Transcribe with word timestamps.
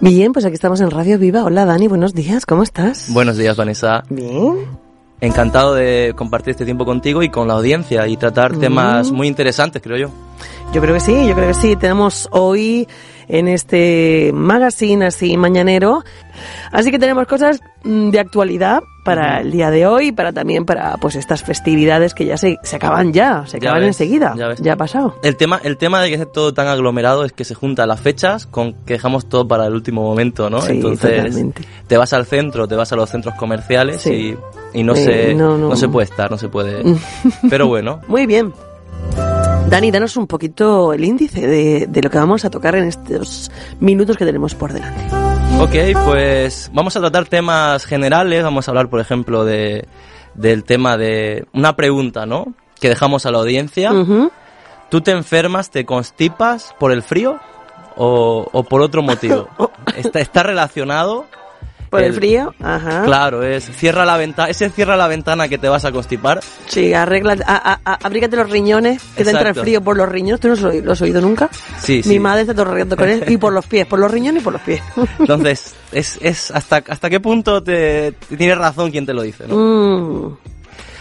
Bien, 0.00 0.32
pues 0.32 0.46
aquí 0.46 0.54
estamos 0.54 0.80
en 0.80 0.90
Radio 0.90 1.18
Viva. 1.18 1.44
Hola 1.44 1.66
Dani, 1.66 1.86
buenos 1.86 2.14
días, 2.14 2.46
¿cómo 2.46 2.62
estás? 2.62 3.12
Buenos 3.12 3.36
días, 3.36 3.54
Vanessa. 3.54 4.02
Bien. 4.08 4.64
Encantado 5.20 5.74
de 5.74 6.14
compartir 6.16 6.52
este 6.52 6.64
tiempo 6.64 6.86
contigo 6.86 7.22
y 7.22 7.28
con 7.28 7.46
la 7.46 7.54
audiencia 7.54 8.08
y 8.08 8.16
tratar 8.16 8.56
temas 8.56 9.10
muy 9.10 9.28
interesantes, 9.28 9.82
creo 9.82 9.98
yo. 9.98 10.10
Yo 10.72 10.80
creo 10.80 10.94
que 10.94 11.00
sí, 11.00 11.28
yo 11.28 11.34
creo 11.34 11.48
que 11.48 11.54
sí. 11.54 11.76
Tenemos 11.76 12.28
hoy 12.32 12.88
en 13.28 13.48
este 13.48 14.30
magazine 14.32 15.04
así 15.04 15.36
mañanero. 15.36 16.02
Así 16.72 16.90
que 16.90 16.98
tenemos 16.98 17.26
cosas 17.26 17.60
mm, 17.84 18.08
de 18.08 18.20
actualidad 18.20 18.80
para 19.14 19.40
el 19.40 19.50
día 19.50 19.70
de 19.70 19.86
hoy, 19.86 20.12
para 20.12 20.32
también 20.32 20.64
para 20.64 20.96
pues 20.98 21.16
estas 21.16 21.42
festividades 21.42 22.14
que 22.14 22.24
ya 22.24 22.36
se, 22.36 22.58
se 22.62 22.76
acaban 22.76 23.12
ya, 23.12 23.44
se 23.46 23.58
Ya 23.60 23.68
acaban 23.68 23.80
ves, 23.80 23.88
enseguida. 24.00 24.34
ya 24.60 24.72
ha 24.72 24.76
pasado. 24.76 25.16
El 25.22 25.36
tema, 25.36 25.60
el 25.62 25.76
tema 25.76 26.00
de 26.02 26.08
que 26.08 26.14
esté 26.14 26.26
todo 26.26 26.54
tan 26.54 26.66
aglomerado 26.68 27.24
es 27.24 27.32
que 27.32 27.44
se 27.44 27.54
juntan 27.54 27.88
las 27.88 28.00
fechas 28.00 28.46
con 28.46 28.72
que 28.84 28.94
dejamos 28.94 29.28
todo 29.28 29.46
para 29.46 29.66
el 29.66 29.74
último 29.74 30.02
momento, 30.02 30.48
¿no? 30.50 30.60
Sí, 30.60 30.72
Entonces, 30.72 31.16
totalmente. 31.16 31.62
te 31.86 31.96
vas 31.96 32.12
al 32.12 32.26
centro, 32.26 32.66
te 32.68 32.74
vas 32.76 32.92
a 32.92 32.96
los 32.96 33.08
centros 33.10 33.34
comerciales 33.34 34.02
Sí. 34.02 34.36
y, 34.74 34.80
y 34.80 34.82
no, 34.84 34.94
Eh, 34.94 34.96
se, 35.28 35.34
no, 35.34 35.56
no. 35.58 35.68
no 35.70 35.76
se 35.76 35.88
puede 35.88 36.04
estar, 36.04 36.30
no 36.30 36.38
se 36.38 36.48
puede. 36.48 36.82
Pero 37.50 37.66
bueno, 37.68 38.00
Muy 38.08 38.26
bien. 38.26 38.52
Dani, 39.68 39.90
danos 39.92 40.16
un 40.16 40.26
poquito 40.26 40.92
el 40.92 41.04
índice 41.04 41.46
de, 41.46 41.86
de 41.88 42.02
lo 42.02 42.10
que 42.10 42.18
vamos 42.18 42.44
a 42.44 42.50
tocar 42.50 42.74
en 42.74 42.84
estos 42.84 43.50
minutos 43.78 44.16
que 44.16 44.24
tenemos 44.24 44.54
por 44.56 44.72
delante. 44.72 45.29
Ok, 45.58 45.74
pues 46.04 46.70
vamos 46.72 46.96
a 46.96 47.00
tratar 47.00 47.26
temas 47.26 47.84
generales. 47.84 48.42
Vamos 48.42 48.66
a 48.66 48.70
hablar, 48.70 48.88
por 48.88 49.00
ejemplo, 49.00 49.44
de, 49.44 49.86
del 50.34 50.64
tema 50.64 50.96
de 50.96 51.46
una 51.52 51.76
pregunta, 51.76 52.26
¿no? 52.26 52.54
Que 52.80 52.88
dejamos 52.88 53.26
a 53.26 53.30
la 53.30 53.38
audiencia. 53.38 53.92
¿Tú 54.88 55.00
te 55.00 55.12
enfermas, 55.12 55.70
te 55.70 55.84
constipas 55.84 56.74
por 56.78 56.92
el 56.92 57.02
frío 57.02 57.38
o, 57.96 58.48
o 58.50 58.62
por 58.64 58.80
otro 58.80 59.02
motivo? 59.02 59.48
¿Está, 59.96 60.20
está 60.20 60.42
relacionado? 60.42 61.26
Por 61.90 62.02
el, 62.04 62.12
frío, 62.14 62.54
ajá. 62.62 63.02
Claro, 63.04 63.42
es 63.42 63.64
cierra 63.76 64.04
la 64.04 64.16
ventana, 64.16 64.48
ese 64.48 64.70
cierra 64.70 64.96
la 64.96 65.08
ventana 65.08 65.48
que 65.48 65.58
te 65.58 65.68
vas 65.68 65.84
a 65.84 65.90
constipar. 65.90 66.40
Sí, 66.68 66.94
arregla, 66.94 67.36
a, 67.44 67.80
a- 67.84 67.98
abrígate 68.02 68.36
los 68.36 68.48
riñones, 68.48 69.02
que 69.16 69.24
te 69.24 69.30
entra 69.30 69.40
el 69.42 69.48
Exacto. 69.48 69.62
frío 69.62 69.82
por 69.82 69.96
los 69.96 70.08
riñones. 70.08 70.40
¿Tú 70.40 70.48
no 70.48 70.54
lo, 70.54 70.92
has 70.92 71.02
oído 71.02 71.20
nunca? 71.20 71.50
Sí, 71.80 71.96
Mi 71.96 72.02
sí. 72.14 72.18
madre 72.20 72.42
está 72.42 72.54
todo 72.54 72.72
riendo 72.72 72.96
con 72.96 73.08
él. 73.08 73.24
Y 73.28 73.36
por 73.38 73.52
los 73.52 73.66
pies, 73.66 73.86
por 73.86 73.98
los 73.98 74.08
riñones 74.10 74.40
y 74.40 74.44
por 74.44 74.52
los 74.52 74.62
pies. 74.62 74.80
Entonces, 75.18 75.74
es, 75.90 76.16
es 76.22 76.52
hasta, 76.52 76.76
hasta 76.88 77.10
qué 77.10 77.18
punto 77.18 77.60
te, 77.62 78.12
tiene 78.36 78.54
razón 78.54 78.90
quien 78.92 79.04
te 79.04 79.12
lo 79.12 79.22
dice, 79.22 79.44
¿no? 79.48 79.56
Mm, 79.56 80.36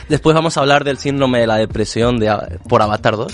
Después 0.09 0.33
vamos 0.33 0.57
a 0.57 0.61
hablar 0.61 0.83
del 0.83 0.97
síndrome 0.97 1.39
de 1.41 1.45
la 1.47 1.57
depresión 1.57 2.17
de, 2.19 2.35
por 2.67 2.81
Avatar 2.81 3.15
2. 3.15 3.31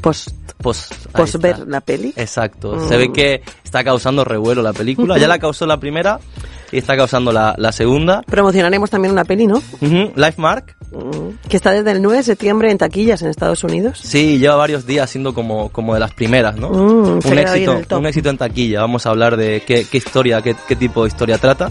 pues, 0.00 0.32
Pues, 0.58 0.92
ahí 0.92 0.96
pues 1.12 1.34
está. 1.34 1.38
ver 1.48 1.58
la 1.66 1.80
peli. 1.80 2.12
Exacto. 2.14 2.76
Mm. 2.76 2.88
Se 2.88 2.96
ve 2.96 3.12
que 3.12 3.42
está 3.64 3.82
causando 3.82 4.24
revuelo 4.24 4.62
la 4.62 4.72
película. 4.72 5.18
Ya 5.18 5.26
la 5.26 5.40
causó 5.40 5.66
la 5.66 5.78
primera 5.80 6.20
y 6.74 6.78
está 6.78 6.96
causando 6.96 7.30
la, 7.30 7.54
la 7.56 7.70
segunda. 7.70 8.22
Promocionaremos 8.22 8.90
también 8.90 9.12
una 9.12 9.24
peli, 9.24 9.46
¿no? 9.46 9.58
Ujú, 9.80 10.12
Life 10.16 10.34
Mark. 10.38 10.74
Mm, 10.90 11.48
Que 11.48 11.56
está 11.56 11.70
desde 11.70 11.92
el 11.92 12.02
9 12.02 12.18
de 12.18 12.22
septiembre 12.24 12.70
en 12.72 12.78
taquillas 12.78 13.22
en 13.22 13.28
Estados 13.28 13.62
Unidos. 13.62 14.00
Sí, 14.02 14.38
lleva 14.38 14.56
varios 14.56 14.84
días 14.84 15.08
siendo 15.08 15.34
como, 15.34 15.68
como 15.68 15.94
de 15.94 16.00
las 16.00 16.12
primeras, 16.12 16.56
¿no? 16.56 16.68
Se 17.22 17.28
un, 17.28 17.38
éxito, 17.38 17.96
un 17.96 18.06
éxito 18.06 18.28
en 18.28 18.38
taquilla. 18.38 18.80
Vamos 18.80 19.06
a 19.06 19.10
hablar 19.10 19.36
de 19.36 19.62
qué, 19.64 19.86
qué 19.88 19.98
historia, 19.98 20.42
qué, 20.42 20.56
qué 20.66 20.74
tipo 20.74 21.04
de 21.04 21.08
historia 21.08 21.38
trata. 21.38 21.70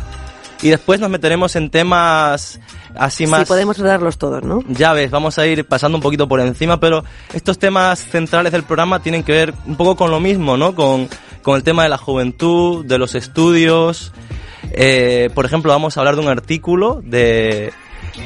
Y 0.62 0.70
después 0.70 1.02
nos 1.02 1.10
meteremos 1.10 1.58
en 1.58 1.70
temas 1.70 2.62
así 2.96 3.28
más... 3.28 3.42
Sí, 3.42 3.46
podemos 3.48 3.76
tratarlos 3.76 4.18
todos, 4.18 4.42
¿no? 4.42 4.64
Ya 4.70 4.94
ves, 4.94 5.12
vamos 5.12 5.38
a 5.38 5.46
ir 5.46 5.66
pasando 5.66 5.98
un 5.98 6.02
poquito 6.02 6.30
por 6.30 6.40
encima, 6.40 6.80
pero 6.80 7.04
estos 7.34 7.60
temas 7.60 8.00
centrales 8.00 8.54
del 8.54 8.64
programa 8.64 9.02
tienen 9.02 9.24
que 9.24 9.34
ver 9.34 9.54
un 9.66 9.76
poco 9.76 9.98
con 9.98 10.12
lo 10.12 10.22
mismo, 10.22 10.56
¿no? 10.56 10.74
Con, 10.74 11.10
con 11.42 11.58
el 11.58 11.64
tema 11.64 11.84
de 11.84 11.90
la 11.90 11.98
juventud, 11.98 12.86
de 12.86 12.98
los 12.98 13.16
estudios. 13.16 14.14
Eh, 14.72 15.30
por 15.34 15.46
ejemplo, 15.46 15.72
vamos 15.72 15.98
a 15.98 16.00
hablar 16.02 16.16
de 16.16 16.22
un 16.22 16.30
artículo 16.30 17.02
de, 17.04 17.72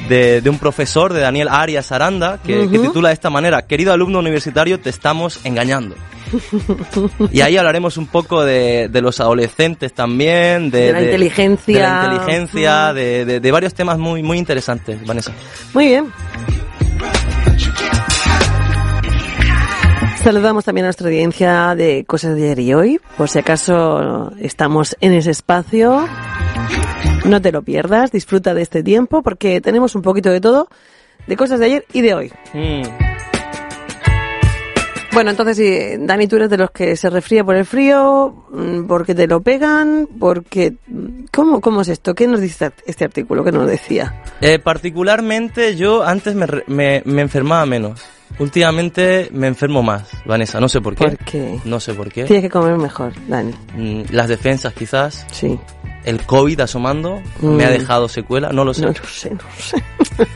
de, 0.08 0.40
de 0.40 0.50
un 0.50 0.58
profesor, 0.58 1.12
de 1.12 1.20
Daniel 1.20 1.48
Arias 1.50 1.92
Aranda, 1.92 2.38
que, 2.44 2.66
titula 2.68 3.08
de 3.08 3.14
esta 3.14 3.30
manera, 3.30 3.66
Querido 3.66 3.92
alumno 3.92 4.18
universitario, 4.18 4.80
te 4.80 4.90
estamos 4.90 5.40
engañando. 5.44 5.94
y 7.32 7.40
ahí 7.40 7.56
hablaremos 7.56 7.96
un 7.96 8.06
poco 8.06 8.44
de, 8.44 8.88
de 8.88 9.00
los 9.00 9.18
adolescentes 9.20 9.94
también, 9.94 10.70
de, 10.70 10.86
De 10.86 10.92
la 10.92 11.02
inteligencia. 11.02 11.74
de 11.76 11.82
la 11.82 12.04
inteligencia, 12.14 12.92
de- 12.92 13.40
de 13.40 13.50
varios 13.50 13.72
temas 13.74 13.98
muy, 13.98 14.22
muy 14.22 14.36
interesantes, 14.38 15.04
Vanessa. 15.06 15.32
Muy 15.74 15.86
bien. 15.86 16.12
Saludamos 20.28 20.66
también 20.66 20.84
a 20.84 20.88
nuestra 20.88 21.06
audiencia 21.06 21.74
de 21.74 22.04
Cosas 22.04 22.36
de 22.36 22.44
ayer 22.44 22.58
y 22.58 22.74
hoy. 22.74 23.00
Por 23.16 23.30
si 23.30 23.38
acaso 23.38 24.30
estamos 24.38 24.94
en 25.00 25.14
ese 25.14 25.30
espacio, 25.30 26.06
no 27.24 27.40
te 27.40 27.50
lo 27.50 27.62
pierdas, 27.62 28.12
disfruta 28.12 28.52
de 28.52 28.60
este 28.60 28.82
tiempo 28.82 29.22
porque 29.22 29.62
tenemos 29.62 29.94
un 29.94 30.02
poquito 30.02 30.30
de 30.30 30.42
todo, 30.42 30.68
de 31.26 31.34
cosas 31.34 31.60
de 31.60 31.64
ayer 31.64 31.86
y 31.94 32.02
de 32.02 32.12
hoy. 32.12 32.32
Mm. 32.52 32.82
Bueno, 35.12 35.30
entonces, 35.30 35.56
sí, 35.56 35.96
Dani, 36.00 36.26
tú 36.28 36.36
eres 36.36 36.50
de 36.50 36.58
los 36.58 36.70
que 36.70 36.94
se 36.96 37.08
resfría 37.10 37.42
por 37.42 37.56
el 37.56 37.64
frío, 37.64 38.44
mm, 38.52 38.84
porque 38.86 39.14
te 39.14 39.26
lo 39.26 39.40
pegan, 39.40 40.08
porque... 40.18 40.74
¿Cómo, 41.32 41.60
cómo 41.60 41.82
es 41.82 41.88
esto? 41.88 42.14
¿Qué 42.14 42.26
nos 42.26 42.40
dice 42.40 42.70
este 42.86 43.04
artículo? 43.04 43.44
¿Qué 43.44 43.52
nos 43.52 43.66
decía? 43.66 44.22
Eh, 44.40 44.58
particularmente 44.58 45.76
yo 45.76 46.02
antes 46.04 46.34
me, 46.34 46.46
me, 46.66 47.02
me 47.04 47.22
enfermaba 47.22 47.64
menos. 47.66 48.02
Últimamente 48.38 49.28
me 49.32 49.46
enfermo 49.46 49.82
más, 49.82 50.08
Vanessa. 50.24 50.60
No 50.60 50.68
sé 50.68 50.80
por 50.80 50.94
qué. 50.94 51.04
¿Por 51.04 51.18
qué? 51.18 51.58
No 51.64 51.80
sé 51.80 51.94
por 51.94 52.10
qué. 52.12 52.24
Tienes 52.24 52.44
que 52.44 52.50
comer 52.50 52.76
mejor, 52.76 53.12
Dani. 53.26 53.52
Mm, 53.74 54.02
Las 54.12 54.28
defensas 54.28 54.72
quizás. 54.74 55.26
Sí. 55.32 55.58
El 56.08 56.22
COVID 56.24 56.60
asomando 56.60 57.20
me 57.42 57.64
ha 57.64 57.68
Mm. 57.68 57.72
dejado 57.72 58.08
secuela. 58.08 58.50
No 58.50 58.64
lo 58.64 58.72
sé. 58.72 58.82
No 58.82 58.88
lo 58.88 58.94
sé, 59.08 59.30
no 59.30 59.36
lo 59.36 59.62
sé. 59.62 59.76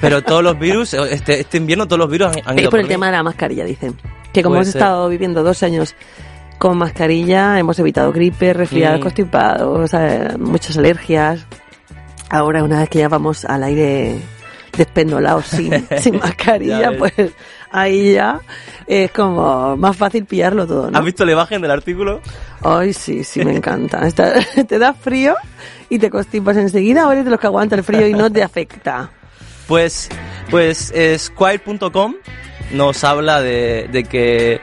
Pero 0.00 0.22
todos 0.22 0.42
los 0.42 0.58
virus, 0.58 0.92
este, 0.94 1.40
este 1.40 1.56
invierno 1.56 1.86
todos 1.86 1.98
los 2.00 2.10
virus 2.10 2.28
han, 2.28 2.42
han 2.44 2.56
Es 2.58 2.62
ido 2.62 2.70
por 2.70 2.80
el 2.80 2.84
mí. 2.86 2.90
tema 2.90 3.06
de 3.06 3.12
la 3.12 3.22
mascarilla, 3.22 3.64
dicen. 3.64 3.96
Que 4.32 4.42
como 4.42 4.54
Puede 4.54 4.62
hemos 4.64 4.72
ser. 4.72 4.82
estado 4.82 5.08
viviendo 5.08 5.42
dos 5.42 5.62
años 5.62 5.94
con 6.58 6.76
mascarilla, 6.78 7.58
hemos 7.58 7.78
evitado 7.78 8.12
gripe, 8.12 8.52
resfriados, 8.52 9.00
Mm. 9.00 9.02
constipados, 9.02 9.94
eh, 9.94 10.36
muchas 10.38 10.76
alergias. 10.76 11.46
Ahora, 12.30 12.62
una 12.64 12.80
vez 12.80 12.88
que 12.88 12.98
ya 13.00 13.08
vamos 13.08 13.44
al 13.44 13.62
aire 13.64 14.20
despendolados 14.76 15.46
sin, 15.46 15.72
sin 15.98 16.18
mascarilla, 16.18 16.92
pues 16.98 17.12
ahí 17.72 18.12
ya 18.14 18.40
es 18.86 19.10
como 19.10 19.76
más 19.76 19.96
fácil 19.96 20.24
pillarlo 20.26 20.66
todo, 20.66 20.90
¿no? 20.90 20.98
¿Has 20.98 21.04
visto 21.04 21.24
la 21.24 21.32
imagen 21.32 21.60
del 21.62 21.70
artículo? 21.70 22.20
Ay, 22.62 22.92
sí, 22.92 23.24
sí, 23.24 23.44
me 23.44 23.52
encanta. 23.56 24.06
Está- 24.06 24.34
te 24.68 24.78
da 24.78 24.92
frío 24.94 25.34
y 25.88 25.98
te 25.98 26.10
constipas 26.10 26.56
enseguida 26.56 27.06
o 27.08 27.12
eres 27.12 27.24
de 27.24 27.30
los 27.30 27.40
que 27.40 27.46
aguanta 27.46 27.74
el 27.74 27.82
frío 27.84 28.06
y 28.06 28.12
no 28.14 28.30
te 28.30 28.42
afecta. 28.42 29.10
Pues, 29.66 30.08
pues 30.50 30.92
Squire.com 31.18 32.14
nos 32.72 33.04
habla 33.04 33.40
de, 33.40 33.88
de 33.92 34.04
que 34.04 34.60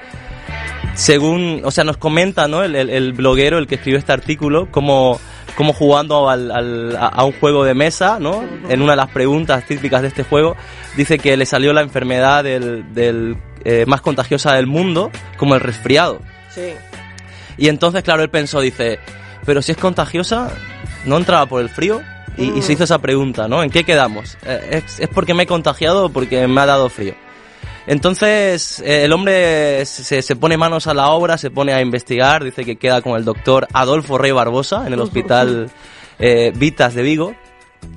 según, 0.96 1.62
o 1.64 1.72
sea, 1.72 1.84
nos 1.84 1.98
comenta, 1.98 2.48
¿no? 2.48 2.64
El, 2.64 2.76
el- 2.76 2.90
el 2.90 3.14
bloguero, 3.14 3.58
el 3.58 3.68
que 3.68 3.76
escribió 3.76 4.00
este 4.00 4.12
artículo, 4.12 4.70
como, 4.72 5.20
como 5.60 5.74
jugando 5.74 6.30
al, 6.30 6.50
al- 6.52 6.98
a, 6.98 7.26
un 7.26 7.34
juego 7.34 7.66
de 7.66 7.74
mesa, 7.74 8.18
¿no? 8.18 8.46
En 8.70 8.82
una 8.82 8.94
de 8.94 8.96
las 8.96 9.10
preguntas 9.10 9.66
típicas 9.66 10.02
de 10.02 10.08
este 10.08 10.24
juego, 10.24 10.56
dice 10.96 11.20
que 11.20 11.36
le 11.36 11.46
salió 11.46 11.74
la 11.74 11.82
enfermedad 11.82 12.46
del, 12.46 12.94
del, 12.94 13.36
eh, 13.66 13.84
más 13.86 14.00
contagiosa 14.00 14.54
del 14.54 14.68
mundo, 14.68 15.12
como 15.36 15.56
el 15.56 15.60
resfriado. 15.60 16.22
Sí. 16.50 16.72
Y 17.58 17.68
entonces, 17.68 18.04
claro, 18.04 18.24
él 18.24 18.30
pensó, 18.30 18.62
dice, 18.62 19.00
pero 19.46 19.62
si 19.62 19.74
es 19.74 19.78
contagiosa, 19.78 20.50
¿no 21.04 21.18
entraba 21.18 21.46
por 21.46 21.60
el 21.62 21.68
frío? 21.68 22.02
Y, 22.38 22.58
y 22.58 22.62
se 22.62 22.72
hizo 22.72 22.86
esa 22.86 23.00
pregunta, 23.00 23.50
¿no? 23.50 23.62
¿En 23.62 23.70
qué 23.70 23.84
quedamos? 23.84 24.38
Eh, 24.46 24.82
¿Es, 24.88 25.02
es 25.02 25.10
porque 25.10 25.34
me 25.34 25.44
he 25.44 25.46
contagiado 25.46 26.06
o 26.06 26.10
porque 26.10 26.48
me 26.48 26.62
ha 26.62 26.66
dado 26.68 26.88
frío? 26.88 27.16
Entonces, 27.90 28.82
eh, 28.86 29.06
el 29.06 29.12
hombre 29.14 29.84
se, 29.84 30.22
se 30.22 30.36
pone 30.36 30.58
manos 30.58 30.86
a 30.86 30.94
la 30.94 31.10
obra, 31.10 31.40
se 31.40 31.50
pone 31.50 31.74
a 31.74 31.82
investigar, 31.82 32.44
dice 32.44 32.64
que 32.64 32.76
queda 32.76 33.02
con 33.02 33.18
el 33.18 33.26
doctor 33.26 33.68
Adolfo 33.74 34.20
Rey 34.20 34.32
Barbosa 34.32 34.86
en 34.86 34.94
el 34.94 35.00
hospital 35.00 35.72
eh, 36.20 36.54
Vitas 36.56 36.94
de 36.94 37.02
Vigo 37.02 37.34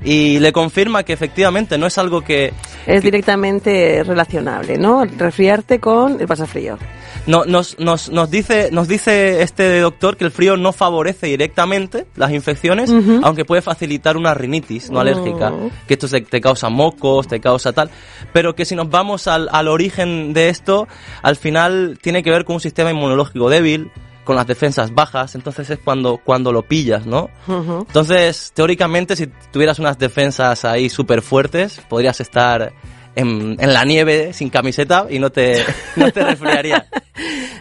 y 0.02 0.38
le 0.38 0.50
confirma 0.50 1.02
que 1.02 1.12
efectivamente 1.12 1.76
no 1.76 1.86
es 1.86 1.98
algo 1.98 2.22
que, 2.22 2.54
Es 2.86 3.02
directamente 3.02 4.02
relacionable, 4.02 4.78
¿no? 4.78 5.04
Resfriarte 5.04 5.78
con 5.78 6.18
el 6.18 6.26
pasafrío. 6.26 6.78
No, 7.26 7.44
nos, 7.44 7.78
nos, 7.78 8.10
nos, 8.10 8.30
dice, 8.30 8.70
nos 8.72 8.88
dice 8.88 9.42
este 9.42 9.78
doctor 9.80 10.16
que 10.16 10.24
el 10.24 10.32
frío 10.32 10.56
no 10.56 10.72
favorece 10.72 11.28
directamente 11.28 12.06
las 12.16 12.32
infecciones, 12.32 12.90
aunque 13.22 13.44
puede 13.44 13.62
facilitar 13.62 14.16
una 14.16 14.34
rinitis 14.34 14.90
no 14.90 14.98
alérgica, 15.00 15.52
Oh. 15.52 15.70
que 15.86 15.94
esto 15.94 16.08
te, 16.08 16.20
te 16.22 16.40
causa 16.40 16.68
mocos, 16.68 17.28
te 17.28 17.40
causa 17.40 17.72
tal, 17.72 17.90
pero 18.32 18.54
que 18.54 18.64
si 18.64 18.74
nos 18.74 18.90
vamos 18.90 19.28
al, 19.28 19.48
al 19.52 19.68
origen 19.68 20.32
de 20.32 20.48
esto, 20.48 20.88
al 21.22 21.36
final 21.36 21.98
tiene 22.02 22.22
que 22.22 22.30
ver 22.30 22.44
con 22.44 22.54
un 22.54 22.60
sistema 22.60 22.90
inmunológico 22.90 23.48
débil, 23.48 23.90
con 24.24 24.36
las 24.36 24.46
defensas 24.46 24.94
bajas, 24.94 25.34
entonces 25.34 25.68
es 25.70 25.78
cuando, 25.78 26.16
cuando 26.16 26.52
lo 26.52 26.62
pillas, 26.62 27.06
¿no? 27.06 27.28
Entonces, 27.48 28.52
teóricamente, 28.54 29.16
si 29.16 29.26
tuvieras 29.52 29.78
unas 29.78 29.98
defensas 29.98 30.64
ahí 30.64 30.88
súper 30.88 31.22
fuertes, 31.22 31.80
podrías 31.88 32.20
estar 32.20 32.72
en, 33.16 33.56
en 33.58 33.72
la 33.72 33.84
nieve 33.84 34.32
sin 34.32 34.50
camiseta 34.50 35.06
y 35.08 35.18
no 35.18 35.30
te, 35.30 35.64
no 35.96 36.10
te 36.10 36.24
resfriaría. 36.24 36.86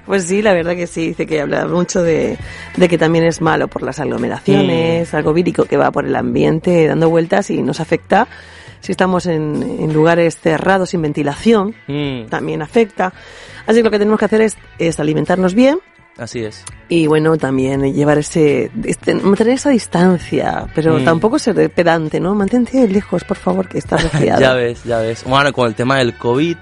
Pues 0.05 0.25
sí, 0.25 0.41
la 0.41 0.53
verdad 0.53 0.75
que 0.75 0.87
sí, 0.87 1.09
dice 1.09 1.27
que 1.27 1.39
habla 1.39 1.67
mucho 1.67 2.01
de, 2.01 2.37
de 2.75 2.89
que 2.89 2.97
también 2.97 3.23
es 3.23 3.39
malo 3.39 3.67
por 3.67 3.83
las 3.83 3.99
aglomeraciones, 3.99 5.13
algo 5.13 5.31
vírico 5.31 5.65
que 5.65 5.77
va 5.77 5.91
por 5.91 6.05
el 6.05 6.15
ambiente 6.15 6.87
dando 6.87 7.09
vueltas 7.09 7.51
y 7.51 7.61
nos 7.61 7.79
afecta 7.79 8.27
si 8.81 8.91
estamos 8.91 9.27
en, 9.27 9.61
en 9.79 9.93
lugares 9.93 10.37
cerrados 10.37 10.89
sin 10.89 11.01
ventilación, 11.03 11.75
Mm, 11.87 12.25
también 12.29 12.61
afecta. 12.61 13.13
Así 13.67 13.77
que 13.77 13.83
lo 13.83 13.91
que 13.91 13.99
tenemos 13.99 14.19
que 14.19 14.25
hacer 14.25 14.41
es, 14.41 14.57
es 14.79 14.99
alimentarnos 14.99 15.53
bien 15.53 15.79
así 16.23 16.43
es. 16.43 16.63
y 16.89 17.07
bueno, 17.07 17.37
también 17.37 17.93
llevar 17.93 18.17
ese, 18.17 18.69
este, 18.83 19.15
mantener 19.15 19.53
esa 19.53 19.69
distancia, 19.69 20.67
pero 20.75 20.99
Mm. 20.99 21.03
tampoco 21.05 21.39
ser 21.39 21.69
pedante, 21.71 22.19
¿no? 22.19 22.35
Mantente 22.35 22.87
lejos, 22.87 23.23
por 23.23 23.37
favor, 23.37 23.67
que 23.67 23.77
estás 23.77 24.01
resfriado. 24.11 24.41
Ya 24.41 24.53
ves, 24.53 24.83
ya 24.83 24.99
ves. 24.99 25.23
Bueno, 25.25 25.51
con 25.53 25.67
el 25.67 25.75
tema 25.75 25.97
del 25.97 26.15
COVID, 26.17 26.57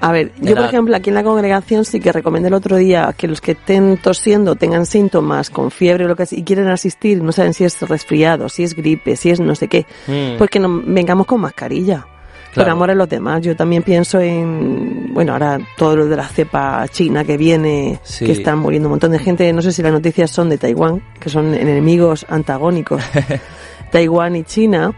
A 0.00 0.12
ver, 0.12 0.32
yo 0.40 0.52
Era- 0.52 0.62
por 0.62 0.70
ejemplo 0.70 0.96
aquí 0.96 1.10
en 1.10 1.14
la 1.14 1.22
congregación 1.22 1.84
sí 1.84 2.00
que 2.00 2.10
recomendé 2.12 2.48
el 2.48 2.54
otro 2.54 2.76
día 2.76 3.14
que 3.16 3.28
los 3.28 3.40
que 3.40 3.52
estén 3.52 3.96
tosiendo, 3.98 4.54
tengan 4.56 4.86
síntomas 4.86 5.50
con 5.50 5.70
fiebre 5.70 6.04
o 6.04 6.08
lo 6.08 6.16
que 6.16 6.26
sea, 6.26 6.38
y 6.38 6.42
quieren 6.42 6.68
asistir, 6.68 7.22
no 7.22 7.32
saben 7.32 7.54
si 7.54 7.64
es 7.64 7.80
resfriado, 7.82 8.48
si 8.48 8.64
es 8.64 8.74
gripe, 8.74 9.16
si 9.16 9.30
es 9.30 9.40
no 9.40 9.54
sé 9.54 9.68
qué, 9.68 9.86
Mm. 10.06 10.36
pues 10.38 10.50
que 10.50 10.58
no, 10.58 10.82
vengamos 10.84 11.26
con 11.26 11.40
mascarilla. 11.42 12.06
Claro. 12.54 12.72
amor 12.72 12.90
a 12.90 12.94
los 12.94 13.08
demás. 13.08 13.42
Yo 13.42 13.54
también 13.56 13.82
pienso 13.82 14.20
en, 14.20 15.12
bueno, 15.12 15.32
ahora 15.32 15.58
todo 15.76 15.96
lo 15.96 16.06
de 16.06 16.16
la 16.16 16.26
cepa 16.28 16.86
china 16.88 17.24
que 17.24 17.36
viene, 17.36 17.98
Sí. 18.02 18.24
que 18.24 18.32
están 18.32 18.58
muriendo 18.58 18.88
un 18.88 18.92
montón 18.92 19.10
de 19.12 19.18
gente. 19.18 19.52
No 19.52 19.60
sé 19.62 19.72
si 19.72 19.82
las 19.82 19.92
noticias 19.92 20.30
son 20.30 20.48
de 20.48 20.58
Taiwán, 20.58 21.02
que 21.20 21.28
son 21.30 21.54
enemigos 21.54 22.24
antagónicos. 22.28 23.02
Taiwán 23.90 24.36
y 24.36 24.44
China 24.44 24.92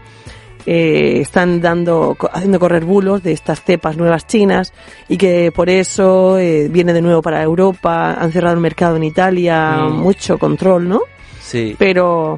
eh, 0.65 1.19
están 1.21 1.61
dando, 1.61 2.17
haciendo 2.33 2.59
correr 2.59 2.83
bulos 2.83 3.23
de 3.23 3.31
estas 3.31 3.63
cepas 3.63 3.95
nuevas 3.95 4.27
chinas 4.27 4.73
y 5.07 5.15
que 5.17 5.51
por 5.53 5.69
eso 5.69 6.37
eh, 6.37 6.67
viene 6.69 6.93
de 6.93 7.01
nuevo 7.01 7.21
para 7.21 7.41
Europa. 7.41 8.13
Han 8.19 8.31
cerrado 8.31 8.55
el 8.55 8.61
mercado 8.61 8.97
en 8.97 9.03
Italia, 9.03 9.77
Mm. 9.81 9.93
mucho 9.99 10.37
control, 10.37 10.89
¿no? 10.89 11.01
sí. 11.39 11.75
Pero 11.79 12.37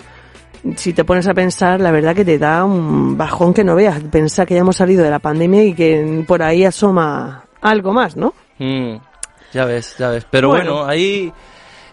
si 0.75 0.94
te 0.94 1.03
pones 1.03 1.27
a 1.27 1.33
pensar, 1.33 1.79
la 1.79 1.91
verdad 1.91 2.15
que 2.15 2.25
te 2.25 2.38
da 2.38 2.63
un 2.65 3.17
bajón 3.17 3.53
que 3.53 3.63
no 3.63 3.75
veas. 3.75 4.00
Pensar 4.11 4.47
que 4.47 4.56
ya 4.56 4.61
hemos 4.61 4.77
salido 4.77 5.03
de 5.03 5.09
la 5.09 5.19
pandemia 5.19 5.63
y 5.63 5.73
que 5.73 6.23
por 6.27 6.41
ahí 6.44 6.65
asoma 6.65 7.45
algo 7.61 7.94
más, 7.94 8.15
¿no? 8.15 8.33
Mm, 8.59 8.95
ya 9.53 9.65
ves, 9.65 9.95
ya 9.97 10.09
ves. 10.09 10.25
Pero 10.29 10.50
Bueno. 10.50 10.73
bueno, 10.75 10.88
ahí 10.89 11.31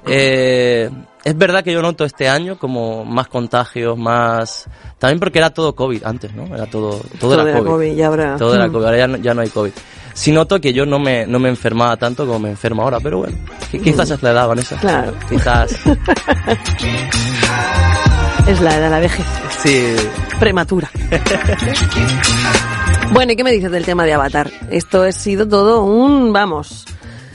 eh, 0.06 0.90
es 1.24 1.36
verdad 1.38 1.62
que 1.64 1.72
yo 1.72 1.82
noto 1.82 2.04
este 2.04 2.28
año 2.28 2.58
como 2.58 3.04
más 3.04 3.28
contagios, 3.28 3.96
más... 3.98 4.66
También 4.98 5.19
porque 5.20 5.38
era 5.38 5.50
todo 5.50 5.74
COVID 5.74 6.04
antes, 6.04 6.32
¿no? 6.34 6.46
Era 6.54 6.66
todo, 6.66 7.00
todo, 7.20 7.34
era 7.34 7.42
era 7.42 7.58
COVID. 7.58 7.70
COVID 7.70 7.92
y 7.96 8.02
ahora... 8.02 8.36
Todo 8.36 8.54
era 8.54 8.66
Mm. 8.69 8.72
COVID, 8.72 8.84
ahora 8.84 8.98
ya 8.98 9.06
no, 9.08 9.16
ya 9.19 9.34
no 9.34 9.40
hay 9.42 9.48
COVID. 9.48 9.72
Sí 10.14 10.32
noto 10.32 10.58
que 10.60 10.72
yo 10.72 10.86
no 10.86 10.98
me, 10.98 11.26
no 11.26 11.38
me 11.38 11.50
enfermaba 11.50 11.96
tanto 11.98 12.26
como 12.26 12.38
me 12.38 12.48
enfermo 12.50 12.82
ahora, 12.82 12.98
pero 13.00 13.19
bueno, 13.19 13.36
qui- 13.70 13.82
quizás 13.82 14.10
es 14.10 14.22
la 14.22 14.30
edad, 14.30 14.48
Vanessa. 14.48 14.76
Claro. 14.76 15.12
Quizás, 15.28 15.76
Es 18.46 18.60
la 18.60 18.76
edad, 18.76 18.90
la 18.90 19.00
vejez 19.00 19.26
sí. 19.58 19.96
prematura. 20.38 20.88
bueno, 23.12 23.32
¿y 23.32 23.37
qué 23.37 23.43
me 23.43 23.50
dices 23.50 23.72
del 23.72 23.84
tema 23.84 24.04
de 24.04 24.14
Avatar? 24.14 24.50
Esto 24.70 25.02
ha 25.02 25.12
sido 25.12 25.48
todo 25.48 25.82
un, 25.82 26.32
vamos, 26.32 26.84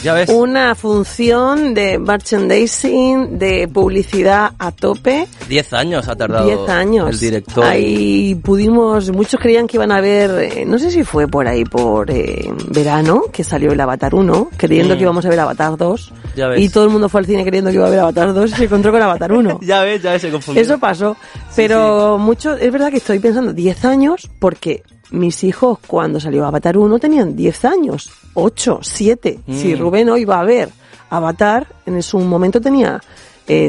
Ya 0.04 0.14
ves. 0.14 0.30
una 0.30 0.74
función 0.76 1.74
de 1.74 2.00
merchandising, 2.00 3.38
de 3.38 3.68
publicidad 3.68 4.52
a 4.58 4.72
tope. 4.72 5.28
10 5.48 5.74
años 5.74 6.08
ha 6.08 6.16
tardado 6.16 6.46
10 6.46 6.70
años. 6.70 7.10
el 7.10 7.20
director. 7.20 7.64
Ahí 7.64 8.36
pudimos, 8.36 9.12
muchos 9.12 9.40
creían 9.40 9.68
que 9.68 9.78
iban 9.78 9.92
a 9.92 10.02
ver, 10.02 10.32
eh, 10.58 10.66
no 10.66 10.80
sé 10.80 10.92
si 10.92 11.04
fue 11.04 11.28
por 11.28 11.48
ahí, 11.48 11.64
por 11.66 12.10
eh, 12.12 12.52
verano, 12.70 13.24
que 13.32 13.44
salió 13.44 13.72
el 13.72 13.80
Avatar 13.80 14.16
1, 14.16 14.50
creyendo 14.58 14.96
Mm. 14.96 14.98
que 14.98 15.04
íbamos 15.04 15.26
a 15.26 15.30
ver 15.30 15.40
Avatar 15.40 15.78
2. 15.78 16.14
Ya 16.36 16.48
ves. 16.48 16.60
Y 16.62 16.70
todo 16.70 16.86
el 16.86 16.90
mundo 16.90 17.08
fue 17.10 17.20
al 17.20 17.26
cine 17.26 17.44
creyendo 17.44 17.70
que 17.72 17.76
iba 17.78 17.88
a 17.88 17.90
ver 17.90 18.00
Avatar 18.00 18.34
2 18.34 18.52
y 18.52 18.56
se 18.56 18.64
encontró 18.66 18.92
con 18.92 19.02
Avatar 19.02 19.32
1. 19.32 19.60
Ya 19.72 19.84
ves, 19.84 20.02
ya 20.02 20.12
ves, 20.14 20.22
se 20.22 20.32
confundió. 20.32 20.62
Eso 20.64 20.78
pasó. 20.80 21.16
Pero 21.56 22.18
mucho, 22.18 22.56
es 22.56 22.72
verdad 22.72 22.90
que 22.90 22.98
estoy 22.98 23.20
pensando 23.20 23.54
10 23.54 23.86
años 23.86 24.30
porque 24.40 24.84
mis 25.12 25.44
hijos 25.44 25.80
cuando 25.86 26.20
salió 26.20 26.46
Avatar 26.46 26.78
1 26.78 27.00
tenían 27.00 27.36
10 27.36 27.66
años, 27.66 28.10
8, 28.34 28.80
7. 28.82 29.40
Si 29.48 29.76
Mm. 29.76 29.80
Rubén 29.80 30.10
hoy 30.10 30.26
va 30.26 30.40
a 30.40 30.44
ver 30.44 30.70
Avatar, 31.10 31.68
en 31.86 32.02
su 32.02 32.20
momento 32.20 32.60
tenía 32.62 33.02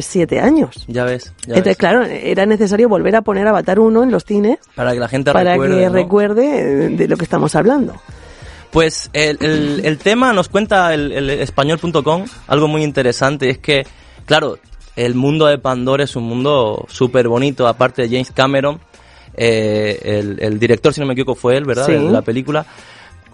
7 0.00 0.38
años. 0.40 0.84
Ya 0.87 1.02
ves, 1.04 1.25
ya 1.40 1.54
Entonces, 1.54 1.64
ves. 1.64 1.76
claro, 1.76 2.04
era 2.04 2.46
necesario 2.46 2.88
volver 2.88 3.16
a 3.16 3.22
poner 3.22 3.46
Avatar 3.49 3.80
1 3.80 4.04
en 4.04 4.11
los 4.12 4.25
cines 4.25 4.58
Para 4.76 4.92
que 4.92 5.00
la 5.00 5.08
gente 5.08 5.32
para 5.32 5.52
recuerde, 5.54 5.76
que 5.80 5.87
¿no? 5.87 5.92
recuerde 5.92 6.88
de 6.90 7.08
lo 7.08 7.16
que 7.16 7.25
estamos 7.25 7.56
hablando. 7.56 7.94
Pues 8.70 9.11
el, 9.12 9.38
el- 9.40 9.80
el 9.84 9.99
tema 9.99 10.32
nos 10.32 10.49
cuenta 10.49 10.94
el, 10.94 11.11
el 11.12 11.30
español.com 11.30 12.25
algo 12.46 12.68
muy 12.68 12.84
interesante. 12.84 13.50
Es 13.50 13.58
que, 13.58 13.84
claro, 14.25 14.56
el 14.94 15.14
mundo 15.14 15.46
de 15.46 15.58
Pandora 15.58 16.04
es 16.04 16.14
un 16.16 16.25
mundo 16.25 16.87
súper 16.88 17.26
bonito, 17.28 17.66
aparte 17.66 18.02
de 18.02 18.08
James 18.08 18.30
Cameron. 18.30 18.78
Eh, 19.34 19.98
el, 20.04 20.38
el 20.40 20.58
director, 20.58 20.92
si 20.92 21.00
no 21.00 21.06
me 21.06 21.12
equivoco, 21.14 21.34
fue 21.34 21.56
él, 21.56 21.64
¿verdad? 21.64 21.86
Sí. 21.86 21.92
De 21.92 22.00
la 22.10 22.22
película. 22.22 22.66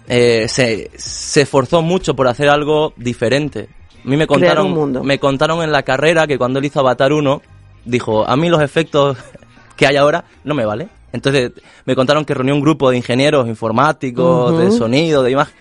eh, 0.07 0.47
se, 0.47 0.89
se 0.95 1.41
esforzó 1.41 1.81
mucho 1.81 2.15
por 2.15 2.27
hacer 2.27 2.49
algo 2.49 2.93
diferente. 2.97 3.69
A 4.03 4.07
mí 4.07 4.15
me 4.17 4.27
contaron, 4.27 4.67
un 4.67 4.73
mundo. 4.73 5.03
me 5.03 5.19
contaron 5.19 5.61
en 5.61 5.71
la 5.71 5.83
carrera 5.83 6.25
que 6.25 6.37
cuando 6.37 6.59
él 6.59 6.65
hizo 6.65 6.79
Avatar 6.79 7.11
1, 7.13 7.41
dijo, 7.85 8.25
a 8.25 8.35
mí 8.37 8.49
los 8.49 8.61
efectos 8.61 9.17
que 9.75 9.85
hay 9.87 9.97
ahora 9.97 10.23
no 10.43 10.55
me 10.55 10.65
vale. 10.65 10.87
Entonces 11.11 11.51
me 11.85 11.95
contaron 11.95 12.23
que 12.23 12.33
reunió 12.33 12.53
un 12.55 12.61
grupo 12.61 12.89
de 12.91 12.97
ingenieros 12.97 13.47
informáticos, 13.47 14.57
de 14.59 14.71
sonido, 14.71 15.23
de 15.23 15.31
imagen, 15.31 15.55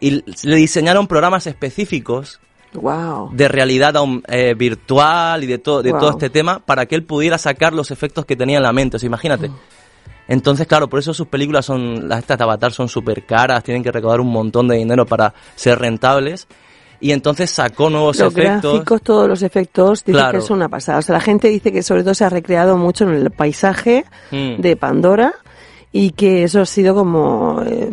y 0.00 0.22
le 0.46 0.56
diseñaron 0.56 1.06
programas 1.06 1.46
específicos 1.46 2.40
Wow. 2.74 3.30
de 3.32 3.48
realidad 3.48 3.94
eh, 4.28 4.54
virtual 4.54 5.42
y 5.42 5.46
de, 5.46 5.56
todo 5.58 5.82
de 5.82 5.90
Wow. 5.92 6.00
todo 6.00 6.10
este 6.10 6.28
tema 6.28 6.58
para 6.58 6.84
que 6.84 6.94
él 6.96 7.02
pudiera 7.02 7.38
sacar 7.38 7.72
los 7.72 7.90
efectos 7.90 8.26
que 8.26 8.36
tenía 8.36 8.58
en 8.58 8.62
la 8.62 8.72
mente. 8.74 8.96
O 8.96 9.00
sea, 9.00 9.06
imagínate. 9.06 9.50
Entonces, 10.28 10.66
claro, 10.66 10.88
por 10.88 10.98
eso 11.00 11.12
sus 11.14 11.26
películas 11.26 11.64
son, 11.64 12.08
las 12.08 12.20
estas 12.20 12.38
de 12.38 12.44
Avatar 12.44 12.70
son 12.72 12.88
súper 12.88 13.24
caras, 13.24 13.64
tienen 13.64 13.82
que 13.82 13.90
recaudar 13.90 14.20
un 14.20 14.28
montón 14.30 14.68
de 14.68 14.76
dinero 14.76 15.06
para 15.06 15.32
ser 15.56 15.78
rentables. 15.78 16.46
Y 17.00 17.12
entonces 17.12 17.50
sacó 17.50 17.88
nuevos 17.90 18.18
Los 18.18 18.32
efectos. 18.36 18.72
gráficos, 18.74 19.02
todos 19.02 19.28
los 19.28 19.42
efectos, 19.42 20.04
dice 20.04 20.18
Claro. 20.18 20.32
que 20.32 20.38
es 20.44 20.50
una 20.50 20.68
pasada. 20.68 20.98
O 20.98 21.02
sea, 21.02 21.14
la 21.14 21.20
gente 21.20 21.48
dice 21.48 21.72
que 21.72 21.82
sobre 21.82 22.02
todo 22.02 22.12
se 22.14 22.24
ha 22.24 22.28
recreado 22.28 22.76
mucho 22.76 23.04
en 23.04 23.14
el 23.14 23.30
paisaje 23.30 24.04
Mm. 24.32 24.60
de 24.60 24.76
Pandora 24.76 25.32
y 25.90 26.10
que 26.10 26.42
eso 26.44 26.60
ha 26.60 26.66
sido 26.66 26.94
como 26.94 27.62
eh, 27.66 27.88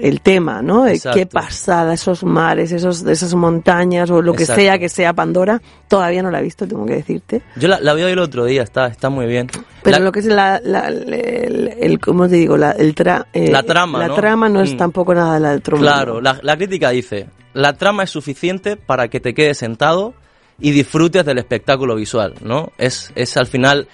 el 0.00 0.20
tema, 0.20 0.62
¿no? 0.62 0.82
De 0.84 0.94
Exacto. 0.94 1.16
qué 1.18 1.26
pasada, 1.26 1.94
esos 1.94 2.24
mares, 2.24 2.72
esos, 2.72 3.04
esas 3.06 3.34
montañas 3.34 4.10
o 4.10 4.20
lo 4.20 4.32
que 4.34 4.42
Exacto. 4.42 4.62
sea 4.62 4.78
que 4.78 4.88
sea 4.88 5.12
Pandora. 5.12 5.62
Todavía 5.88 6.22
no 6.22 6.30
la 6.32 6.40
he 6.40 6.42
visto, 6.42 6.66
tengo 6.66 6.84
que 6.86 6.94
decirte. 6.96 7.42
Yo 7.54 7.68
la, 7.68 7.78
la 7.80 7.94
vi 7.94 8.02
hoy 8.02 8.12
el 8.12 8.18
otro 8.18 8.44
día, 8.44 8.62
está, 8.62 8.88
está 8.88 9.10
muy 9.10 9.26
bien. 9.26 9.48
Pero 9.84 9.98
La- 9.98 10.04
lo 10.04 10.10
que 10.12 10.18
es 10.18 10.26
la, 10.26 10.60
la- 10.64 10.88
el, 10.88 11.98
¿cómo 12.00 12.28
te 12.28 12.34
digo? 12.36 12.56
La, 12.56 12.72
el 12.72 12.94
tra- 12.94 13.26
eh, 13.32 13.50
La 13.50 13.62
trama, 13.62 13.98
La 14.00 14.08
¿no? 14.08 14.14
trama 14.16 14.48
no 14.48 14.60
es 14.62 14.74
Mm. 14.74 14.76
tampoco 14.78 15.14
nada 15.14 15.38
la 15.38 15.50
del. 15.52 15.62
Claro, 15.62 16.20
la, 16.20 16.38
la 16.42 16.56
crítica 16.56 16.90
dice, 16.90 17.28
la 17.54 17.74
trama 17.74 18.02
es 18.02 18.10
suficiente 18.10 18.76
para 18.76 19.08
que 19.08 19.20
te 19.20 19.34
quedes 19.34 19.58
sentado 19.58 20.14
y 20.58 20.72
disfrutes 20.72 21.24
del 21.24 21.38
espectáculo 21.38 21.94
visual, 21.94 22.34
¿no? 22.42 22.72
Es, 22.78 23.12
es 23.14 23.36
al 23.36 23.46
final, 23.46 23.86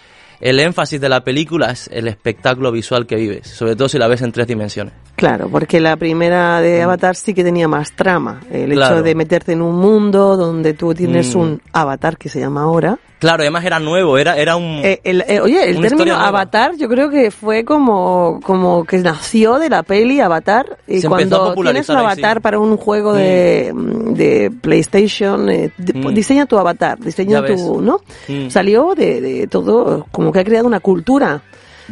el 0.43 0.61
énfasis 0.61 1.01
de 1.01 1.09
la 1.09 1.23
película 1.25 1.71
es 1.71 1.89
el 1.93 2.09
espectáculo 2.09 2.71
visual 2.73 3.07
que 3.07 3.17
vives, 3.17 3.47
sobre 3.49 3.77
todo 3.77 3.89
si 3.89 3.97
la 3.99 4.09
ves 4.09 4.21
en 4.23 4.33
tres 4.33 4.47
dimensiones. 4.47 4.93
Claro, 5.17 5.49
porque 5.49 5.81
la 5.81 5.97
primera 5.97 6.61
de 6.61 6.83
Avatar 6.83 7.15
sí 7.17 7.33
que 7.33 7.45
tenía 7.45 7.69
más 7.69 7.93
trama. 7.93 8.41
El 8.51 8.71
Mm. 8.71 8.75
Claro. 8.75 8.95
hecho 8.97 9.03
de 9.05 9.15
meterte 9.15 9.53
en 9.53 9.63
un 9.63 9.77
mundo 9.77 10.37
donde 10.37 10.75
tú 10.75 10.93
tienes 10.95 11.35
Mm. 11.35 11.39
un 11.41 11.63
avatar 11.73 12.17
que 12.19 12.29
se 12.29 12.41
llama 12.41 12.63
ahora. 12.63 12.99
Claro, 13.21 13.43
además 13.45 13.65
era 13.65 13.79
nuevo, 13.79 14.19
era, 14.19 14.37
era 14.37 14.57
un... 14.57 14.81
Eh, 14.83 15.01
el- 15.05 15.21
eh, 15.29 15.41
oye, 15.41 15.71
el 15.71 15.81
término 15.81 16.17
avatar 16.17 16.73
yo 16.77 16.89
creo 16.89 17.09
que 17.09 17.31
fue 17.31 17.65
como, 17.65 18.41
como 18.43 18.85
que 18.85 18.99
nació 18.99 19.61
de 19.61 19.69
la 19.69 19.85
peli 19.85 20.19
Avatar. 20.19 20.79
Y 20.89 21.01
Se 21.03 21.09
cuando 21.09 21.55
tienes 21.55 21.89
un 21.89 21.99
ahí, 21.99 22.05
avatar 22.05 22.33
sí. 22.35 22.39
Mm. 22.41 22.43
para 22.43 22.59
un 22.59 22.77
juego 22.77 23.13
de, 23.13 23.71
de 23.75 24.51
PlayStation, 24.61 25.49
eh, 25.51 25.71
de- 25.79 25.93
Mm. 26.01 26.13
diseña 26.15 26.47
tu 26.47 26.59
avatar, 26.59 26.99
diseña 26.99 27.35
Ya 27.35 27.41
ves. 27.43 27.65
tu, 27.65 27.81
¿no? 27.81 28.01
Mm. 28.27 28.49
Salió 28.51 28.93
de, 28.97 29.21
de 29.21 29.47
todo, 29.47 30.05
como 30.11 30.32
que 30.33 30.41
ha 30.41 30.45
creado 30.45 30.67
una 30.67 30.81
cultura 30.81 31.43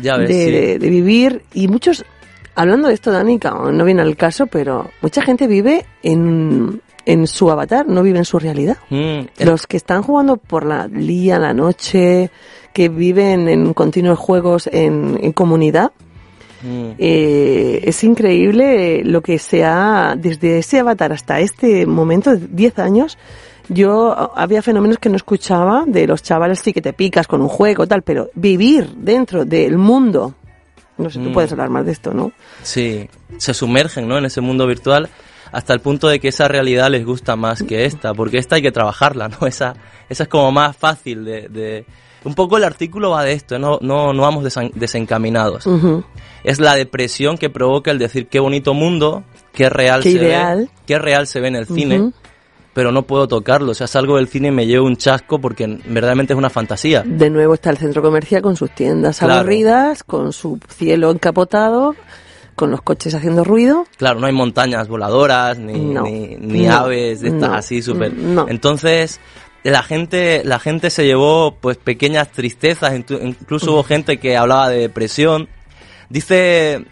Ya 0.01 0.17
ves, 0.17 0.29
de, 0.29 0.35
sí. 0.45 0.51
de- 0.51 0.79
de 0.79 0.91
vivir 0.91 1.43
y 1.55 1.69
muchos 1.69 2.05
hablando 2.55 2.89
de 2.89 2.95
esto 2.95 3.11
Dani 3.13 3.39
que 3.39 3.49
no 3.51 3.85
viene 3.85 4.03
al 4.03 4.17
caso 4.17 4.47
pero 4.47 4.91
mucha 5.03 5.23
gente 5.23 5.47
vive 5.47 5.87
en, 6.03 6.81
en 7.07 7.27
su 7.27 7.51
avatar 7.51 7.87
no 7.89 8.03
vive 8.03 8.19
en 8.19 8.25
su 8.25 8.39
realidad 8.39 8.77
Mm, 8.91 9.21
es- 9.39 9.47
los 9.47 9.67
que 9.67 9.77
están 9.77 10.03
jugando 10.03 10.37
por 10.37 10.65
la 10.67 10.89
día 10.89 11.39
la 11.39 11.55
noche 11.55 12.31
que 12.73 12.89
viven 12.89 13.49
en 13.49 13.73
continuos 13.75 14.19
juegos 14.19 14.69
en, 14.73 15.19
en 15.23 15.33
comunidad 15.33 15.93
mm. 16.63 16.91
eh, 16.99 17.81
es 17.85 18.05
increíble 18.05 19.03
lo 19.05 19.23
que 19.23 19.39
se 19.39 19.65
ha 19.65 20.15
desde 20.19 20.59
ese 20.59 20.79
avatar 20.81 21.13
hasta 21.13 21.41
este 21.41 21.87
momento 21.87 22.35
10 22.37 22.79
años 22.79 23.19
yo 23.73 24.33
había 24.37 24.61
fenómenos 24.62 24.99
que 24.99 25.09
no 25.09 25.17
escuchaba 25.17 25.85
de 25.87 26.07
los 26.07 26.23
chavales 26.23 26.59
sí 26.61 26.73
que 26.73 26.83
te 26.83 26.93
picas 26.93 27.27
con 27.27 27.41
un 27.41 27.49
juego 27.49 27.87
tal 27.87 28.03
pero 28.03 28.29
vivir 28.35 28.89
dentro 28.97 29.45
del 29.45 29.79
mundo 29.79 30.35
no 30.99 31.09
sé 31.09 31.19
tú 31.21 31.31
Mm. 31.31 31.33
puedes 31.33 31.53
hablar 31.53 31.71
más 31.71 31.87
de 31.87 31.93
esto 31.93 32.12
no 32.12 32.33
Sí, 32.62 33.09
se 33.39 33.55
sumergen 33.55 34.07
¿no? 34.09 34.19
en 34.19 34.27
ese 34.27 34.41
mundo 34.41 34.67
virtual 34.67 35.09
hasta 35.53 35.73
el 35.73 35.81
punto 35.81 36.09
de 36.09 36.21
que 36.21 36.29
esa 36.29 36.47
realidad 36.49 36.91
les 36.91 37.05
gusta 37.05 37.35
más 37.35 37.62
que 37.65 37.85
esta, 37.85 38.15
porque 38.15 38.39
esta 38.39 38.55
hay 38.57 38.62
que 38.62 38.71
trabajarla, 38.71 39.29
¿no? 39.29 39.47
Esa, 39.49 39.75
esa 40.09 40.23
es 40.23 40.29
como 40.29 40.53
más 40.53 40.77
fácil 40.77 41.25
de, 41.25 41.49
de... 41.49 41.85
Un 42.23 42.37
poco 42.37 42.57
el 42.57 42.62
artículo 42.62 43.11
va 43.11 43.25
de 43.25 43.33
esto, 43.33 43.59
no, 43.59 43.79
no, 43.81 44.12
no 44.12 44.23
vamos 44.23 44.45
desen- 44.45 44.71
desencaminados. 44.75 45.67
Ujú. 45.67 46.05
Es 46.45 46.61
la 46.61 46.77
depresión 46.77 47.37
que 47.37 47.50
provoca 47.50 47.91
el 47.91 47.99
decir 47.99 48.29
qué 48.29 48.39
bonito 48.39 48.75
mundo, 48.75 49.25
qué 49.53 49.69
real 49.69 50.05
Qué 50.05 50.12
se 50.12 50.19
ideal. 50.19 50.59
ve, 50.61 50.69
qué 50.87 50.99
real 51.00 51.27
se 51.27 51.41
ve 51.41 51.49
en 51.49 51.57
el 51.57 51.67
cine, 51.67 51.99
Ujú. 51.99 52.12
Pero 52.73 52.93
no 52.93 53.03
puedo 53.03 53.27
tocarlo. 53.29 53.73
O 53.73 53.75
sea, 53.75 53.87
salgo 53.87 54.17
del 54.17 54.29
cine 54.29 54.49
y 54.49 54.53
me 54.53 54.67
llevo 54.67 54.87
un 54.87 54.97
chasco 54.97 55.41
porque 55.41 55.67
verdaderamente 55.87 56.33
es 56.33 56.39
una 56.39 56.50
fantasía. 56.50 57.03
de 57.05 57.31
nuevo 57.31 57.55
está 57.55 57.71
el 57.71 57.79
centro 57.79 58.03
comercial 58.03 58.43
con 58.43 58.57
sus 58.57 58.71
tiendas 58.71 59.19
Claro. 59.19 59.35
aburridas 59.41 60.03
con 60.05 60.33
su 60.33 60.59
cielo 60.69 61.11
encapotado 61.11 61.95
con 62.55 62.71
los 62.71 62.83
coches 62.83 63.15
haciendo 63.15 63.43
ruido 63.43 63.87
Claro, 63.97 64.21
no 64.21 64.27
hay 64.27 64.33
montañas 64.35 64.87
voladoras, 64.89 65.59
ni, 65.59 65.73
No, 65.81 66.03
ni, 66.03 66.37
ni 66.37 66.67
no, 66.67 66.75
aves 66.77 67.21
de 67.23 67.29
estas 67.29 67.49
no, 67.50 67.55
así 67.55 67.81
súper. 67.83 68.12
Entonces, 68.49 69.19
la 69.62 69.83
gente, 69.83 70.43
la 70.45 70.59
gente 70.59 70.91
se 70.91 71.07
llevó 71.07 71.57
pues 71.61 71.77
pequeñas 71.79 72.31
tristezas, 72.33 72.93
incluso 72.95 73.73
hubo 73.73 73.83
gente 73.83 74.19
que 74.19 74.37
hablaba 74.37 74.69
de 74.69 74.79
depresión. 74.79 75.49
Dice, 76.11 76.85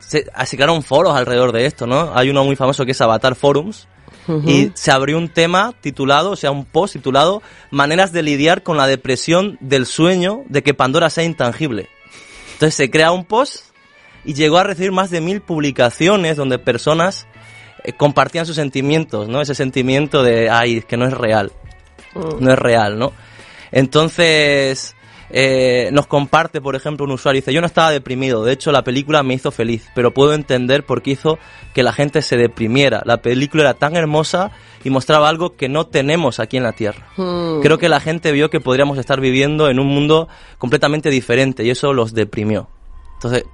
se, 0.00 0.24
se 0.44 0.56
crearon 0.56 0.82
foros 0.82 1.14
alrededor 1.14 1.52
de 1.52 1.66
esto, 1.66 1.86
¿no? 1.86 2.12
Hay 2.14 2.30
uno 2.30 2.44
muy 2.44 2.56
famoso 2.56 2.84
que 2.84 2.92
es 2.92 3.00
Avatar 3.00 3.34
Forums. 3.34 3.86
Y 4.46 4.70
se 4.74 4.92
abrió 4.92 5.18
un 5.18 5.28
tema 5.28 5.74
titulado, 5.80 6.30
o 6.30 6.36
sea, 6.36 6.52
un 6.52 6.64
post 6.64 6.94
titulado 6.94 7.42
Maneras 7.70 8.12
de 8.12 8.22
lidiar 8.22 8.62
con 8.62 8.76
la 8.76 8.86
depresión 8.86 9.58
del 9.60 9.84
sueño 9.84 10.42
de 10.48 10.62
que 10.62 10.74
Pandora 10.74 11.10
sea 11.10 11.24
intangible. 11.24 11.88
Entonces 12.52 12.74
se 12.76 12.90
crea 12.90 13.10
un 13.10 13.24
post 13.24 13.64
y 14.24 14.34
llegó 14.34 14.58
a 14.58 14.64
recibir 14.64 14.92
más 14.92 15.10
de 15.10 15.20
mil 15.20 15.40
publicaciones 15.40 16.36
donde 16.36 16.60
personas 16.60 17.26
eh, 17.82 17.92
compartían 17.92 18.46
sus 18.46 18.54
sentimientos, 18.54 19.28
¿no? 19.28 19.40
Ese 19.40 19.56
sentimiento 19.56 20.22
de, 20.22 20.48
ay, 20.48 20.78
es 20.78 20.84
que 20.84 20.96
no 20.96 21.06
es 21.06 21.12
real, 21.14 21.50
Mm. 22.14 22.44
no 22.44 22.52
es 22.52 22.58
real, 22.58 22.98
¿no? 22.98 23.12
Entonces, 23.70 24.94
eh, 25.34 25.88
nos 25.92 26.06
comparte, 26.06 26.60
por 26.60 26.76
ejemplo, 26.76 27.06
un 27.06 27.12
usuario, 27.12 27.40
dice, 27.40 27.54
yo 27.54 27.62
no 27.62 27.66
estaba 27.66 27.90
deprimido, 27.90 28.44
de 28.44 28.52
hecho 28.52 28.70
la 28.70 28.84
película 28.84 29.22
me 29.22 29.32
hizo 29.32 29.50
feliz, 29.50 29.88
pero 29.94 30.12
puedo 30.12 30.34
entender 30.34 30.84
por 30.84 31.00
qué 31.00 31.12
hizo 31.12 31.38
que 31.74 31.82
la 31.82 31.92
gente 31.92 32.20
se 32.20 32.36
deprimiera. 32.36 33.02
La 33.06 33.22
película 33.22 33.62
era 33.62 33.74
tan 33.74 33.96
hermosa 33.96 34.50
y 34.84 34.90
mostraba 34.90 35.30
algo 35.30 35.56
que 35.56 35.70
no 35.70 35.86
tenemos 35.86 36.38
aquí 36.38 36.58
en 36.58 36.64
la 36.64 36.72
Tierra. 36.72 37.06
Mm. 37.16 37.60
Creo 37.60 37.78
que 37.78 37.88
la 37.88 38.00
gente 38.00 38.30
vio 38.32 38.50
que 38.50 38.60
podríamos 38.60 38.98
estar 38.98 39.20
viviendo 39.20 39.70
en 39.70 39.78
un 39.78 39.86
mundo 39.86 40.28
completamente 40.58 41.08
diferente 41.08 41.64
y 41.64 41.70
eso 41.70 41.94
los 41.94 42.12
deprimió. 42.12 42.68
Entonces, 43.14 43.44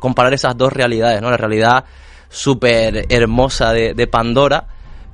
comparar 0.00 0.34
esas 0.34 0.56
dos 0.56 0.72
realidades, 0.72 1.22
¿no? 1.22 1.30
La 1.30 1.36
realidad 1.36 1.84
súper 2.30 3.06
hermosa 3.10 3.72
de, 3.72 3.94
de 3.94 4.06
Pandora 4.06 4.66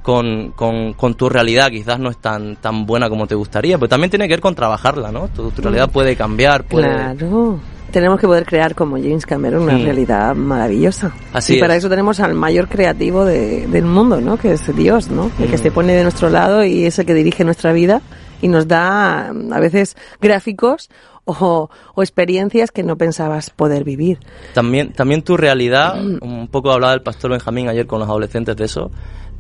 con, 0.05 0.53
con, 0.55 0.93
con 0.93 1.15
tu 1.15 1.31
realidad 1.31 1.71
quizás 1.71 1.99
no 1.99 2.11
es 2.11 2.19
tan, 2.19 2.57
tan 2.57 2.85
buena 2.85 3.09
como 3.09 3.27
te 3.27 3.35
gustaría, 3.35 3.79
pero 3.79 3.89
también 3.89 4.11
tiene 4.11 4.29
que 4.29 4.35
ver 4.35 4.41
con 4.43 4.55
trabajarla, 4.55 5.11
¿no? 5.11 5.29
Tu, 5.29 5.51
tu 5.51 5.63
realidad 5.63 5.91
puede 5.91 6.15
cambiar, 6.15 6.65
puede... 6.65 6.87
Claro. 6.89 7.59
Tenemos 7.91 8.21
que 8.21 8.27
poder 8.27 8.45
crear 8.45 8.75
como 8.75 8.97
James 8.97 9.25
Cameron 9.25 9.63
una 9.63 9.79
Mm. 9.79 9.83
realidad 9.85 10.35
maravillosa. 10.35 11.13
Así 11.33 11.57
y 11.57 11.61
para 11.61 11.75
es. 11.75 11.79
eso 11.79 11.89
tenemos 11.89 12.21
al 12.21 12.35
mayor 12.35 12.69
creativo 12.69 13.25
de- 13.25 13.67
del 13.69 13.85
mundo, 13.87 14.21
¿no? 14.21 14.37
Que 14.37 14.53
es 14.53 14.77
Dios, 14.77 15.09
¿no? 15.11 15.31
El 15.41 15.49
que 15.49 15.57
Mm. 15.57 15.63
se 15.63 15.71
pone 15.71 15.95
de 15.95 16.03
nuestro 16.03 16.29
lado 16.29 16.65
y 16.65 16.85
es 16.85 16.99
el 16.99 17.07
que 17.07 17.15
dirige 17.15 17.43
nuestra 17.45 17.73
vida 17.73 18.03
y 18.43 18.49
nos 18.49 18.69
da 18.69 19.33
mm, 19.33 19.53
a 19.55 19.59
veces 19.61 19.97
gráficos 20.21 20.91
o, 21.25 21.71
o 21.95 22.03
experiencias 22.03 22.71
que 22.73 22.83
no 22.83 22.99
pensabas 22.99 23.49
poder 23.49 23.85
vivir. 23.85 24.19
También, 24.53 24.93
también 24.93 25.23
tu 25.23 25.39
realidad, 25.39 25.95
un 26.21 26.49
poco 26.49 26.73
hablaba 26.73 26.93
el 26.93 27.01
pastor 27.03 27.31
Benjamín 27.31 27.69
ayer 27.71 27.87
con 27.87 28.01
los 28.01 28.09
adolescentes 28.09 28.55
de 28.57 28.65
eso, 28.67 28.91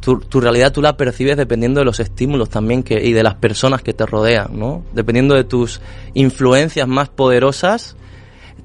tu, 0.04 0.18
tu 0.20 0.40
realidad 0.40 0.70
tú 0.70 0.82
la 0.82 0.96
percibes 0.96 1.36
dependiendo 1.36 1.80
de 1.80 1.86
los 1.86 1.98
estímulos 1.98 2.50
también 2.50 2.82
que, 2.82 3.02
y 3.02 3.12
de 3.12 3.22
las 3.22 3.36
personas 3.36 3.82
que 3.82 3.94
te 3.94 4.04
rodean, 4.04 4.58
¿no? 4.58 4.84
Dependiendo 4.92 5.34
de 5.34 5.44
tus 5.44 5.80
influencias 6.12 6.86
más 6.86 7.08
poderosas, 7.08 7.96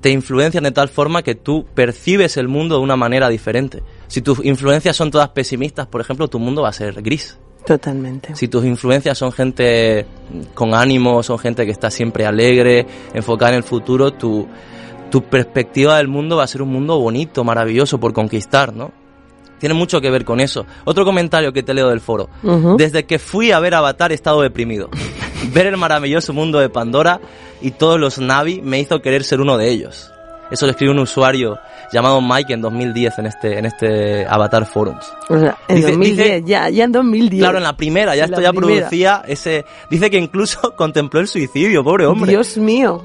te 0.01 0.09
influencian 0.09 0.65
de 0.65 0.71
tal 0.71 0.89
forma 0.89 1.23
que 1.23 1.35
tú 1.35 1.65
percibes 1.73 2.35
el 2.35 2.49
mundo 2.49 2.75
de 2.75 2.81
una 2.81 2.97
manera 2.97 3.29
diferente. 3.29 3.83
Si 4.07 4.21
tus 4.21 4.43
influencias 4.43 4.97
son 4.97 5.11
todas 5.11 5.29
pesimistas, 5.29 5.87
por 5.87 6.01
ejemplo, 6.01 6.27
tu 6.27 6.39
mundo 6.39 6.63
va 6.63 6.69
a 6.69 6.73
ser 6.73 7.01
gris. 7.01 7.37
Totalmente. 7.65 8.35
Si 8.35 8.49
tus 8.49 8.65
influencias 8.65 9.17
son 9.17 9.31
gente 9.31 10.05
con 10.53 10.73
ánimo, 10.73 11.23
son 11.23 11.39
gente 11.39 11.65
que 11.65 11.71
está 11.71 11.89
siempre 11.89 12.25
alegre, 12.25 12.85
enfocada 13.13 13.51
en 13.51 13.57
el 13.57 13.63
futuro, 13.63 14.11
tu, 14.11 14.45
tu 15.09 15.23
perspectiva 15.23 15.97
del 15.97 16.09
mundo 16.09 16.35
va 16.35 16.43
a 16.43 16.47
ser 16.47 16.61
un 16.61 16.69
mundo 16.69 16.99
bonito, 16.99 17.45
maravilloso 17.45 17.97
por 17.97 18.11
conquistar, 18.11 18.73
¿no? 18.73 18.91
Tiene 19.59 19.75
mucho 19.75 20.01
que 20.01 20.09
ver 20.09 20.25
con 20.25 20.39
eso. 20.39 20.65
Otro 20.85 21.05
comentario 21.05 21.51
que 21.53 21.63
te 21.63 21.73
leo 21.73 21.89
del 21.89 21.99
foro. 22.01 22.29
Desde 22.77 23.05
que 23.05 23.19
fui 23.19 23.51
a 23.51 23.59
ver 23.59 23.75
Avatar 23.75 24.11
he 24.11 24.15
estado 24.15 24.41
deprimido. 24.41 24.89
ver 25.53 25.67
el 25.67 25.77
maravilloso 25.77 26.33
mundo 26.33 26.59
de 26.59 26.69
Pandora 26.69 27.19
y 27.61 27.71
todos 27.71 27.99
los 27.99 28.19
Navi 28.19 28.61
me 28.61 28.79
hizo 28.79 29.01
querer 29.01 29.23
ser 29.23 29.41
uno 29.41 29.57
de 29.57 29.69
ellos. 29.69 30.11
Eso 30.51 30.65
lo 30.65 30.71
escribió 30.71 30.93
un 30.93 30.99
usuario 30.99 31.59
llamado 31.91 32.21
Mike 32.21 32.53
en 32.53 32.61
2010 32.61 33.19
en 33.19 33.25
este, 33.27 33.59
en 33.59 33.65
este 33.67 34.25
Avatar 34.27 34.65
Forums. 34.65 35.05
O 35.29 35.37
sea, 35.37 35.55
en 35.67 35.75
Dice- 35.75 35.91
2010, 35.91 36.17
dice- 36.17 36.43
ya, 36.45 36.69
ya 36.69 36.83
en 36.85 36.91
2010. 36.91 37.39
Claro, 37.43 37.57
en 37.59 37.63
la 37.63 37.77
primera, 37.77 38.15
ya 38.15 38.25
esto 38.25 38.41
ya 38.41 38.51
primera. 38.51 38.77
producía 38.87 39.23
ese... 39.27 39.63
Dice 39.91 40.09
que 40.09 40.17
incluso 40.17 40.73
contempló 40.75 41.19
el 41.19 41.27
suicidio, 41.27 41.83
pobre 41.83 42.07
hombre. 42.07 42.31
Dios 42.31 42.57
mío. 42.57 43.03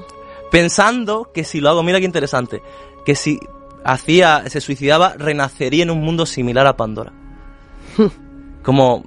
Pensando 0.51 1.29
que 1.33 1.43
si 1.43 1.59
lo 1.59 1.69
hago, 1.69 1.83
mira 1.83 1.99
qué 1.99 2.05
interesante, 2.05 2.61
que 3.05 3.13
si 3.15 3.39
hacía, 3.85 4.43
se 4.47 4.59
suicidaba, 4.59 5.13
renacería 5.17 5.83
en 5.83 5.91
un 5.91 6.01
mundo 6.01 6.25
similar 6.25 6.67
a 6.67 6.75
Pandora. 6.75 7.13
Como, 8.63 9.03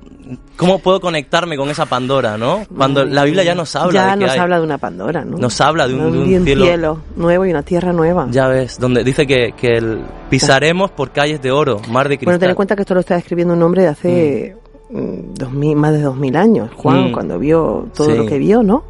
¿cómo 0.56 0.78
puedo 0.78 1.00
conectarme 1.00 1.56
con 1.56 1.68
esa 1.68 1.84
Pandora, 1.86 2.38
no? 2.38 2.64
Cuando 2.74 3.04
la 3.04 3.24
Biblia 3.24 3.42
ya 3.42 3.56
nos 3.56 3.74
habla 3.74 3.92
Ya 3.92 4.06
de 4.12 4.18
que 4.20 4.24
nos 4.26 4.30
hay- 4.34 4.38
habla 4.38 4.58
de 4.58 4.62
una 4.64 4.78
Pandora, 4.78 5.24
¿no? 5.24 5.36
Nos 5.36 5.60
habla 5.60 5.88
de 5.88 5.94
un- 5.94 6.12
de 6.28 6.38
un 6.38 6.44
cielo- 6.44 7.00
nuevo 7.16 7.44
y 7.44 7.50
una 7.50 7.62
tierra 7.64 7.92
nueva. 7.92 8.28
Ya 8.30 8.46
ves, 8.46 8.78
donde 8.78 9.02
dice 9.02 9.26
que, 9.26 9.52
que 9.56 9.78
el- 9.78 10.04
pisaremos 10.30 10.92
por 10.92 11.10
calles 11.10 11.42
de 11.42 11.50
oro, 11.50 11.80
mar 11.90 12.08
de 12.08 12.18
cristal. 12.18 12.26
Bueno, 12.34 12.38
ten 12.38 12.50
en 12.50 12.54
cuenta 12.54 12.76
que 12.76 12.82
esto 12.82 12.94
lo 12.94 13.00
está 13.00 13.16
escribiendo 13.16 13.54
un 13.54 13.62
hombre 13.64 13.82
de 13.82 13.88
hace 13.88 14.56
mm, 14.90 15.34
dos 15.34 15.52
mil- 15.52 15.76
más 15.76 15.92
de 15.92 16.00
dos 16.02 16.16
mil 16.16 16.34
años, 16.36 16.70
Juan, 16.74 17.08
Mm. 17.10 17.12
cuando 17.12 17.38
vio 17.38 17.88
todo 17.94 18.10
Sí. 18.10 18.16
lo 18.16 18.24
que 18.26 18.38
vio, 18.38 18.62
¿no? 18.62 18.84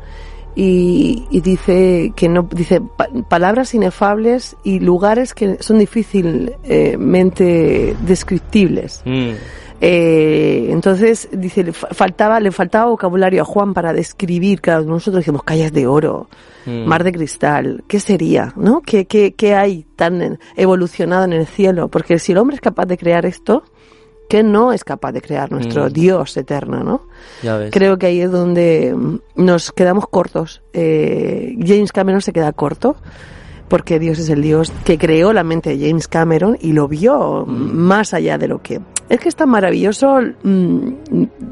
Y, 0.56 1.24
y 1.30 1.40
dice 1.40 2.12
que 2.16 2.28
no 2.28 2.48
dice 2.50 2.80
pa- 2.80 3.08
palabras 3.28 3.74
inefables 3.74 4.56
y 4.64 4.80
lugares 4.80 5.34
que 5.34 5.58
son 5.60 5.78
difícilmente 5.78 7.96
descriptibles. 8.06 9.02
Mm, 9.04 9.30
Eh, 9.80 10.66
entonces 10.70 11.28
dice 11.30 11.62
le 11.62 11.72
fa- 11.72 11.86
faltaba 11.92 12.40
le 12.40 12.50
faltaba 12.50 12.90
vocabulario 12.90 13.42
a 13.42 13.44
Juan 13.44 13.74
para 13.74 13.92
describir 13.92 14.60
claro 14.60 14.82
nosotros 14.82 15.20
dijimos 15.20 15.44
calles 15.44 15.72
de 15.72 15.86
oro 15.86 16.26
mm. 16.66 16.84
mar 16.84 17.04
de 17.04 17.12
cristal 17.12 17.84
qué 17.86 18.00
sería 18.00 18.52
no 18.56 18.82
qué, 18.84 19.04
qué, 19.04 19.34
qué 19.36 19.54
hay 19.54 19.86
tan 19.94 20.40
evolucionado 20.56 21.26
en 21.26 21.32
el 21.32 21.46
cielo 21.46 21.86
porque 21.86 22.18
si 22.18 22.32
el 22.32 22.38
hombre 22.38 22.56
es 22.56 22.60
capaz 22.60 22.86
de 22.86 22.98
crear 22.98 23.24
esto 23.24 23.62
qué 24.28 24.42
no 24.42 24.73
es 24.73 24.85
capaz 24.85 25.12
de 25.12 25.20
crear 25.23 25.50
nuestro 25.50 25.87
Mm. 25.87 25.92
Dios 25.92 26.37
eterno 26.37 26.82
no 26.85 27.02
Ya 27.42 27.56
ves. 27.56 27.70
creo 27.73 27.99
que 27.99 28.06
ahí 28.06 28.20
es 28.20 28.30
donde 28.30 28.94
mm, 28.97 29.18
nos 29.37 29.73
quedamos 29.73 30.06
cortos 30.08 30.62
Eh, 30.73 31.56
James 31.66 31.92
Cameron 31.92 32.20
se 32.20 32.32
queda 32.32 32.52
corto 32.52 32.97
porque 33.68 33.99
Dios 33.99 34.18
es 34.18 34.30
el 34.30 34.40
Dios 34.40 34.73
que 34.85 34.97
creó 34.97 35.32
la 35.35 35.44
mente 35.44 35.76
de 35.76 35.87
James 35.88 36.08
Cameron 36.08 36.56
y 36.61 36.73
lo 36.73 36.88
vio 36.88 37.44
Mm. 37.47 37.76
más 37.76 38.14
allá 38.14 38.38
de 38.38 38.49
lo 38.49 38.62
que... 38.62 38.80
Es 39.11 39.20
que 39.20 39.28
es 39.28 39.37
tan 39.37 39.49
maravilloso, 39.50 40.20
mm, 40.42 40.88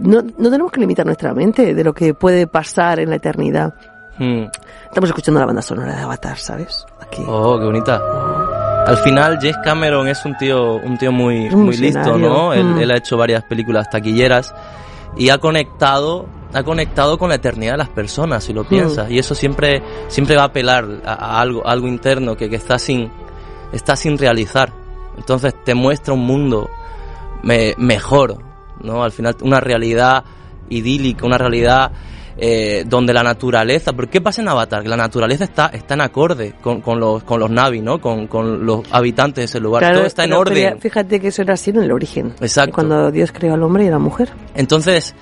no, 0.02 0.22
no 0.38 0.50
tenemos 0.50 0.70
que 0.72 0.80
limitar 0.80 1.04
nuestra 1.06 1.32
mente 1.34 1.74
de 1.74 1.84
lo 1.84 1.92
que 1.94 2.12
puede 2.14 2.46
pasar 2.46 3.00
en 3.00 3.10
la 3.10 3.16
eternidad. 3.16 3.74
Mm. 4.18 4.44
Estamos 4.88 5.10
escuchando 5.10 5.40
la 5.40 5.46
banda 5.46 5.60
sonora 5.62 5.94
de 5.94 6.02
Avatar, 6.02 6.38
¿sabes? 6.38 6.84
Aquí. 7.00 7.22
Oh, 7.26 7.58
qué 7.58 7.64
bonita. 7.66 8.45
Al 8.86 8.96
final, 8.98 9.38
James 9.40 9.56
Cameron 9.64 10.08
es 10.08 10.24
un 10.24 10.36
tío, 10.36 10.76
un 10.76 10.96
tío 10.96 11.10
muy, 11.12 11.48
Un 11.48 11.64
muy 11.64 11.76
listo. 11.76 12.16
¿no? 12.16 12.52
Él, 12.52 12.64
Mm. 12.64 12.78
él 12.78 12.90
ha 12.92 12.96
hecho 12.96 13.16
varias 13.16 13.42
películas 13.44 13.90
taquilleras 13.90 14.54
y 15.16 15.28
ha 15.30 15.38
conectado, 15.38 16.26
ha 16.54 16.62
conectado 16.62 17.18
con 17.18 17.28
la 17.30 17.34
eternidad 17.36 17.72
de 17.72 17.78
las 17.78 17.88
personas, 17.88 18.44
si 18.44 18.52
lo 18.52 18.62
Mm. 18.64 18.68
piensas. 18.68 19.10
Y 19.10 19.18
eso 19.18 19.34
siempre, 19.34 19.82
siempre 20.08 20.36
va 20.36 20.42
a 20.42 20.46
apelar 20.46 20.84
a, 21.04 21.12
a 21.14 21.40
algo, 21.40 21.66
a 21.66 21.72
algo 21.72 21.88
interno 21.88 22.36
que, 22.36 22.48
que 22.48 22.56
está 22.56 22.78
sin, 22.78 23.10
está 23.72 23.96
sin 23.96 24.16
realizar. 24.18 24.72
Entonces 25.16 25.54
te 25.64 25.74
muestra 25.74 26.14
un 26.14 26.20
mundo 26.26 26.68
me- 27.42 27.74
mejor, 27.78 28.38
¿no? 28.82 29.02
Al 29.02 29.10
final 29.12 29.36
una 29.42 29.60
realidad 29.60 30.24
idílica, 30.68 31.24
una 31.26 31.38
realidad 31.38 31.90
eh, 32.38 32.84
donde 32.86 33.12
la 33.14 33.22
naturaleza, 33.22 33.92
¿por 33.92 34.08
qué 34.08 34.20
pasa 34.20 34.42
en 34.42 34.48
Avatar? 34.48 34.82
Que 34.82 34.88
la 34.88 34.96
naturaleza 34.96 35.44
está, 35.44 35.66
está 35.72 35.94
en 35.94 36.02
acorde 36.02 36.54
con, 36.60 36.80
con 36.80 37.00
los, 37.00 37.22
con 37.24 37.40
los 37.40 37.50
Navi, 37.50 37.80
¿no? 37.80 38.00
Con, 38.00 38.26
con 38.26 38.64
los 38.66 38.80
habitantes 38.90 39.36
de 39.42 39.44
ese 39.44 39.60
lugar. 39.60 39.80
Claro, 39.80 39.98
Todo 39.98 40.06
está 40.06 40.24
en 40.24 40.32
orden. 40.34 40.78
fíjate 40.80 41.20
que 41.20 41.28
eso 41.28 41.42
era 41.42 41.54
así 41.54 41.70
en 41.70 41.78
el 41.78 41.92
origen. 41.92 42.34
Exacto. 42.40 42.74
Cuando 42.74 43.10
Dios 43.10 43.32
creó 43.32 43.54
al 43.54 43.62
hombre 43.62 43.84
y 43.84 43.88
a 43.88 43.92
la 43.92 43.98
mujer. 43.98 44.30
Entonces, 44.54 45.14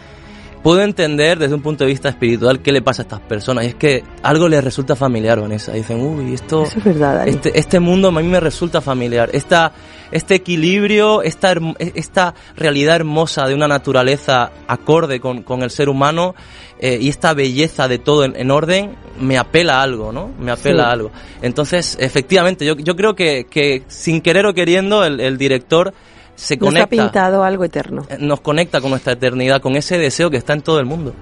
puedo 0.65 0.81
entender 0.81 1.39
desde 1.39 1.55
un 1.55 1.63
punto 1.63 1.85
de 1.85 1.91
vista 1.91 2.09
espiritual 2.09 2.61
qué 2.61 2.73
le 2.73 2.83
pasa 2.83 3.03
a 3.03 3.05
estas 3.05 3.21
personas. 3.21 3.65
Y 3.67 3.69
es 3.69 3.75
que 3.77 4.03
algo 4.23 4.49
les 4.49 4.65
resulta 4.65 4.97
familiar, 4.97 5.39
Vanessa. 5.39 5.73
Dicen, 5.73 6.01
uy, 6.01 6.33
esto... 6.35 6.65
Eso 6.65 6.79
es 6.79 6.85
verdad. 6.85 7.29
Este, 7.29 7.57
este 7.57 7.79
mundo 7.81 8.09
a 8.09 8.13
mí 8.13 8.23
me 8.27 8.41
resulta 8.41 8.81
familiar. 8.81 9.29
Esta, 9.35 9.73
este 10.11 10.35
equilibrio, 10.37 11.23
esta, 11.23 11.53
herm- 11.55 11.77
esta 11.79 12.35
realidad 12.57 12.97
hermosa 12.97 13.47
de 13.47 13.55
una 13.55 13.69
naturaleza 13.69 14.51
acorde 14.67 15.21
con, 15.21 15.43
con 15.43 15.63
el 15.63 15.71
ser 15.71 15.91
humano 15.91 16.35
eh, 16.81 16.99
y 17.01 17.11
esta 17.11 17.35
belleza 17.35 17.87
de 17.87 17.99
todo 17.99 18.25
en, 18.25 18.35
en 18.35 18.51
orden 18.51 18.97
me 19.21 19.37
apela 19.37 19.81
a 19.81 19.83
algo, 19.83 20.13
¿no? 20.13 20.31
Me 20.41 20.51
apela 20.51 20.85
Sí. 20.85 20.89
a 20.89 20.93
algo. 20.93 21.11
Entonces, 21.43 21.97
efectivamente, 22.01 22.65
yo, 22.65 22.75
yo 22.77 22.97
creo 22.97 23.15
que, 23.15 23.47
que 23.51 23.83
sin 23.89 24.23
querer 24.23 24.47
o 24.47 24.55
queriendo 24.55 25.05
el, 25.05 25.21
el 25.21 25.37
director 25.37 25.93
se 26.37 26.57
Nos 26.57 26.69
ha 26.69 26.71
conecta 26.71 26.89
pintado 26.89 27.45
algo 27.45 27.65
eterno. 27.65 28.07
eh, 28.09 28.17
nos 28.19 28.41
conecta 28.41 28.81
con 28.81 28.91
nuestra 28.91 29.13
eternidad, 29.15 29.61
con 29.61 29.77
ese 29.77 29.99
deseo 29.99 30.31
que 30.31 30.37
está 30.37 30.53
en 30.53 30.63
todo 30.63 30.81
el 30.81 30.87
mundo, 30.87 31.15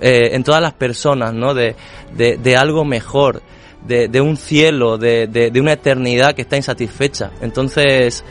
eh, 0.00 0.30
en 0.32 0.42
todas 0.44 0.60
las 0.60 0.72
personas, 0.74 1.32
¿no? 1.32 1.54
De, 1.54 1.76
de, 2.16 2.36
de 2.36 2.56
algo 2.56 2.84
mejor, 2.84 3.42
de, 3.86 4.08
de 4.08 4.20
un 4.20 4.36
cielo, 4.36 4.98
de, 4.98 5.52
una 5.60 5.72
eternidad 5.72 6.34
que 6.34 6.42
está 6.42 6.56
insatisfecha. 6.56 7.30
Entonces, 7.40 8.24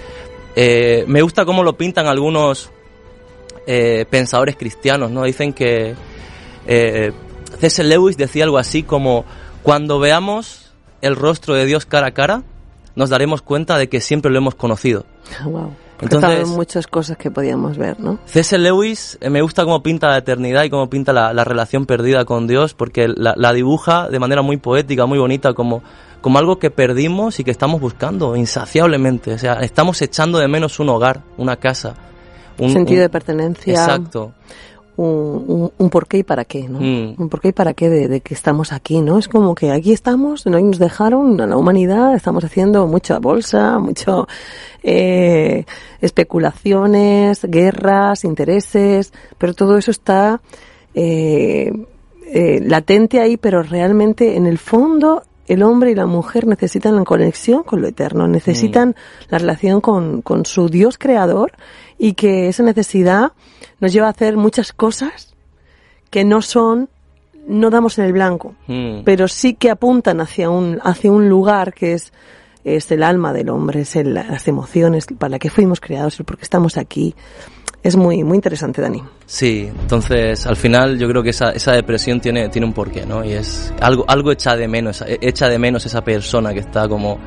eh, 0.56 1.06
me 1.08 1.22
gusta 1.22 1.46
cómo 1.46 1.64
lo 1.64 1.78
pintan 1.78 2.08
algunos 2.08 2.70
eh, 3.68 4.06
pensadores 4.10 4.56
cristianos, 4.58 5.12
¿no? 5.12 5.24
Dicen 5.24 5.54
que 5.54 5.96
C.S. 6.66 7.84
Lewis 7.84 8.18
decía 8.18 8.44
algo 8.44 8.58
así 8.58 8.84
como, 8.84 9.26
cuando 9.64 10.00
veamos 10.00 10.72
el 11.02 11.16
rostro 11.16 11.56
de 11.56 11.66
Dios 11.66 11.86
cara 11.86 12.08
a 12.08 12.12
cara, 12.12 12.44
nos 12.96 13.10
daremos 13.10 13.42
cuenta 13.42 13.78
de 13.78 13.88
que 13.90 14.02
siempre 14.02 14.32
lo 14.32 14.38
hemos 14.38 14.56
conocido. 14.56 15.06
Wow. 15.46 15.74
Entonces- 16.02 16.30
Entonces, 16.32 16.56
muchas 16.56 16.88
cosas 16.88 17.18
que 17.18 17.30
podíamos 17.32 17.78
ver, 17.78 18.00
¿no? 18.00 18.20
C.S. 18.26 18.58
Lewis 18.58 19.18
eh, 19.22 19.30
me 19.30 19.42
gusta 19.42 19.64
cómo 19.64 19.84
pinta 19.84 20.08
la 20.10 20.18
eternidad 20.18 20.64
y 20.64 20.70
cómo 20.70 20.90
pinta 20.90 21.14
la, 21.14 21.34
la 21.34 21.44
relación 21.44 21.86
perdida 21.86 22.26
con 22.26 22.48
Dios, 22.48 22.74
porque 22.74 23.08
la, 23.08 23.34
la 23.38 23.54
dibuja 23.54 24.10
de 24.10 24.20
manera 24.20 24.42
muy 24.42 24.58
poética, 24.58 25.06
muy 25.06 25.20
bonita, 25.20 25.54
como, 25.54 25.84
como 26.22 26.40
algo 26.40 26.58
que 26.60 26.72
perdimos 26.72 27.40
y 27.40 27.44
que 27.44 27.52
estamos 27.52 27.80
buscando 27.80 28.36
insaciablemente. 28.36 29.34
O 29.34 29.38
sea, 29.38 29.54
estamos 29.62 30.02
echando 30.02 30.40
de 30.40 30.48
menos 30.48 30.80
un 30.80 30.90
hogar, 30.90 31.22
una 31.38 31.56
casa. 31.58 31.94
Un 32.58 32.72
Sentido 32.74 33.00
un- 33.00 33.04
de 33.04 33.10
pertenencia. 33.10 33.74
Exacto. 33.74 34.34
Un, 35.02 35.44
un, 35.48 35.72
un 35.78 35.90
por 35.90 36.08
qué 36.08 36.20
y 36.20 36.24
para 36.24 36.46
qué, 36.46 36.68
¿no? 36.68 36.80
Mm. 36.80 37.16
Un 37.18 37.30
por 37.30 37.42
qué 37.42 37.50
y 37.50 37.52
para 37.52 37.74
qué 37.74 37.90
de, 37.90 38.08
de 38.08 38.22
que 38.22 38.34
estamos 38.34 38.72
aquí, 38.72 39.02
¿no? 39.02 39.18
Es 39.18 39.28
como 39.28 39.56
que 39.56 39.72
aquí 39.72 39.92
estamos, 39.94 40.46
no 40.46 40.60
nos 40.60 40.80
dejaron 40.80 41.40
a 41.42 41.48
la 41.48 41.58
humanidad, 41.58 42.16
estamos 42.16 42.44
haciendo 42.44 42.88
mucha 42.88 43.20
bolsa, 43.20 43.80
mucho 43.80 44.28
eh, 44.84 45.66
especulaciones, 46.02 47.42
guerras, 47.44 48.24
intereses, 48.24 49.14
pero 49.38 49.54
todo 49.54 49.78
eso 49.78 49.92
está 49.92 50.42
eh, 50.94 51.72
eh, 52.26 52.60
latente 52.64 53.20
ahí, 53.20 53.38
pero 53.38 53.64
realmente 53.64 54.36
en 54.38 54.46
el 54.46 54.58
fondo 54.58 55.24
el 55.48 55.64
hombre 55.64 55.92
y 55.92 55.96
la 55.96 56.06
mujer 56.06 56.48
necesitan 56.48 56.96
la 56.96 57.04
conexión 57.04 57.64
con 57.64 57.82
lo 57.82 57.88
eterno, 57.88 58.28
necesitan 58.28 58.96
la 59.30 59.38
relación 59.38 59.82
con, 59.82 60.22
con 60.22 60.46
su 60.46 60.70
Dios 60.70 60.98
creador 60.98 61.52
y 62.04 62.14
que 62.14 62.48
esa 62.48 62.64
necesidad 62.64 63.32
nos 63.80 63.94
lleva 63.94 64.08
a 64.08 64.10
hacer 64.10 64.36
muchas 64.36 64.74
cosas 64.74 65.36
que 66.10 66.24
no 66.24 66.42
son, 66.42 66.90
no 67.48 67.70
damos 67.70 68.00
en 68.00 68.06
el 68.06 68.14
blanco, 68.14 68.56
Mm. 68.68 69.02
pero 69.06 69.28
sí 69.28 69.54
que 69.54 69.70
apuntan 69.70 70.20
hacia 70.20 70.50
un, 70.50 70.80
hacia 70.84 71.12
un 71.12 71.30
lugar 71.30 71.74
que 71.76 71.94
es, 71.94 72.12
es 72.64 72.90
el 72.92 73.04
alma 73.04 73.34
del 73.34 73.50
hombre, 73.50 73.82
es 73.82 73.96
el- 73.96 74.16
las 74.16 74.48
emociones 74.48 75.06
para 75.20 75.30
la 75.30 75.40
que 75.40 75.52
fuimos 75.52 75.80
creados, 75.80 76.20
el 76.20 76.26
por 76.26 76.38
qué 76.38 76.44
estamos 76.44 76.76
aquí. 76.78 77.14
Es 77.84 77.96
muy, 77.96 78.24
muy 78.24 78.36
interesante, 78.36 78.82
Dani. 78.82 79.04
Sí, 79.28 79.68
entonces 79.82 80.46
al 80.48 80.56
final 80.56 80.98
yo 81.00 81.08
creo 81.08 81.22
que 81.24 81.32
esa, 81.32 81.52
esa 81.52 81.72
depresión 81.74 82.20
tiene, 82.20 82.50
tiene 82.50 82.66
un 82.68 82.74
porqué, 82.74 83.06
¿no? 83.06 83.24
Y 83.26 83.32
es 83.34 83.72
algo, 83.80 84.06
algo 84.08 84.32
echa 84.32 84.56
de 84.56 84.68
menos, 84.68 85.04
echa 85.08 85.50
de 85.50 85.58
menos 85.60 85.86
esa 85.86 86.04
persona 86.04 86.52
que 86.54 86.60
está 86.62 86.88
como... 86.88 87.20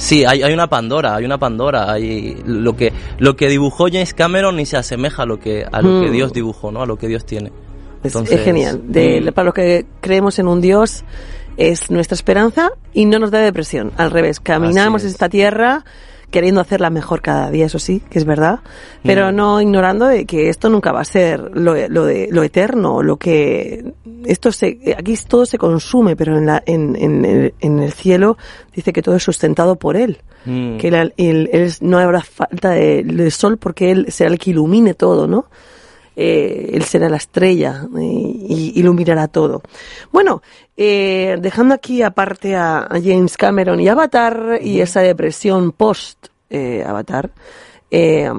Sí, 0.00 0.24
hay, 0.24 0.42
hay 0.42 0.54
una 0.54 0.66
Pandora, 0.66 1.14
hay 1.14 1.26
una 1.26 1.36
Pandora, 1.36 1.92
hay 1.92 2.42
lo 2.46 2.74
que 2.74 2.90
lo 3.18 3.36
que 3.36 3.48
dibujó 3.48 3.84
James 3.84 4.14
Cameron 4.14 4.56
ni 4.56 4.64
se 4.64 4.78
asemeja 4.78 5.24
a 5.24 5.26
lo 5.26 5.38
que 5.38 5.66
a 5.70 5.82
lo 5.82 6.00
que 6.00 6.08
Mm. 6.08 6.12
Dios 6.12 6.32
dibujó, 6.32 6.72
¿no? 6.72 6.80
A 6.80 6.86
lo 6.86 6.96
que 6.96 7.06
Dios 7.06 7.26
tiene. 7.26 7.52
Es, 8.02 8.06
Entonces, 8.14 8.38
es 8.38 8.44
genial. 8.44 8.80
De, 8.86 9.20
mm. 9.20 9.34
Para 9.34 9.44
los 9.44 9.54
que 9.54 9.84
creemos 10.00 10.38
en 10.38 10.48
un 10.48 10.62
Dios, 10.62 11.04
es 11.58 11.90
nuestra 11.90 12.14
esperanza 12.14 12.70
y 12.94 13.04
no 13.04 13.18
nos 13.18 13.30
da 13.30 13.40
depresión. 13.40 13.92
Al 13.98 14.10
revés, 14.10 14.40
caminamos 14.40 15.04
es. 15.04 15.10
esta 15.10 15.28
tierra 15.28 15.84
queriendo 16.30 16.60
hacerla 16.60 16.90
mejor 16.90 17.20
cada 17.22 17.50
día, 17.50 17.66
eso 17.66 17.78
sí, 17.78 18.02
que 18.10 18.18
es 18.18 18.24
verdad, 18.24 18.60
pero 19.02 19.30
Mm. 19.32 19.36
no 19.36 19.60
ignorando 19.60 20.06
de 20.06 20.24
que 20.26 20.48
esto 20.48 20.68
nunca 20.68 20.92
va 20.92 21.00
a 21.00 21.04
ser 21.04 21.40
lo, 21.54 21.74
lo, 21.88 22.04
de, 22.04 22.28
lo 22.30 22.42
eterno, 22.42 23.02
lo 23.02 23.16
que 23.16 23.92
esto 24.24 24.52
se, 24.52 24.78
aquí 24.96 25.14
todo 25.28 25.44
se 25.46 25.58
consume, 25.58 26.16
pero 26.16 26.36
en, 26.38 26.46
la, 26.46 26.62
en, 26.66 26.96
en, 26.96 27.24
el, 27.24 27.54
en 27.60 27.78
el 27.80 27.92
cielo 27.92 28.36
dice 28.74 28.92
que 28.92 29.02
todo 29.02 29.16
es 29.16 29.22
sustentado 29.22 29.76
por 29.76 29.96
él. 29.96 30.18
Mm. 30.46 30.78
Que 30.78 30.88
él, 30.88 31.12
él- 31.18 31.50
él 31.52 31.72
no 31.82 31.98
habrá 31.98 32.22
falta 32.22 32.70
de, 32.70 33.02
de 33.04 33.30
sol 33.30 33.58
porque 33.58 33.90
él 33.90 34.06
será 34.08 34.30
el 34.30 34.38
que 34.38 34.50
ilumine 34.50 34.94
todo, 34.94 35.26
¿no? 35.26 35.46
Eh, 36.16 36.70
él 36.74 36.82
será 36.82 37.08
la 37.08 37.16
estrella 37.16 37.86
eh, 37.96 38.00
y 38.02 38.72
iluminará 38.74 39.28
todo. 39.28 39.62
Bueno, 40.12 40.42
eh, 40.76 41.36
dejando 41.40 41.74
aquí 41.74 42.02
aparte 42.02 42.56
a, 42.56 42.80
a 42.80 43.00
James 43.02 43.36
Cameron 43.36 43.80
y 43.80 43.88
Avatar 43.88 44.58
y 44.62 44.80
esa 44.80 45.00
depresión 45.00 45.72
post 45.72 46.26
eh, 46.50 46.84
eh, 47.92 48.30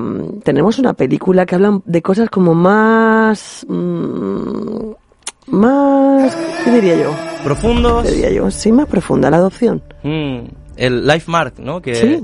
tenemos 0.44 0.80
una 0.80 0.94
película 0.94 1.46
que 1.46 1.56
habla 1.56 1.82
de 1.84 2.02
cosas 2.02 2.30
como 2.30 2.54
más, 2.54 3.66
mm, 3.68 4.92
más, 5.48 6.38
¿qué 6.64 6.72
diría 6.72 6.96
yo? 6.98 7.16
Profundos. 7.44 8.04
¿Qué 8.06 8.12
diría 8.12 8.32
yo? 8.32 8.52
Sí, 8.52 8.72
más 8.72 8.88
profunda, 8.88 9.30
la 9.30 9.38
adopción. 9.38 9.82
Mm, 10.04 10.40
el 10.78 11.06
Life 11.06 11.30
Mark, 11.30 11.56
¿no? 11.60 11.82
Que, 11.82 11.96
Sí. 11.96 12.24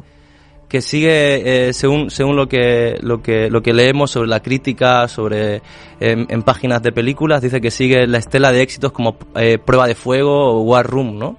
Que 0.68 0.82
sigue 0.82 1.68
eh, 1.70 1.74
según 1.74 2.12
según 2.12 2.36
lo 2.36 2.48
que 2.48 2.98
lo 3.02 3.22
que 3.22 3.50
lo 3.50 3.62
que 3.62 3.74
leemos 3.74 4.12
sobre 4.12 4.28
la 4.28 4.42
crítica 4.42 5.08
sobre 5.08 5.62
em, 6.00 6.26
en 6.30 6.44
páginas 6.44 6.84
de 6.84 6.92
películas 6.92 7.42
dice 7.42 7.62
que 7.62 7.72
sigue 7.72 8.06
la 8.06 8.18
estela 8.18 8.52
de 8.52 8.62
éxitos 8.62 8.92
como 8.92 9.16
eh, 9.36 9.58
Prueba 9.60 9.88
de 9.88 9.96
Fuego 9.96 10.54
o 10.54 10.62
War 10.64 10.86
Room, 10.86 11.18
¿no? 11.18 11.38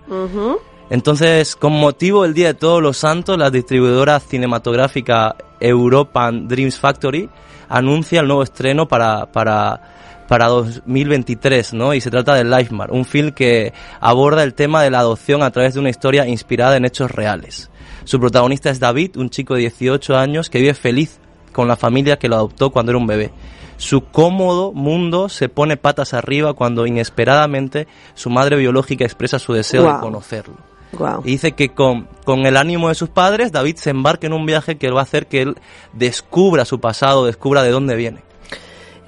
Entonces, 0.90 1.54
con 1.54 1.72
motivo 1.72 2.22
del 2.22 2.32
Día 2.32 2.48
de 2.48 2.54
Todos 2.54 2.82
los 2.82 2.96
Santos, 2.96 3.36
la 3.36 3.50
distribuidora 3.50 4.18
cinematográfica 4.20 5.36
European 5.60 6.48
Dreams 6.48 6.78
Factory 6.78 7.28
anuncia 7.68 8.20
el 8.20 8.26
nuevo 8.26 8.42
estreno 8.42 8.88
para, 8.88 9.26
para, 9.26 10.24
para 10.28 10.46
2023, 10.46 11.74
¿no? 11.74 11.92
Y 11.92 12.00
se 12.00 12.10
trata 12.10 12.34
de 12.34 12.44
Lifemar, 12.44 12.90
un 12.90 13.04
film 13.04 13.32
que 13.32 13.74
aborda 14.00 14.42
el 14.42 14.54
tema 14.54 14.82
de 14.82 14.90
la 14.90 15.00
adopción 15.00 15.42
a 15.42 15.50
través 15.50 15.74
de 15.74 15.80
una 15.80 15.90
historia 15.90 16.26
inspirada 16.26 16.78
en 16.78 16.86
hechos 16.86 17.10
reales. 17.10 17.70
Su 18.08 18.18
protagonista 18.18 18.70
es 18.70 18.80
David, 18.80 19.18
un 19.18 19.28
chico 19.28 19.52
de 19.52 19.60
18 19.60 20.16
años 20.16 20.48
que 20.48 20.60
vive 20.60 20.72
feliz 20.72 21.18
con 21.52 21.68
la 21.68 21.76
familia 21.76 22.18
que 22.18 22.26
lo 22.26 22.36
adoptó 22.36 22.70
cuando 22.70 22.90
era 22.92 22.98
un 22.98 23.06
bebé. 23.06 23.32
Su 23.76 24.06
cómodo 24.06 24.72
mundo 24.72 25.28
se 25.28 25.50
pone 25.50 25.76
patas 25.76 26.14
arriba 26.14 26.54
cuando 26.54 26.86
inesperadamente 26.86 27.86
su 28.14 28.30
madre 28.30 28.56
biológica 28.56 29.04
expresa 29.04 29.38
su 29.38 29.52
deseo 29.52 29.82
de 29.82 29.88
Guau. 29.88 30.00
conocerlo. 30.00 30.54
Guau. 30.92 31.20
Y 31.26 31.32
dice 31.32 31.52
que 31.52 31.68
con, 31.68 32.08
con 32.24 32.46
el 32.46 32.56
ánimo 32.56 32.88
de 32.88 32.94
sus 32.94 33.10
padres, 33.10 33.52
David 33.52 33.76
se 33.76 33.90
embarca 33.90 34.26
en 34.26 34.32
un 34.32 34.46
viaje 34.46 34.78
que 34.78 34.90
va 34.90 35.00
a 35.00 35.02
hacer 35.02 35.26
que 35.26 35.42
él 35.42 35.56
descubra 35.92 36.64
su 36.64 36.80
pasado, 36.80 37.26
descubra 37.26 37.62
de 37.62 37.72
dónde 37.72 37.94
viene. 37.94 38.22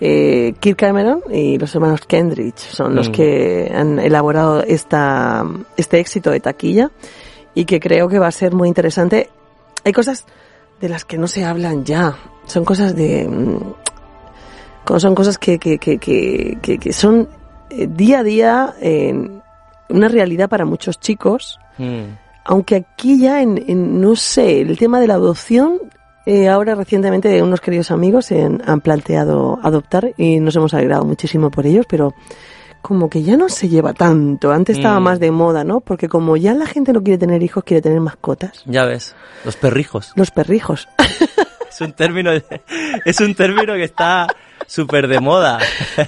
Eh, 0.03 0.53
Kirk 0.61 0.77
Cameron 0.79 1.23
y 1.33 1.57
los 1.59 1.75
hermanos 1.75 2.01
Kendrick 2.07 2.59
son 2.59 2.95
los 2.95 3.09
Mm. 3.09 3.13
que 3.13 3.73
han 3.75 3.99
elaborado 3.99 4.63
esta, 4.63 5.45
este 5.79 6.01
éxito 6.01 6.31
de 6.31 6.41
taquilla 6.41 6.91
y 7.55 7.65
que 7.65 7.81
creo 7.81 8.09
que 8.09 8.19
va 8.19 8.29
a 8.29 8.33
ser 8.33 8.55
muy 8.55 8.69
interesante. 8.69 9.31
Hay 9.85 9.93
cosas 9.93 10.25
de 10.81 10.89
las 10.89 11.05
que 11.05 11.19
no 11.19 11.27
se 11.27 11.45
hablan 11.45 11.85
ya. 11.85 12.17
Son 12.47 12.65
cosas 12.65 12.95
de... 12.95 13.27
mm, 13.29 13.59
Son 14.99 15.15
cosas 15.15 15.39
que, 15.39 15.59
que, 15.59 15.79
que, 15.79 15.99
que, 15.99 16.59
que- 16.61 16.79
que 16.79 16.93
son 16.93 17.29
eh, 17.71 17.87
día 17.89 18.21
a 18.21 18.23
día 18.25 18.75
eh, 18.81 19.15
una 19.89 20.09
realidad 20.09 20.49
para 20.49 20.65
muchos 20.65 20.99
chicos. 21.01 21.59
Mm, 21.79 22.17
Aunque 22.45 22.77
aquí 22.77 23.21
ya 23.21 23.43
en, 23.43 23.63
en, 23.69 24.01
no 24.01 24.17
sé, 24.17 24.61
el 24.63 24.77
tema 24.79 24.99
de 25.01 25.07
la 25.07 25.15
adopción, 25.15 25.79
eh, 26.27 26.49
ahora 26.49 26.75
recientemente 26.75 27.41
unos 27.43 27.61
queridos 27.61 27.91
amigos 27.91 28.33
han, 28.33 28.63
han 28.69 28.81
planteado 28.81 29.59
adoptar 29.63 30.13
y 30.17 30.41
nos 30.41 30.57
hemos 30.57 30.75
alegrado 30.75 31.05
muchísimo 31.05 31.51
por 31.51 31.67
ellos, 31.67 31.87
pero 31.89 32.15
como 32.81 33.09
que 33.11 33.23
ya 33.23 33.37
no 33.37 33.49
se 33.49 33.69
lleva 33.69 33.93
tanto. 33.93 34.53
Antes 34.53 34.79
estaba 34.79 34.99
Mm. 35.01 35.03
más 35.03 35.21
de 35.21 35.31
moda, 35.31 35.65
¿no? 35.65 35.81
Porque 35.81 36.09
como 36.09 36.37
ya 36.37 36.55
la 36.55 36.67
gente 36.67 36.93
no 36.93 37.03
quiere 37.03 37.19
tener 37.19 37.43
hijos, 37.43 37.65
quiere 37.65 37.81
tener 37.83 38.01
mascotas. 38.01 38.63
ya 38.67 38.85
ves, 38.85 39.15
los 39.45 39.57
perrijos. 39.57 40.13
Los 40.17 40.31
perrijos. 40.31 40.89
Es 41.71 41.81
un 41.81 41.93
término, 41.93 42.31
es 43.05 43.21
un 43.21 43.35
término 43.35 43.75
que 43.75 43.85
está 43.85 44.27
súper 44.67 45.07
de 45.09 45.21
moda. 45.21 45.59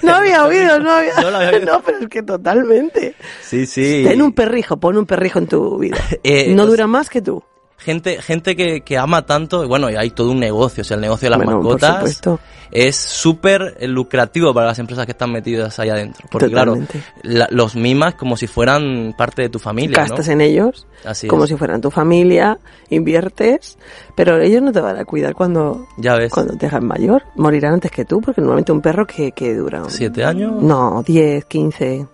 No 0.03 0.13
había 0.13 0.45
oído, 0.45 0.77
no 0.79 0.91
había. 0.91 1.15
No 1.21 1.31
lo 1.31 1.37
había 1.37 1.49
oído. 1.51 1.65
No, 1.73 1.81
pero 1.81 1.99
es 1.99 2.07
que 2.09 2.21
totalmente. 2.21 3.15
Sí, 3.41 3.65
sí. 3.65 4.03
Ten 4.07 4.21
un 4.21 4.33
perrijo, 4.33 4.77
pon 4.77 4.97
un 4.97 5.05
perrijo 5.05 5.39
en 5.39 5.47
tu 5.47 5.77
vida. 5.79 5.97
Eh, 6.23 6.53
no 6.53 6.65
dura 6.65 6.85
más 6.87 7.09
que 7.09 7.21
tú. 7.21 7.43
Gente, 7.83 8.21
gente 8.21 8.55
que, 8.55 8.81
que 8.81 8.97
ama 8.97 9.25
tanto, 9.25 9.67
bueno, 9.67 9.89
y 9.89 9.95
hay 9.95 10.09
todo 10.11 10.31
un 10.31 10.39
negocio, 10.39 10.81
o 10.81 10.83
sea, 10.85 10.95
el 10.95 11.01
negocio 11.01 11.25
de 11.25 11.29
las 11.31 11.37
Bueno, 11.37 11.61
por 11.61 11.73
mascotas 11.73 11.95
supuesto. 11.97 12.39
es 12.71 12.95
súper 12.95 13.75
lucrativo 13.89 14.53
para 14.53 14.67
las 14.67 14.79
empresas 14.79 15.05
que 15.05 15.11
están 15.11 15.31
metidas 15.31 15.77
ahí 15.79 15.89
adentro. 15.89 16.25
Porque 16.31 16.47
Totalmente. 16.49 16.99
claro, 16.99 17.07
la- 17.23 17.47
los 17.51 17.75
mimas 17.75 18.15
como 18.15 18.37
si 18.37 18.47
fueran 18.47 19.13
parte 19.17 19.41
de 19.41 19.49
tu 19.49 19.59
familia, 19.59 19.97
Gastas 19.99 20.27
¿no? 20.27 20.33
en 20.33 20.41
ellos 20.41 20.87
Así 21.03 21.27
como 21.27 21.43
es. 21.43 21.49
si 21.49 21.57
fueran 21.57 21.81
tu 21.81 21.91
familia, 21.91 22.57
inviertes, 22.89 23.77
pero 24.15 24.39
ellos 24.39 24.61
no 24.61 24.71
te 24.71 24.79
van 24.79 24.97
a 24.97 25.05
cuidar 25.05 25.33
cuando, 25.33 25.85
Ya 25.97 26.15
ves, 26.15 26.31
cuando 26.31 26.55
te 26.55 26.67
hagan 26.67 26.85
mayor. 26.87 27.23
Morirán 27.35 27.73
antes 27.73 27.91
que 27.91 28.05
tú, 28.05 28.21
porque 28.21 28.39
normalmente 28.41 28.71
un 28.71 28.81
perro 28.81 29.05
que, 29.05 29.31
que 29.33 29.53
dura... 29.55 29.83
siete 29.89 30.23
años. 30.23 30.53
No, 30.61 31.03
10, 31.05 31.45
15, 31.45 32.07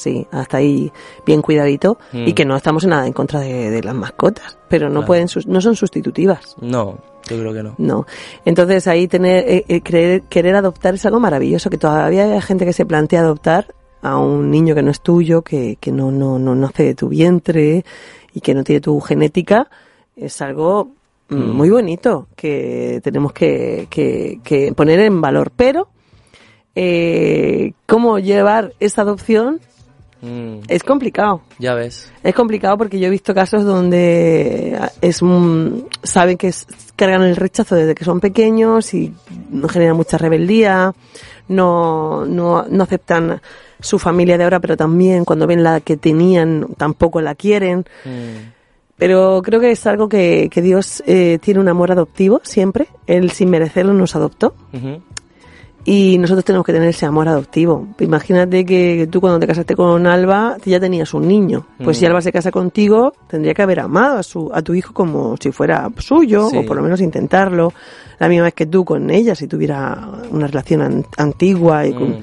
sí, 0.00 0.26
hasta 0.32 0.56
ahí 0.58 0.90
bien 1.26 1.42
cuidadito. 1.42 1.98
Mm. 2.12 2.28
Y 2.28 2.32
que 2.32 2.44
no 2.44 2.56
estamos 2.56 2.84
en 2.84 2.90
nada 2.90 3.06
en 3.06 3.12
contra 3.12 3.40
de, 3.40 3.70
de 3.70 3.82
las 3.82 3.94
mascotas, 3.94 4.58
pero 4.68 4.88
no 4.88 5.00
Claro. 5.00 5.06
pueden, 5.06 5.28
no 5.46 5.60
son 5.60 5.76
sustitutivas. 5.76 6.56
No, 6.60 6.98
yo 7.28 7.38
creo 7.38 7.52
que 7.52 7.62
no. 7.62 7.74
No. 7.78 8.06
Entonces 8.44 8.86
ahí 8.86 9.06
tener, 9.08 9.44
eh, 9.48 9.64
eh, 9.68 9.80
creer- 9.82 10.22
querer 10.28 10.54
adoptar 10.56 10.94
es 10.94 11.04
algo 11.06 11.20
maravilloso, 11.20 11.70
que 11.70 11.78
todavía 11.78 12.24
hay 12.32 12.40
gente 12.40 12.64
que 12.64 12.72
se 12.72 12.86
plantea 12.86 13.20
adoptar 13.20 13.74
a 14.02 14.16
un 14.16 14.50
niño 14.50 14.74
que 14.74 14.82
no 14.82 14.90
es 14.90 15.00
tuyo, 15.02 15.42
que, 15.42 15.76
que 15.78 15.92
no, 15.92 16.10
no, 16.10 16.38
no 16.38 16.54
nace 16.54 16.82
de 16.84 16.94
tu 16.94 17.08
vientre 17.08 17.84
y 18.32 18.40
que 18.40 18.54
no 18.54 18.64
tiene 18.64 18.80
tu 18.80 18.98
genética, 19.00 19.68
es 20.16 20.40
algo 20.40 20.84
mm, 21.28 21.34
Mm. 21.36 21.50
muy 21.56 21.70
bonito 21.70 22.26
que 22.34 23.00
tenemos 23.04 23.32
que, 23.32 23.86
que, 23.90 24.40
que 24.42 24.72
poner 24.72 24.98
en 25.00 25.20
valor. 25.20 25.52
Pero, 25.54 25.88
eh, 26.74 27.72
¿cómo 27.86 28.18
llevar 28.18 28.72
esa 28.80 29.02
adopción? 29.02 29.60
Mm, 30.22 30.60
Es 30.68 30.82
complicado. 30.82 31.40
ya 31.58 31.74
ves. 31.74 32.12
Es 32.22 32.34
complicado 32.34 32.76
porque 32.76 32.98
yo 32.98 33.06
he 33.06 33.10
visto 33.10 33.34
casos 33.34 33.64
donde 33.64 34.78
es 35.00 35.22
un- 35.22 35.86
saben 36.02 36.36
que 36.36 36.48
es- 36.48 36.66
cargan 36.96 37.22
el 37.22 37.36
rechazo 37.36 37.74
desde 37.74 37.94
que 37.94 38.04
son 38.04 38.20
pequeños 38.20 38.92
y 38.92 39.14
generan 39.70 39.96
mucha 39.96 40.18
rebeldía, 40.18 40.92
no, 41.48 42.24
no, 42.26 42.64
no 42.68 42.82
aceptan 42.84 43.40
su 43.80 43.98
familia 43.98 44.36
de 44.36 44.44
ahora, 44.44 44.60
pero 44.60 44.76
también 44.76 45.24
cuando 45.24 45.46
ven 45.46 45.62
la 45.62 45.80
que 45.80 45.96
tenían 45.96 46.66
tampoco 46.76 47.20
la 47.20 47.34
quieren. 47.34 47.86
Mm, 48.04 48.50
Pero 48.98 49.40
creo 49.42 49.60
que 49.60 49.70
es 49.70 49.86
algo 49.86 50.10
que, 50.10 50.50
que 50.52 50.60
Dios 50.60 51.02
eh, 51.06 51.38
tiene 51.40 51.58
un 51.58 51.68
amor 51.68 51.90
adoptivo 51.90 52.42
siempre. 52.44 52.88
Él 53.06 53.30
sin 53.30 53.48
merecerlo 53.48 53.94
nos 53.94 54.14
adoptó 54.14 54.54
ujú. 54.74 55.00
Y 55.84 56.18
nosotros 56.18 56.44
tenemos 56.44 56.64
que 56.66 56.72
tener 56.72 56.88
ese 56.88 57.06
amor 57.06 57.26
adoptivo. 57.28 57.88
Imagínate 58.00 58.64
que 58.64 59.08
tú 59.10 59.20
cuando 59.20 59.38
te 59.40 59.46
casaste 59.46 59.74
con 59.74 60.06
Alba 60.06 60.56
ya 60.64 60.78
tenías 60.78 61.14
un 61.14 61.26
niño. 61.26 61.66
Pues 61.82 61.96
si 61.98 62.04
Mm. 62.04 62.08
Alba 62.08 62.20
se 62.20 62.32
casa 62.32 62.50
contigo, 62.50 63.12
tendría 63.28 63.54
que 63.54 63.62
haber 63.62 63.80
amado 63.80 64.18
a, 64.18 64.22
su, 64.22 64.50
a 64.52 64.60
tu 64.62 64.74
hijo 64.74 64.92
como 64.92 65.36
si 65.40 65.52
fuera 65.52 65.88
suyo, 65.98 66.48
Sí. 66.50 66.58
o 66.58 66.66
por 66.66 66.76
lo 66.76 66.82
menos 66.82 67.00
intentarlo. 67.00 67.72
La 68.18 68.28
misma 68.28 68.44
vez 68.44 68.54
que 68.54 68.66
tú 68.66 68.84
con 68.84 69.10
ella, 69.10 69.34
si 69.34 69.46
tuviera 69.48 70.06
una 70.30 70.46
relación 70.46 70.82
an- 70.82 71.06
antigua. 71.16 71.86
Y 71.86 71.94
con- 71.94 72.10
Mm. 72.10 72.22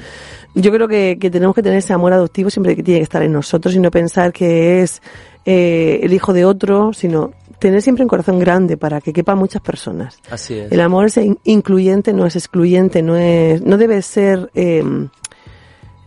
Yo 0.56 0.72
creo 0.72 0.88
que, 0.88 1.17
que 1.20 1.30
tenemos 1.30 1.54
que 1.56 1.62
tener 1.62 1.78
ese 1.80 1.93
amor 1.93 2.13
adoptivo 2.13 2.50
siempre 2.50 2.76
que 2.76 2.82
tiene 2.82 3.00
que 3.00 3.04
estar 3.04 3.22
en 3.22 3.32
nosotros 3.32 3.76
y 3.76 3.80
no 3.80 3.91
pensar 3.91 4.34
que 4.34 4.82
es 4.82 5.02
eh, 5.46 6.00
el 6.04 6.13
hijo 6.13 6.34
de 6.34 6.46
otro, 6.46 6.93
sino 6.93 7.32
tener 7.60 7.82
siempre 7.82 8.04
un 8.04 8.10
corazón 8.10 8.39
grande 8.39 8.78
para 8.78 9.02
que 9.02 9.12
quepa 9.13 9.36
muchas 9.36 9.62
personas. 9.62 10.20
Así 10.30 10.54
es. 10.60 10.72
El 10.72 10.80
amor 10.82 11.06
es 11.08 11.17
in- 11.17 11.39
incluyente, 11.43 12.13
no 12.13 12.26
es 12.26 12.36
excluyente, 12.36 13.02
no 13.02 13.15
es, 13.15 13.62
no 13.62 13.78
debe 13.78 14.02
ser 14.02 14.52
eh, 14.54 14.84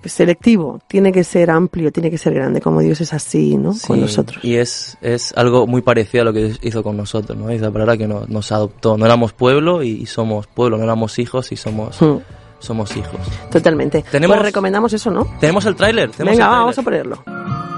selectivo, 0.04 0.80
tiene 0.88 1.12
que 1.12 1.24
ser 1.24 1.50
amplio, 1.50 1.92
tiene 1.92 2.10
que 2.10 2.16
ser 2.18 2.32
grande, 2.34 2.60
como 2.60 2.80
Dios 2.80 3.00
es 3.02 3.12
así, 3.12 3.56
¿no? 3.58 3.74
Sí, 3.74 3.86
Con 3.86 4.00
nosotros. 4.00 4.42
Y 4.44 4.54
es, 4.56 4.96
es 5.02 5.32
algo 5.36 5.66
muy 5.66 5.82
parecido 5.82 6.22
a 6.22 6.24
lo 6.24 6.32
que 6.32 6.54
hizo 6.62 6.82
con 6.82 6.96
nosotros, 6.96 7.36
¿no? 7.36 7.48
Dice 7.48 7.64
la 7.64 7.70
palabra 7.70 7.96
que 7.98 8.06
nos, 8.08 8.28
nos 8.28 8.50
adoptó. 8.52 8.96
No 8.96 9.04
éramos 9.04 9.32
pueblo 9.34 9.82
y, 9.82 9.88
y 9.90 10.06
somos 10.06 10.46
pueblo, 10.46 10.78
no 10.78 10.84
éramos 10.84 11.18
hijos 11.18 11.52
y 11.52 11.56
somos, 11.56 12.00
Mm, 12.00 12.16
somos 12.60 12.96
hijos. 12.96 13.20
Totalmente. 13.50 14.04
Tenemos- 14.10 14.36
Pues 14.38 14.46
recomendamos 14.46 14.92
eso, 14.94 15.10
¿no? 15.10 15.26
Tenemos 15.38 15.66
el 15.66 15.74
tráiler. 15.76 16.10
tenemos 16.10 16.32
Venga, 16.38 16.44
el 16.44 16.50
va, 16.50 16.54
tráiler. 16.54 16.60
vamos 16.60 16.78
a 16.78 16.82
ponerlo. 16.82 17.69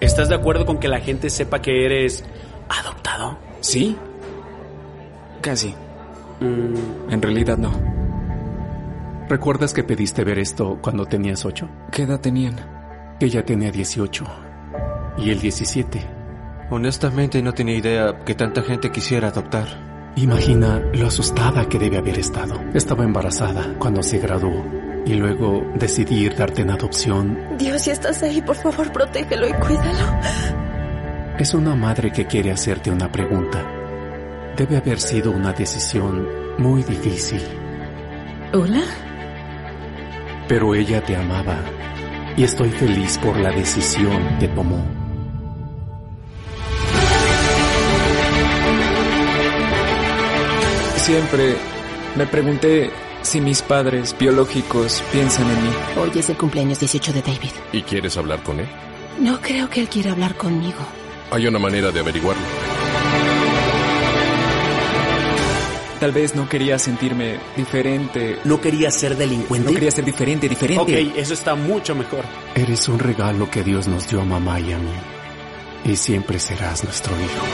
¿Estás 0.00 0.28
de 0.28 0.34
acuerdo 0.34 0.66
con 0.66 0.78
que 0.78 0.88
la 0.88 1.00
gente 1.00 1.30
sepa 1.30 1.62
que 1.62 1.86
eres 1.86 2.24
adoptado? 2.68 3.38
Sí. 3.60 3.96
Casi. 5.40 5.74
Mm, 6.40 7.10
En 7.12 7.22
realidad 7.22 7.56
no. 7.56 7.70
¿Recuerdas 9.28 9.72
que 9.72 9.84
pediste 9.84 10.22
ver 10.22 10.38
esto 10.38 10.78
cuando 10.82 11.06
tenías 11.06 11.44
8? 11.44 11.68
¿Qué 11.90 12.02
edad 12.02 12.20
tenían? 12.20 12.54
Ella 13.20 13.44
tenía 13.44 13.70
18 13.72 14.24
y 15.18 15.30
él 15.30 15.40
17. 15.40 16.00
Honestamente 16.70 17.42
no 17.42 17.54
tenía 17.54 17.76
idea 17.76 18.18
que 18.24 18.34
tanta 18.34 18.62
gente 18.62 18.90
quisiera 18.92 19.28
adoptar. 19.28 20.12
Imagina 20.16 20.78
lo 20.92 21.06
asustada 21.06 21.68
que 21.68 21.78
debe 21.78 21.98
haber 21.98 22.18
estado. 22.18 22.60
Estaba 22.74 23.04
embarazada 23.04 23.74
cuando 23.78 24.02
se 24.02 24.18
graduó 24.18 24.64
y 25.06 25.14
luego 25.14 25.64
decidí 25.76 26.28
darte 26.28 26.62
en 26.62 26.70
adopción. 26.70 27.38
Dios, 27.56 27.82
si 27.82 27.90
estás 27.90 28.22
ahí, 28.24 28.42
por 28.42 28.56
favor, 28.56 28.92
protégelo 28.92 29.48
y 29.48 29.52
cuídalo. 29.52 30.20
Es 31.38 31.54
una 31.54 31.74
madre 31.76 32.10
que 32.10 32.26
quiere 32.26 32.50
hacerte 32.50 32.90
una 32.90 33.10
pregunta. 33.10 33.64
Debe 34.56 34.78
haber 34.78 34.98
sido 35.00 35.30
una 35.30 35.52
decisión 35.52 36.26
muy 36.58 36.82
difícil, 36.82 37.42
¿Hola? 38.52 38.82
pero 40.48 40.74
ella 40.74 41.02
te 41.04 41.14
amaba 41.14 41.58
y 42.36 42.44
estoy 42.44 42.70
feliz 42.70 43.18
por 43.18 43.36
la 43.36 43.50
decisión 43.50 44.38
que 44.38 44.48
tomó. 44.48 44.84
Siempre 50.96 51.56
me 52.16 52.26
pregunté 52.26 52.90
si 53.26 53.40
mis 53.40 53.60
padres 53.62 54.14
biológicos 54.18 55.02
piensan 55.12 55.48
en 55.50 55.62
mí. 55.64 55.70
Hoy 56.00 56.10
es 56.18 56.30
el 56.30 56.36
cumpleaños 56.36 56.78
18 56.80 57.12
de 57.12 57.22
David. 57.22 57.50
¿Y 57.72 57.82
quieres 57.82 58.16
hablar 58.16 58.42
con 58.42 58.60
él? 58.60 58.68
No 59.20 59.40
creo 59.40 59.68
que 59.68 59.80
él 59.80 59.88
quiera 59.88 60.12
hablar 60.12 60.36
conmigo. 60.36 60.78
Hay 61.30 61.46
una 61.46 61.58
manera 61.58 61.90
de 61.90 62.00
averiguarlo. 62.00 62.42
Tal 66.00 66.12
vez 66.12 66.34
no 66.34 66.46
quería 66.48 66.78
sentirme 66.78 67.38
diferente. 67.56 68.38
¿No 68.44 68.60
quería 68.60 68.90
ser 68.90 69.12
No 69.12 69.18
delincuente? 69.18 69.72
quería 69.72 69.90
ser 69.90 70.04
diferente, 70.04 70.48
diferente. 70.48 70.82
ok, 70.82 71.16
eso 71.16 71.32
está 71.34 71.54
mucho 71.54 71.94
mejor. 71.94 72.22
Eres 72.54 72.86
un 72.88 72.98
regalo 72.98 73.50
que 73.50 73.62
Dios 73.64 73.88
nos 73.88 74.08
dio 74.08 74.20
a 74.20 74.24
mamá 74.24 74.60
y 74.60 74.72
a 74.72 74.78
mí. 74.78 74.92
y 75.84 75.96
siempre 75.96 76.38
serás 76.38 76.84
nuestro 76.84 77.12
hijo. 77.14 77.46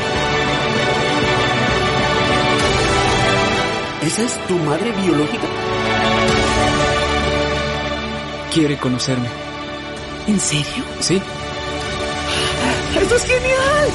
¿Esa 4.06 4.22
es 4.22 4.46
tu 4.48 4.58
madre 4.58 4.90
biológica? 5.04 5.46
Quiere 8.54 8.76
conocerme. 8.76 9.28
¿En 10.26 10.38
serio? 10.38 10.84
Sí. 11.00 11.22
¡Esto 13.00 13.16
es 13.16 13.24
genial! 13.24 13.88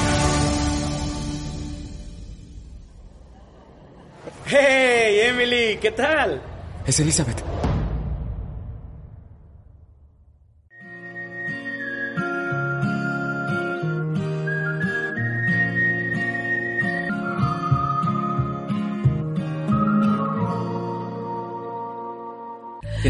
¡Hey, 4.46 5.20
Emily! 5.28 5.78
¿Qué 5.80 5.92
tal? 5.92 6.42
Es 6.84 6.98
Elizabeth. 6.98 7.40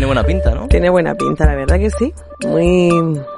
Buena 0.09 0.25
pinta, 0.25 0.51
¿no? 0.55 0.67
Tiene 0.67 0.91
buena 0.91 1.15
pinta, 1.15 1.47
la 1.47 1.55
verdad 1.55 1.79
que 1.79 1.91
sí. 1.91 2.13
Muy, 2.47 2.91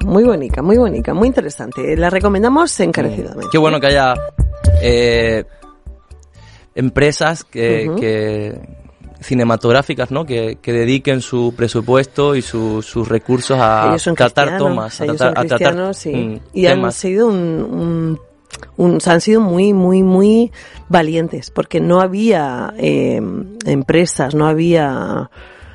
muy 0.07 0.25
bonita, 0.25 0.63
muy 0.63 0.79
bonita, 0.79 1.13
muy 1.13 1.29
interesante. 1.29 1.97
La 1.97 2.09
recomendamos 2.09 2.79
encarecidamente. 2.81 3.49
Qué 3.53 3.59
bueno 3.59 3.79
que 3.79 3.87
haya 3.89 4.15
eh, 4.83 5.45
empresas 6.75 7.45
que, 7.45 8.59
cinematográficas, 9.21 10.11
¿no? 10.11 10.25
Que, 10.25 10.59
que 10.63 10.73
dediquen 10.73 11.21
su 11.21 11.53
presupuesto 11.55 12.35
y 12.35 12.43
su- 12.43 12.81
sus 12.83 13.07
recursos 13.09 13.59
a 13.61 13.95
tratar 14.17 14.57
tomas, 14.57 14.99
a 15.01 15.05
tratar, 15.07 15.39
a 15.39 15.45
tratar 15.45 15.95
sí. 15.95 16.15
mm, 16.15 16.41
y 16.55 16.67
han 16.67 16.91
sido 16.93 17.27
un, 17.27 18.19
han 19.07 19.21
sido 19.21 19.41
muy, 19.43 19.73
muy, 19.75 20.03
muy 20.03 20.51
valientes, 20.89 21.51
porque 21.51 21.81
no 21.81 22.01
había 22.01 22.73
eh, 22.79 23.21
empresas, 23.67 24.35
no 24.35 24.47
había 24.47 25.31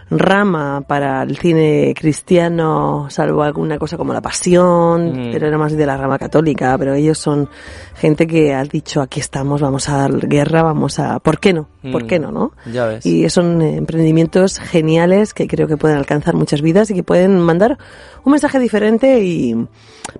rama 0.09 0.81
para 0.87 1.23
el 1.23 1.37
cine 1.37 1.93
cristiano, 1.97 3.07
salvo 3.09 3.41
alguna 3.43 3.77
cosa 3.79 3.97
como 3.97 4.13
La 4.13 4.21
Pasión, 4.21 5.11
Mm. 5.29 5.31
pero 5.31 5.47
era 5.47 5.57
más 5.57 5.73
de 5.73 5.85
la 5.85 5.97
rama 5.97 6.19
católica, 6.19 6.77
pero 6.77 6.93
ellos 6.93 7.17
son 7.17 7.49
gente 7.95 8.27
que 8.27 8.53
ha 8.53 8.63
dicho, 8.63 9.01
aquí 9.01 9.19
estamos, 9.19 9.61
vamos 9.61 9.89
a 9.89 9.97
dar 9.97 10.27
guerra, 10.27 10.61
vamos 10.63 10.99
a... 10.99 11.19
¿Por 11.19 11.39
qué 11.39 11.53
no? 11.53 11.67
¿Por 11.91 12.03
Mm. 12.03 12.07
qué 12.07 12.19
no, 12.19 12.31
no? 12.31 12.51
Ya 12.71 12.85
ves. 12.85 13.05
Y 13.05 13.29
son 13.29 13.61
eh, 13.61 13.75
emprendimientos 13.77 14.59
geniales 14.59 15.33
que 15.33 15.47
creo 15.47 15.67
que 15.67 15.77
pueden 15.77 15.97
alcanzar 15.97 16.35
muchas 16.35 16.61
vidas 16.61 16.89
y 16.91 16.93
que 16.93 17.03
pueden 17.03 17.39
mandar 17.39 17.77
un 18.23 18.31
mensaje 18.31 18.59
diferente 18.59 19.23
y 19.23 19.55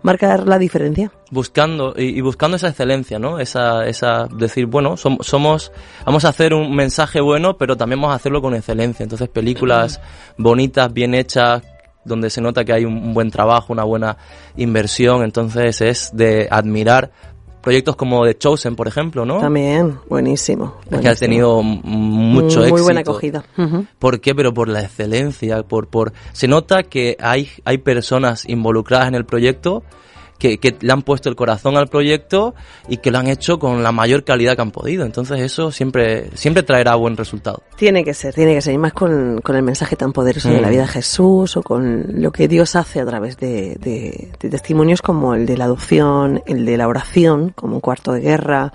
marcar 0.01 0.47
la 0.47 0.57
diferencia. 0.59 1.11
Buscando 1.31 1.93
y, 1.97 2.17
y 2.17 2.21
buscando 2.21 2.57
esa 2.57 2.69
excelencia, 2.69 3.19
¿no? 3.19 3.39
Esa, 3.39 3.85
esa 3.87 4.27
decir, 4.27 4.65
bueno, 4.67 4.93
som- 4.97 5.21
somos, 5.21 5.71
vamos 6.05 6.25
a 6.25 6.29
hacer 6.29 6.53
un 6.53 6.75
mensaje 6.75 7.19
bueno, 7.21 7.57
pero 7.57 7.75
también 7.75 7.99
vamos 8.01 8.13
a 8.13 8.17
hacerlo 8.17 8.41
con 8.41 8.53
excelencia. 8.55 9.03
Entonces, 9.03 9.27
películas 9.29 9.99
bonitas, 10.37 10.91
bien 10.93 11.13
hechas, 11.15 11.63
donde 12.03 12.29
se 12.29 12.41
nota 12.41 12.63
que 12.63 12.73
hay 12.73 12.85
un, 12.85 12.97
un 12.97 13.13
buen 13.13 13.31
trabajo, 13.31 13.73
una 13.73 13.83
buena 13.83 14.17
inversión. 14.55 15.23
Entonces, 15.23 15.81
es 15.81 16.11
de 16.13 16.47
admirar 16.51 17.11
proyectos 17.61 17.95
como 17.95 18.23
The 18.25 18.37
Chosen, 18.37 18.75
por 18.75 18.87
ejemplo, 18.87 19.25
¿no? 19.25 19.39
También, 19.39 19.97
buenísimo. 20.07 20.75
Que 21.01 21.09
ha 21.09 21.15
tenido 21.15 21.63
mucho 21.63 22.59
muy, 22.59 22.65
éxito. 22.67 22.69
Muy 22.69 22.81
buena 22.83 22.99
acogida. 23.01 23.43
¿Por 23.97 24.21
qué? 24.21 24.35
Pero 24.35 24.53
por 24.53 24.67
la 24.69 24.83
excelencia, 24.83 25.63
por, 25.63 25.87
por, 25.87 26.13
se 26.31 26.47
nota 26.47 26.83
que 26.83 27.17
hay, 27.19 27.49
hay 27.65 27.79
personas 27.79 28.47
involucradas 28.47 29.07
en 29.07 29.15
el 29.15 29.25
proyecto 29.25 29.81
que, 30.37 30.57
que 30.57 30.75
le 30.81 30.91
han 30.91 31.01
puesto 31.01 31.29
el 31.29 31.35
corazón 31.35 31.77
al 31.77 31.87
proyecto 31.87 32.55
y 32.89 32.97
que 32.97 33.09
lo 33.11 33.19
han 33.19 33.27
hecho 33.27 33.57
con 33.57 33.83
la 33.83 33.91
mayor 33.91 34.23
calidad 34.23 34.55
que 34.55 34.61
han 34.61 34.71
podido. 34.71 35.05
Entonces 35.05 35.39
eso 35.39 35.71
siempre, 35.71 36.29
siempre 36.35 36.63
traerá 36.63 36.95
buen 36.95 37.15
resultado. 37.17 37.63
Tiene 37.77 38.03
que 38.03 38.13
ser, 38.13 38.33
tiene 38.33 38.53
que 38.53 38.61
ser, 38.61 38.73
y 38.73 38.77
más 38.77 38.93
con, 38.93 39.39
con 39.41 39.55
el 39.55 39.63
mensaje 39.63 39.95
tan 39.95 40.11
poderoso 40.13 40.49
de 40.49 40.59
Mm. 40.59 40.61
la 40.61 40.69
vida 40.69 40.81
de 40.81 40.87
Jesús 40.87 41.55
o 41.57 41.63
con 41.63 42.21
lo 42.21 42.31
que 42.31 42.47
Dios 42.47 42.75
hace 42.75 42.99
a 42.99 43.05
través 43.05 43.37
de, 43.37 43.75
de- 43.79 44.31
de 44.39 44.49
testimonios 44.49 45.01
como 45.01 45.35
el 45.35 45.45
de 45.45 45.57
la 45.57 45.65
adopción, 45.65 46.41
el 46.45 46.65
de 46.65 46.77
la 46.77 46.87
oración, 46.87 47.53
como 47.55 47.75
un 47.75 47.81
cuarto 47.81 48.11
de 48.11 48.19
guerra, 48.21 48.73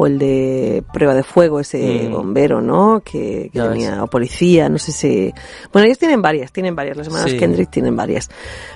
o 0.00 0.06
el 0.06 0.18
de 0.18 0.84
prueba 0.92 1.12
de 1.14 1.24
fuego, 1.24 1.58
ese 1.58 2.06
Mm. 2.08 2.12
bombero, 2.12 2.60
¿no? 2.60 3.00
Que, 3.04 3.50
que 3.52 3.60
tenía, 3.60 3.92
ves. 3.92 4.00
o 4.00 4.06
policía, 4.06 4.68
no 4.68 4.78
sé 4.78 4.92
si... 4.92 5.32
Bueno, 5.72 5.86
ellos 5.86 5.98
tienen 5.98 6.22
varias, 6.22 6.52
tienen 6.52 6.76
varias, 6.76 6.96
los 6.96 7.06
hermanos 7.08 7.30
Sí. 7.32 7.36
Kendrick 7.36 7.70
tienen 7.70 7.96
varias. 7.96 8.28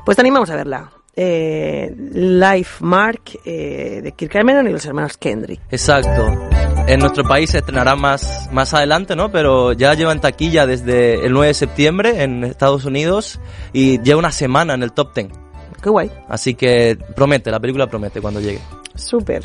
Pues 0.04 0.16
te 0.16 0.22
animamos 0.22 0.50
a 0.50 0.56
verla. 0.56 0.90
Eh, 1.14 1.94
Life 2.14 2.82
Mark 2.82 3.20
eh, 3.44 4.00
de 4.02 4.12
Kirk 4.12 4.32
Cameron 4.32 4.66
y 4.66 4.72
los 4.72 4.84
hermanos 4.86 5.16
Kendrick. 5.18 5.60
Exacto. 5.70 6.26
En 6.86 7.00
nuestro 7.00 7.22
país 7.24 7.50
se 7.50 7.58
estrenará 7.58 7.94
más, 7.96 8.48
más 8.52 8.74
adelante, 8.74 9.14
¿no? 9.14 9.30
Pero 9.30 9.72
ya 9.72 9.94
lleva 9.94 10.12
en 10.12 10.20
taquilla 10.20 10.66
desde 10.66 11.24
el 11.24 11.32
9 11.32 11.48
de 11.48 11.54
septiembre 11.54 12.22
en 12.22 12.44
Estados 12.44 12.84
Unidos 12.84 13.40
y 13.72 14.00
lleva 14.02 14.18
una 14.18 14.32
semana 14.32 14.74
en 14.74 14.82
el 14.82 14.92
top 14.92 15.14
10. 15.14 15.28
Qué 15.82 15.90
guay. 15.90 16.10
Así 16.28 16.54
que 16.54 16.98
promete, 17.14 17.50
la 17.50 17.60
película 17.60 17.86
promete 17.86 18.20
cuando 18.20 18.40
llegue. 18.40 18.60
Súper. 18.94 19.42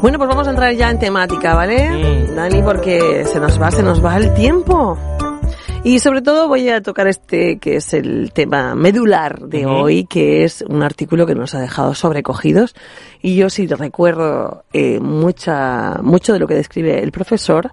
Bueno, 0.00 0.16
pues 0.18 0.28
vamos 0.28 0.46
a 0.46 0.50
entrar 0.50 0.74
ya 0.74 0.90
en 0.90 0.98
temática, 0.98 1.54
¿vale? 1.54 1.90
Mm. 1.90 2.34
Dani, 2.34 2.62
porque 2.62 3.24
se 3.26 3.38
nos 3.38 3.60
va, 3.60 3.70
se 3.70 3.82
nos 3.82 4.04
va 4.04 4.16
el 4.16 4.32
tiempo. 4.34 4.98
Y 5.82 5.98
sobre 5.98 6.20
todo 6.20 6.46
voy 6.46 6.68
a 6.68 6.82
tocar 6.82 7.08
este 7.08 7.58
que 7.58 7.76
es 7.76 7.94
el 7.94 8.32
tema 8.34 8.74
medular 8.74 9.40
de 9.40 9.64
hoy, 9.64 10.04
que 10.04 10.44
es 10.44 10.62
un 10.68 10.82
artículo 10.82 11.26
que 11.26 11.34
nos 11.34 11.54
ha 11.54 11.60
dejado 11.60 11.94
sobrecogidos. 11.94 12.74
Y 13.22 13.36
yo 13.36 13.48
sí 13.48 13.66
recuerdo 13.66 14.64
eh, 14.74 15.00
mucha, 15.00 16.00
mucho 16.02 16.34
de 16.34 16.38
lo 16.38 16.46
que 16.46 16.54
describe 16.54 17.02
el 17.02 17.12
profesor 17.12 17.70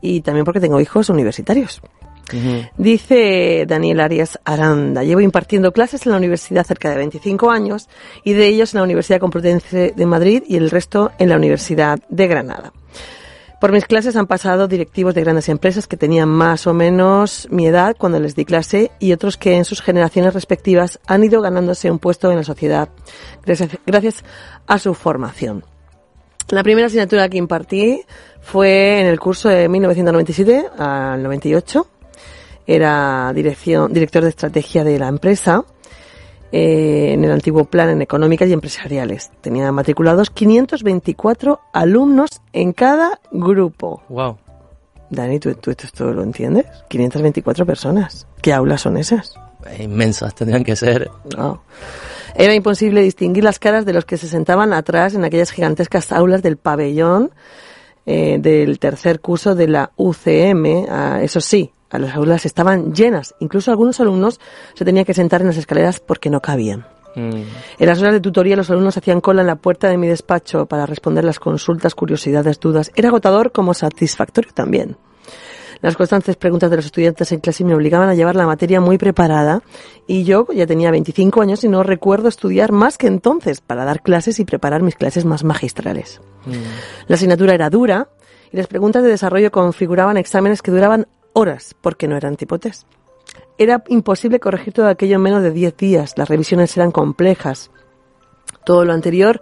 y 0.00 0.20
también 0.20 0.44
porque 0.44 0.60
tengo 0.60 0.80
hijos 0.80 1.08
universitarios. 1.08 1.82
Dice 2.76 3.64
Daniel 3.66 3.98
Arias 3.98 4.38
Aranda, 4.44 5.02
llevo 5.02 5.20
impartiendo 5.20 5.72
clases 5.72 6.06
en 6.06 6.12
la 6.12 6.18
universidad 6.18 6.64
cerca 6.64 6.88
de 6.90 6.96
25 6.96 7.50
años 7.50 7.88
y 8.22 8.34
de 8.34 8.46
ellos 8.46 8.72
en 8.72 8.78
la 8.78 8.84
Universidad 8.84 9.18
Complutense 9.18 9.92
de 9.96 10.06
Madrid 10.06 10.44
y 10.46 10.56
el 10.56 10.70
resto 10.70 11.10
en 11.18 11.28
la 11.28 11.36
Universidad 11.36 11.98
de 12.08 12.28
Granada. 12.28 12.72
Por 13.60 13.72
mis 13.72 13.84
clases 13.84 14.16
han 14.16 14.26
pasado 14.26 14.68
directivos 14.68 15.14
de 15.14 15.20
grandes 15.20 15.50
empresas 15.50 15.86
que 15.86 15.98
tenían 15.98 16.30
más 16.30 16.66
o 16.66 16.72
menos 16.72 17.46
mi 17.50 17.66
edad 17.66 17.94
cuando 17.98 18.18
les 18.18 18.34
di 18.34 18.46
clase 18.46 18.90
y 18.98 19.12
otros 19.12 19.36
que 19.36 19.54
en 19.54 19.66
sus 19.66 19.82
generaciones 19.82 20.32
respectivas 20.32 20.98
han 21.06 21.24
ido 21.24 21.42
ganándose 21.42 21.90
un 21.90 21.98
puesto 21.98 22.30
en 22.30 22.38
la 22.38 22.44
sociedad 22.44 22.88
gracias, 23.44 24.24
a 24.66 24.78
su 24.78 24.94
formación. 24.94 25.62
La 26.48 26.62
primera 26.62 26.86
asignatura 26.86 27.28
que 27.28 27.36
impartí 27.36 28.00
fue 28.40 28.98
en 28.98 29.06
el 29.06 29.20
curso 29.20 29.50
de 29.50 29.68
1997 29.68 30.66
al 30.78 31.22
98. 31.22 31.86
Era 32.66 33.30
dirección, 33.34 33.92
director 33.92 34.22
de 34.22 34.30
estrategia 34.30 34.84
de 34.84 34.98
la 34.98 35.08
empresa 35.08 35.66
eh, 36.52 37.12
en 37.12 37.24
el 37.24 37.32
antiguo 37.32 37.64
plan 37.64 37.90
en 37.90 38.02
económicas 38.02 38.48
y 38.48 38.52
empresariales. 38.52 39.30
Tenía 39.40 39.70
matriculados 39.72 40.30
524 40.30 41.60
alumnos 41.72 42.42
en 42.52 42.72
cada 42.72 43.20
grupo. 43.30 44.02
Wow. 44.08 44.38
Dani, 45.10 45.40
¿tú, 45.40 45.54
tú 45.54 45.70
esto 45.70 46.12
lo 46.12 46.22
entiendes? 46.22 46.66
524 46.88 47.66
personas. 47.66 48.26
¿Qué 48.42 48.52
aulas 48.52 48.80
son 48.80 48.96
esas? 48.96 49.34
Inmensas 49.78 50.34
tendrían 50.34 50.64
que 50.64 50.76
ser. 50.76 51.10
No. 51.36 51.62
Era 52.34 52.54
imposible 52.54 53.02
distinguir 53.02 53.44
las 53.44 53.58
caras 53.58 53.84
de 53.84 53.92
los 53.92 54.04
que 54.04 54.16
se 54.16 54.28
sentaban 54.28 54.72
atrás 54.72 55.14
en 55.14 55.24
aquellas 55.24 55.50
gigantescas 55.50 56.12
aulas 56.12 56.42
del 56.42 56.56
pabellón 56.56 57.32
eh, 58.06 58.38
del 58.40 58.78
tercer 58.78 59.20
curso 59.20 59.54
de 59.54 59.68
la 59.68 59.92
UCM. 59.96 60.86
Ah, 60.88 61.20
eso 61.22 61.40
sí, 61.40 61.72
las 61.98 62.14
aulas 62.14 62.46
estaban 62.46 62.94
llenas. 62.94 63.34
Incluso 63.40 63.70
algunos 63.70 64.00
alumnos 64.00 64.40
se 64.74 64.84
tenían 64.84 65.04
que 65.04 65.14
sentar 65.14 65.40
en 65.40 65.48
las 65.48 65.56
escaleras 65.56 66.00
porque 66.00 66.30
no 66.30 66.40
cabían. 66.40 66.86
Mm. 67.16 67.42
En 67.78 67.86
las 67.86 68.00
horas 68.00 68.14
de 68.14 68.20
tutoría 68.20 68.56
los 68.56 68.70
alumnos 68.70 68.96
hacían 68.96 69.20
cola 69.20 69.40
en 69.40 69.48
la 69.48 69.56
puerta 69.56 69.88
de 69.88 69.96
mi 69.96 70.06
despacho 70.06 70.66
para 70.66 70.86
responder 70.86 71.24
las 71.24 71.40
consultas, 71.40 71.94
curiosidades, 71.94 72.60
dudas. 72.60 72.92
Era 72.94 73.08
agotador 73.08 73.52
como 73.52 73.74
satisfactorio 73.74 74.52
también. 74.54 74.96
Las 75.82 75.96
constantes 75.96 76.36
preguntas 76.36 76.68
de 76.68 76.76
los 76.76 76.84
estudiantes 76.84 77.32
en 77.32 77.40
clase 77.40 77.64
me 77.64 77.74
obligaban 77.74 78.08
a 78.10 78.14
llevar 78.14 78.36
la 78.36 78.46
materia 78.46 78.80
muy 78.82 78.98
preparada 78.98 79.62
y 80.06 80.24
yo 80.24 80.46
ya 80.54 80.66
tenía 80.66 80.90
25 80.90 81.40
años 81.40 81.64
y 81.64 81.68
no 81.68 81.82
recuerdo 81.82 82.28
estudiar 82.28 82.70
más 82.70 82.98
que 82.98 83.06
entonces 83.06 83.62
para 83.62 83.86
dar 83.86 84.02
clases 84.02 84.38
y 84.40 84.44
preparar 84.44 84.82
mis 84.82 84.96
clases 84.96 85.24
más 85.24 85.42
magistrales. 85.42 86.20
La 87.06 87.14
asignatura 87.14 87.54
era 87.54 87.70
dura 87.70 88.08
y 88.52 88.58
las 88.58 88.66
preguntas 88.66 89.02
de 89.02 89.08
desarrollo 89.08 89.50
configuraban 89.50 90.18
exámenes 90.18 90.60
que 90.60 90.70
duraban 90.70 91.06
horas 91.32 91.74
porque 91.80 92.08
no 92.08 92.16
eran 92.16 92.36
tipo 92.36 92.58
test. 92.58 92.86
Era 93.58 93.82
imposible 93.88 94.40
corregir 94.40 94.72
todo 94.72 94.88
aquello 94.88 95.16
en 95.16 95.22
menos 95.22 95.42
de 95.42 95.50
10 95.50 95.76
días. 95.76 96.14
Las 96.16 96.28
revisiones 96.28 96.76
eran 96.76 96.90
complejas. 96.90 97.70
Todo 98.64 98.84
lo 98.84 98.92
anterior 98.92 99.40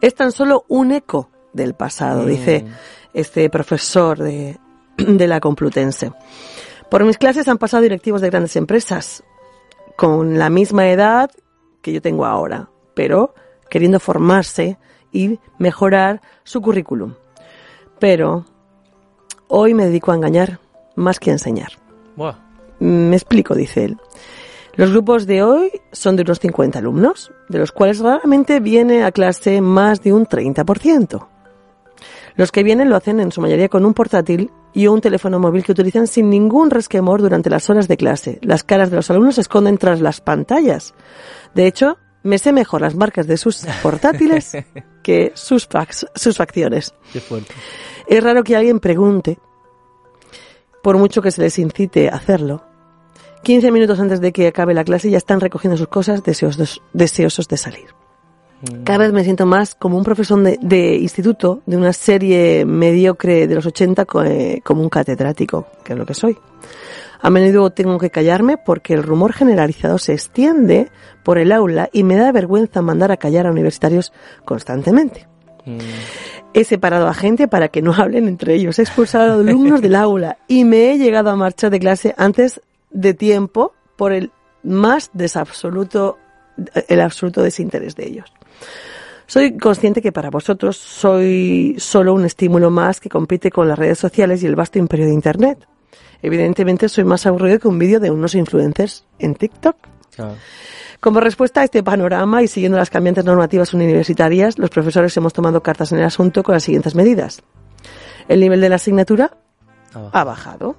es 0.00 0.14
tan 0.14 0.32
solo 0.32 0.64
un 0.68 0.92
eco 0.92 1.30
del 1.52 1.74
pasado, 1.74 2.26
dice 2.26 2.64
este 3.12 3.50
profesor 3.50 4.18
de, 4.18 4.58
de 4.96 5.26
la 5.26 5.40
Complutense. 5.40 6.12
Por 6.90 7.04
mis 7.04 7.18
clases 7.18 7.48
han 7.48 7.58
pasado 7.58 7.82
directivos 7.82 8.20
de 8.20 8.30
grandes 8.30 8.56
empresas 8.56 9.22
con 9.96 10.38
la 10.38 10.50
misma 10.50 10.88
edad 10.90 11.30
que 11.82 11.92
yo 11.92 12.02
tengo 12.02 12.26
ahora, 12.26 12.68
pero 12.94 13.34
queriendo 13.68 14.00
formarse 14.00 14.78
y 15.12 15.38
mejorar 15.58 16.20
su 16.42 16.60
currículum. 16.60 17.14
Pero 17.98 18.44
hoy 19.48 19.74
me 19.74 19.86
dedico 19.86 20.10
a 20.10 20.16
engañar 20.16 20.58
más 21.00 21.18
que 21.18 21.30
enseñar. 21.30 21.72
Me 22.78 23.16
explico, 23.16 23.54
dice 23.54 23.84
él. 23.84 23.96
Los 24.74 24.90
grupos 24.90 25.26
de 25.26 25.42
hoy 25.42 25.70
son 25.92 26.16
de 26.16 26.22
unos 26.22 26.38
50 26.38 26.78
alumnos, 26.78 27.32
de 27.48 27.58
los 27.58 27.72
cuales 27.72 27.98
raramente 27.98 28.60
viene 28.60 29.02
a 29.04 29.10
clase 29.12 29.60
más 29.60 30.00
de 30.02 30.12
un 30.12 30.26
30%. 30.26 31.26
Los 32.36 32.52
que 32.52 32.62
vienen 32.62 32.88
lo 32.88 32.96
hacen 32.96 33.20
en 33.20 33.32
su 33.32 33.40
mayoría 33.40 33.68
con 33.68 33.84
un 33.84 33.92
portátil 33.92 34.50
y 34.72 34.86
un 34.86 35.00
teléfono 35.00 35.38
móvil 35.40 35.64
que 35.64 35.72
utilizan 35.72 36.06
sin 36.06 36.30
ningún 36.30 36.70
resquemor 36.70 37.20
durante 37.20 37.50
las 37.50 37.68
horas 37.68 37.88
de 37.88 37.96
clase. 37.96 38.38
Las 38.42 38.62
caras 38.62 38.88
de 38.90 38.96
los 38.96 39.10
alumnos 39.10 39.34
se 39.34 39.40
esconden 39.42 39.76
tras 39.76 40.00
las 40.00 40.20
pantallas. 40.20 40.94
De 41.54 41.66
hecho, 41.66 41.98
me 42.22 42.38
sé 42.38 42.52
mejor 42.52 42.80
las 42.82 42.94
marcas 42.94 43.26
de 43.26 43.36
sus 43.36 43.66
portátiles 43.82 44.52
que 45.02 45.32
sus, 45.34 45.68
fax- 45.68 46.06
sus 46.14 46.36
facciones. 46.36 46.94
Qué 47.12 47.20
fuerte. 47.20 47.52
Es 48.06 48.22
raro 48.22 48.44
que 48.44 48.56
alguien 48.56 48.78
pregunte, 48.78 49.38
por 50.82 50.96
mucho 50.98 51.22
que 51.22 51.30
se 51.30 51.40
les 51.42 51.58
incite 51.58 52.08
a 52.08 52.16
hacerlo. 52.16 52.62
15 53.42 53.70
minutos 53.70 53.98
antes 54.00 54.20
de 54.20 54.32
que 54.32 54.46
acabe 54.48 54.74
la 54.74 54.84
clase 54.84 55.10
ya 55.10 55.16
están 55.18 55.40
recogiendo 55.40 55.76
sus 55.76 55.88
cosas 55.88 56.22
deseosos, 56.22 56.82
deseosos 56.92 57.48
de 57.48 57.56
salir. 57.56 57.86
Cada 58.84 58.98
vez 58.98 59.12
me 59.14 59.24
siento 59.24 59.46
más 59.46 59.74
como 59.74 59.96
un 59.96 60.04
profesor 60.04 60.42
de, 60.42 60.58
de 60.60 60.96
instituto 60.96 61.62
de 61.64 61.78
una 61.78 61.94
serie 61.94 62.66
mediocre 62.66 63.46
de 63.46 63.54
los 63.54 63.64
80 63.64 64.04
co- 64.04 64.22
eh, 64.22 64.60
como 64.62 64.82
un 64.82 64.90
catedrático, 64.90 65.66
que 65.82 65.94
es 65.94 65.98
lo 65.98 66.04
que 66.04 66.12
soy. 66.12 66.36
A 67.22 67.30
menudo 67.30 67.70
tengo 67.70 67.96
que 67.98 68.10
callarme 68.10 68.58
porque 68.58 68.92
el 68.92 69.02
rumor 69.02 69.32
generalizado 69.32 69.96
se 69.96 70.12
extiende 70.12 70.90
por 71.24 71.38
el 71.38 71.52
aula 71.52 71.88
y 71.92 72.02
me 72.02 72.16
da 72.16 72.32
vergüenza 72.32 72.82
mandar 72.82 73.10
a 73.12 73.16
callar 73.16 73.46
a 73.46 73.50
universitarios 73.50 74.12
constantemente. 74.44 75.26
He 76.52 76.64
separado 76.64 77.08
a 77.08 77.14
gente 77.14 77.48
para 77.48 77.68
que 77.68 77.82
no 77.82 77.92
hablen 77.94 78.28
entre 78.28 78.54
ellos. 78.54 78.78
He 78.78 78.82
expulsado 78.82 79.32
a 79.32 79.34
alumnos 79.34 79.80
del 79.80 79.94
aula 79.94 80.38
y 80.48 80.64
me 80.64 80.92
he 80.92 80.98
llegado 80.98 81.30
a 81.30 81.36
marchar 81.36 81.70
de 81.70 81.80
clase 81.80 82.14
antes 82.16 82.60
de 82.90 83.14
tiempo 83.14 83.74
por 83.96 84.12
el 84.12 84.30
más 84.62 85.10
desabsoluto, 85.12 86.18
el 86.88 87.00
absoluto 87.00 87.42
desinterés 87.42 87.96
de 87.96 88.06
ellos. 88.06 88.32
Soy 89.26 89.56
consciente 89.56 90.02
que 90.02 90.10
para 90.10 90.28
vosotros 90.28 90.76
soy 90.76 91.76
solo 91.78 92.14
un 92.14 92.24
estímulo 92.24 92.70
más 92.70 92.98
que 92.98 93.08
compite 93.08 93.50
con 93.50 93.68
las 93.68 93.78
redes 93.78 93.98
sociales 93.98 94.42
y 94.42 94.46
el 94.46 94.56
vasto 94.56 94.80
imperio 94.80 95.06
de 95.06 95.12
Internet. 95.12 95.68
Evidentemente 96.20 96.88
soy 96.88 97.04
más 97.04 97.26
aburrido 97.26 97.60
que 97.60 97.68
un 97.68 97.78
vídeo 97.78 98.00
de 98.00 98.10
unos 98.10 98.34
influencers 98.34 99.06
en 99.18 99.36
TikTok. 99.36 99.76
Claro. 100.14 100.36
Como 101.00 101.20
respuesta 101.20 101.62
a 101.62 101.64
este 101.64 101.82
panorama 101.82 102.42
y 102.42 102.48
siguiendo 102.48 102.76
las 102.76 102.90
cambiantes 102.90 103.24
normativas 103.24 103.72
universitarias, 103.72 104.58
los 104.58 104.68
profesores 104.68 105.16
hemos 105.16 105.32
tomado 105.32 105.62
cartas 105.62 105.92
en 105.92 105.98
el 105.98 106.04
asunto 106.04 106.42
con 106.42 106.54
las 106.54 106.64
siguientes 106.64 106.94
medidas. 106.94 107.42
El 108.28 108.40
nivel 108.40 108.60
de 108.60 108.68
la 108.68 108.76
asignatura 108.76 109.36
ha 110.12 110.24
bajado. 110.24 110.76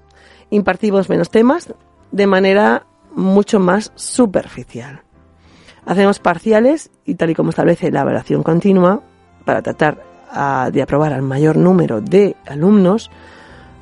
Impartimos 0.52 1.10
menos 1.10 1.32
temas 1.32 1.74
de 2.12 2.28
manera 2.28 2.86
mucho 3.16 3.60
más 3.60 3.92
superficial. 3.96 5.02
Hacemos 5.86 6.20
parciales 6.20 6.92
y 7.06 7.16
tal 7.16 7.32
y 7.32 7.36
como 7.36 7.50
establece 7.50 7.92
la 7.92 8.02
evaluación 8.02 8.44
continua, 8.44 9.02
para 9.44 9.62
tratar 9.62 10.04
ah, 10.30 10.70
de 10.72 10.82
aprobar 10.82 11.14
al 11.14 11.24
mayor 11.24 11.58
número 11.58 12.00
de 12.00 12.36
alumnos, 12.46 13.10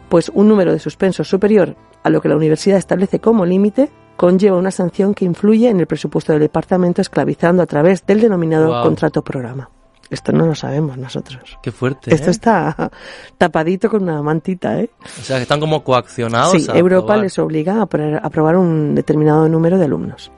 pues 0.08 0.30
un 0.34 0.48
número 0.48 0.72
de 0.72 0.80
suspensos 0.80 1.28
superior 1.28 1.76
a 2.04 2.10
lo 2.10 2.22
que 2.22 2.30
la 2.30 2.38
universidad 2.38 2.78
establece 2.78 3.20
como 3.20 3.46
límite 3.46 3.90
conlleva 4.20 4.58
una 4.58 4.70
sanción 4.70 5.14
que 5.14 5.24
influye 5.24 5.70
en 5.70 5.80
el 5.80 5.88
presupuesto 5.88 6.34
del 6.34 6.42
departamento 6.42 7.02
esclavizando 7.02 7.64
a 7.64 7.66
través 7.66 8.06
del 8.06 8.20
denominado 8.20 8.84
contrato 8.84 9.22
programa. 9.24 9.70
Esto 10.10 10.34
no 10.34 10.46
lo 10.46 10.56
sabemos 10.56 10.98
nosotros. 10.98 11.58
Qué 11.64 11.72
fuerte. 11.72 12.14
Esto 12.14 12.28
¿eh? 12.28 12.32
está 12.32 12.92
tapadito 13.38 13.90
con 13.90 14.04
una 14.04 14.22
mantita, 14.22 14.78
¿eh? 14.82 14.90
O 15.20 15.24
sea, 15.24 15.38
que 15.38 15.44
están 15.44 15.62
como 15.62 15.86
coaccionados. 15.86 16.52
Sí, 16.52 16.68
a 16.70 16.78
Europa 16.78 17.06
probar. 17.06 17.20
les 17.24 17.40
obliga 17.40 17.80
a 17.80 17.86
apro- 17.88 18.20
aprobar 18.22 18.58
un 18.58 18.94
determinado 18.94 19.48
número 19.48 19.78
de 19.78 19.86
alumnos. 19.86 20.32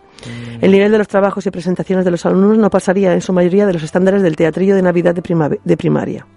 El 0.62 0.72
nivel 0.72 0.92
de 0.92 1.00
los 1.00 1.08
trabajos 1.08 1.44
y 1.48 1.50
presentaciones 1.50 2.06
de 2.06 2.12
los 2.12 2.24
alumnos 2.28 2.60
no 2.60 2.70
pasaría 2.70 3.14
en 3.14 3.22
su 3.22 3.34
mayoría 3.34 3.66
de 3.66 3.74
los 3.74 3.82
estándares 3.82 4.22
del 4.22 4.36
teatrillo 4.36 4.76
de 4.76 4.84
Navidad 4.84 5.16
de, 5.16 5.24
prima- 5.24 5.50
de 5.50 5.78
primaria. 5.78 6.28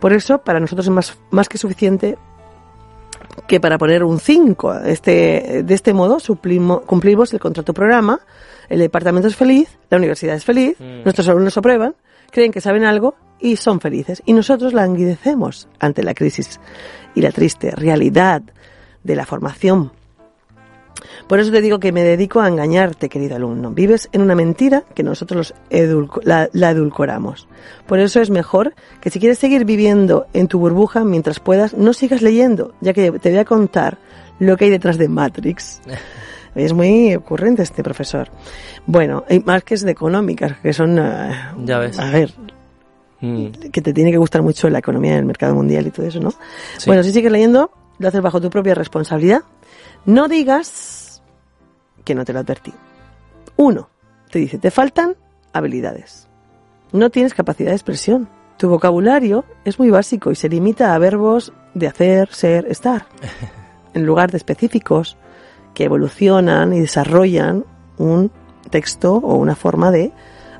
Por 0.00 0.12
eso, 0.12 0.38
para 0.38 0.58
nosotros 0.58 0.86
es 0.86 0.90
más, 0.90 1.18
más 1.30 1.48
que 1.48 1.56
suficiente 1.58 2.18
que 3.46 3.60
para 3.60 3.78
poner 3.78 4.04
un 4.04 4.18
5. 4.20 4.74
Este, 4.84 5.62
de 5.64 5.74
este 5.74 5.92
modo 5.92 6.18
suplimo- 6.18 6.82
cumplimos 6.82 7.32
el 7.32 7.40
contrato 7.40 7.72
programa, 7.74 8.20
el 8.68 8.78
departamento 8.78 9.28
es 9.28 9.36
feliz, 9.36 9.78
la 9.90 9.98
universidad 9.98 10.36
es 10.36 10.44
feliz, 10.44 10.76
Mm. 10.78 11.02
nuestros 11.04 11.28
alumnos 11.28 11.56
aprueban, 11.56 11.94
creen 12.30 12.52
que 12.52 12.60
saben 12.60 12.84
algo 12.84 13.14
y 13.40 13.56
son 13.56 13.80
felices. 13.80 14.22
Y 14.26 14.32
nosotros 14.32 14.72
languidecemos 14.72 15.68
ante 15.78 16.02
la 16.02 16.14
crisis 16.14 16.60
y 17.14 17.22
la 17.22 17.32
triste 17.32 17.70
realidad 17.72 18.42
de 19.02 19.16
la 19.16 19.26
formación. 19.26 19.92
Por 21.26 21.40
eso 21.40 21.50
te 21.50 21.60
digo 21.60 21.78
que 21.80 21.92
me 21.92 22.02
dedico 22.02 22.40
a 22.40 22.48
engañarte, 22.48 23.08
querido 23.08 23.36
alumno. 23.36 23.70
Vives 23.70 24.08
en 24.12 24.22
una 24.22 24.34
mentira 24.34 24.84
que 24.94 25.02
nosotros 25.02 25.54
edulco- 25.70 26.20
la, 26.24 26.48
la 26.52 26.70
edulcoramos. 26.70 27.48
Por 27.86 27.98
eso 28.00 28.20
es 28.20 28.30
mejor 28.30 28.74
que 29.00 29.10
si 29.10 29.18
quieres 29.20 29.38
seguir 29.38 29.64
viviendo 29.64 30.26
en 30.32 30.48
tu 30.48 30.58
burbuja 30.58 31.04
mientras 31.04 31.40
puedas, 31.40 31.74
no 31.74 31.92
sigas 31.92 32.22
leyendo, 32.22 32.72
ya 32.80 32.92
que 32.92 33.10
te 33.12 33.30
voy 33.30 33.38
a 33.38 33.44
contar 33.44 33.98
lo 34.38 34.56
que 34.56 34.64
hay 34.66 34.70
detrás 34.70 34.98
de 34.98 35.08
Matrix. 35.08 35.80
Es 36.52 36.72
muy 36.72 37.14
ocurrente 37.14 37.62
este 37.62 37.84
profesor. 37.84 38.28
Bueno, 38.84 39.24
hay 39.28 39.38
más 39.38 39.62
que 39.62 39.74
es 39.74 39.82
de 39.82 39.92
económicas, 39.92 40.58
que 40.60 40.72
son... 40.72 40.98
eh, 40.98 41.30
Ya 41.64 41.78
ves. 41.78 41.96
A 42.00 42.10
ver, 42.10 42.34
Mm. 43.22 43.50
que 43.70 43.82
te 43.82 43.92
tiene 43.92 44.10
que 44.10 44.16
gustar 44.16 44.42
mucho 44.42 44.68
la 44.70 44.78
economía 44.78 45.14
del 45.14 45.26
mercado 45.26 45.54
mundial 45.54 45.86
y 45.86 45.90
todo 45.90 46.06
eso, 46.06 46.18
¿no? 46.20 46.30
Sí. 46.78 46.86
Bueno, 46.86 47.02
si 47.02 47.12
sigues 47.12 47.30
leyendo, 47.30 47.70
lo 47.98 48.08
haces 48.08 48.20
bajo 48.22 48.40
tu 48.40 48.48
propia 48.50 48.74
responsabilidad. 48.74 49.42
No 50.06 50.26
digas 50.26 50.66
que 52.10 52.14
no 52.16 52.24
te 52.24 52.32
lo 52.32 52.40
advertí. 52.40 52.72
Uno, 53.56 53.88
te 54.32 54.40
dice, 54.40 54.58
te 54.58 54.72
faltan 54.72 55.14
habilidades. 55.52 56.26
No 56.90 57.08
tienes 57.10 57.34
capacidad 57.34 57.70
de 57.70 57.76
expresión. 57.76 58.28
Tu 58.56 58.68
vocabulario 58.68 59.44
es 59.64 59.78
muy 59.78 59.90
básico 59.90 60.32
y 60.32 60.34
se 60.34 60.48
limita 60.48 60.92
a 60.92 60.98
verbos 60.98 61.52
de 61.74 61.86
hacer, 61.86 62.34
ser, 62.34 62.66
estar, 62.66 63.06
en 63.94 64.04
lugar 64.04 64.32
de 64.32 64.38
específicos 64.38 65.16
que 65.72 65.84
evolucionan 65.84 66.72
y 66.72 66.80
desarrollan 66.80 67.64
un 67.96 68.32
texto 68.70 69.14
o 69.14 69.36
una 69.36 69.54
forma 69.54 69.92
de 69.92 70.10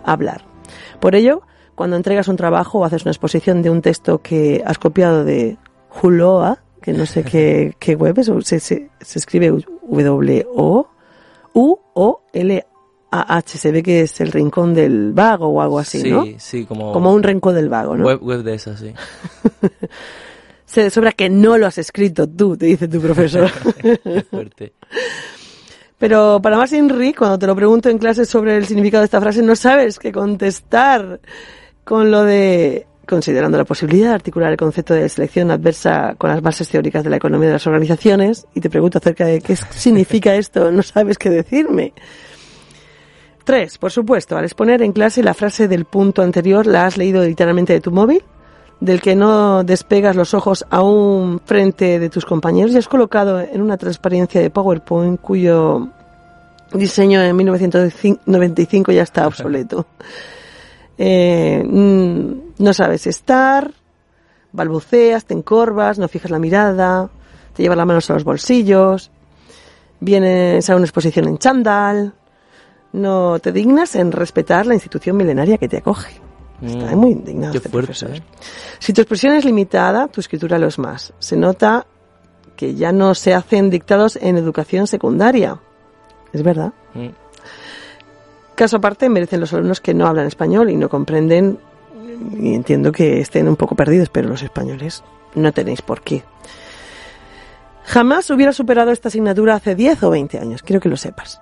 hablar. 0.04 0.44
Por 1.00 1.16
ello, 1.16 1.42
cuando 1.74 1.96
entregas 1.96 2.28
un 2.28 2.36
trabajo 2.36 2.78
o 2.78 2.84
haces 2.84 3.02
una 3.02 3.10
exposición 3.10 3.60
de 3.60 3.70
un 3.70 3.82
texto 3.82 4.18
que 4.18 4.62
has 4.64 4.78
copiado 4.78 5.24
de 5.24 5.58
Huloa, 6.00 6.62
que 6.80 6.92
no 6.92 7.06
sé 7.06 7.24
qué, 7.24 7.74
qué 7.80 7.96
web 7.96 8.20
es, 8.20 8.30
se, 8.46 8.60
se 8.60 8.88
escribe 9.00 9.50
W-O, 9.50 10.86
U-O-L-A-H, 11.52 13.58
se 13.58 13.72
ve 13.72 13.82
que 13.82 14.02
es 14.02 14.20
el 14.20 14.32
rincón 14.32 14.74
del 14.74 15.12
vago 15.12 15.48
o 15.48 15.60
algo 15.60 15.78
así, 15.78 16.00
sí, 16.00 16.10
¿no? 16.10 16.24
sí, 16.38 16.64
como... 16.64 16.92
Como 16.92 17.12
un 17.12 17.22
rincón 17.22 17.54
del 17.54 17.68
vago, 17.68 17.96
¿no? 17.96 18.04
Web, 18.04 18.22
web 18.22 18.42
de 18.42 18.54
esas, 18.54 18.80
sí. 18.80 18.92
Se 20.70 20.88
sobra 20.88 21.10
que 21.10 21.28
no 21.28 21.58
lo 21.58 21.66
has 21.66 21.78
escrito 21.78 22.28
tú, 22.28 22.56
te 22.56 22.66
dice 22.66 22.86
tu 22.86 23.00
profesor. 23.00 23.48
Fuerte. 24.30 24.72
Pero 25.98 26.38
para 26.40 26.56
más 26.56 26.72
Inri, 26.72 27.12
cuando 27.12 27.38
te 27.38 27.48
lo 27.48 27.56
pregunto 27.56 27.90
en 27.90 27.98
clase 27.98 28.24
sobre 28.24 28.56
el 28.56 28.66
significado 28.66 29.02
de 29.02 29.06
esta 29.06 29.20
frase, 29.20 29.42
no 29.42 29.56
sabes 29.56 29.98
qué 29.98 30.12
contestar 30.12 31.20
con 31.82 32.12
lo 32.12 32.22
de 32.22 32.86
considerando 33.10 33.58
la 33.58 33.64
posibilidad 33.64 34.08
de 34.08 34.14
articular 34.14 34.52
el 34.52 34.56
concepto 34.56 34.94
de 34.94 35.08
selección 35.08 35.50
adversa 35.50 36.14
con 36.16 36.30
las 36.30 36.40
bases 36.40 36.68
teóricas 36.68 37.04
de 37.04 37.10
la 37.10 37.16
economía 37.16 37.48
de 37.48 37.54
las 37.54 37.66
organizaciones 37.66 38.46
y 38.54 38.60
te 38.60 38.70
pregunto 38.70 38.98
acerca 38.98 39.26
de 39.26 39.42
qué 39.42 39.56
significa 39.56 40.34
esto, 40.36 40.70
no 40.70 40.82
sabes 40.82 41.18
qué 41.18 41.28
decirme. 41.28 41.92
Tres, 43.44 43.78
por 43.78 43.90
supuesto, 43.90 44.36
al 44.36 44.44
exponer 44.44 44.80
en 44.80 44.92
clase 44.92 45.22
la 45.22 45.34
frase 45.34 45.66
del 45.66 45.84
punto 45.84 46.22
anterior 46.22 46.66
la 46.66 46.86
has 46.86 46.96
leído 46.96 47.22
literalmente 47.22 47.72
de 47.72 47.80
tu 47.80 47.90
móvil, 47.90 48.22
del 48.80 49.00
que 49.00 49.16
no 49.16 49.64
despegas 49.64 50.14
los 50.16 50.32
ojos 50.32 50.64
aún 50.70 51.40
frente 51.44 51.98
de 51.98 52.08
tus 52.08 52.24
compañeros 52.24 52.72
y 52.72 52.78
has 52.78 52.88
colocado 52.88 53.40
en 53.40 53.60
una 53.60 53.76
transparencia 53.76 54.40
de 54.40 54.50
PowerPoint 54.50 55.20
cuyo 55.20 55.88
diseño 56.72 57.20
en 57.22 57.36
1995 57.36 58.92
ya 58.92 59.02
está 59.02 59.26
obsoleto. 59.26 59.86
Eh, 61.02 61.64
mm, 61.66 62.49
no 62.60 62.74
sabes 62.74 63.06
estar, 63.06 63.72
balbuceas, 64.52 65.24
te 65.24 65.34
encorvas, 65.34 65.98
no 65.98 66.08
fijas 66.08 66.30
la 66.30 66.38
mirada, 66.38 67.10
te 67.54 67.62
llevas 67.62 67.78
las 67.78 67.86
manos 67.86 68.10
a 68.10 68.14
los 68.14 68.24
bolsillos, 68.24 69.10
vienes 69.98 70.68
a 70.68 70.76
una 70.76 70.84
exposición 70.84 71.26
en 71.26 71.38
chándal, 71.38 72.14
no 72.92 73.38
te 73.38 73.52
dignas 73.52 73.96
en 73.96 74.12
respetar 74.12 74.66
la 74.66 74.74
institución 74.74 75.16
milenaria 75.16 75.58
que 75.58 75.68
te 75.68 75.78
acoge. 75.78 76.20
Está 76.62 76.94
Mm, 76.94 76.98
muy 76.98 77.12
indignado 77.12 77.52
Qué 77.52 77.58
este 77.58 77.70
fuerte, 77.70 77.86
profesor. 77.86 78.16
¿eh? 78.16 78.22
Si 78.78 78.92
tu 78.92 79.00
expresión 79.00 79.34
es 79.34 79.46
limitada, 79.46 80.08
tu 80.08 80.20
escritura 80.20 80.58
lo 80.58 80.66
es 80.66 80.78
más. 80.78 81.14
Se 81.18 81.36
nota 81.36 81.86
que 82.54 82.74
ya 82.74 82.92
no 82.92 83.14
se 83.14 83.32
hacen 83.32 83.70
dictados 83.70 84.16
en 84.20 84.36
educación 84.36 84.86
secundaria. 84.86 85.58
Es 86.34 86.42
verdad. 86.42 86.74
Mm. 86.92 87.08
Caso 88.54 88.76
aparte 88.76 89.08
merecen 89.08 89.40
los 89.40 89.54
alumnos 89.54 89.80
que 89.80 89.94
no 89.94 90.06
hablan 90.06 90.26
español 90.26 90.68
y 90.68 90.76
no 90.76 90.90
comprenden, 90.90 91.58
y 92.38 92.54
entiendo 92.54 92.92
que 92.92 93.20
estén 93.20 93.48
un 93.48 93.56
poco 93.56 93.74
perdidos, 93.76 94.08
pero 94.10 94.28
los 94.28 94.42
españoles 94.42 95.02
no 95.34 95.52
tenéis 95.52 95.82
por 95.82 96.02
qué. 96.02 96.22
Jamás 97.84 98.30
hubiera 98.30 98.52
superado 98.52 98.90
esta 98.92 99.08
asignatura 99.08 99.54
hace 99.54 99.74
10 99.74 100.02
o 100.04 100.10
20 100.10 100.38
años, 100.38 100.62
quiero 100.62 100.80
que 100.80 100.88
lo 100.88 100.96
sepas. 100.96 101.40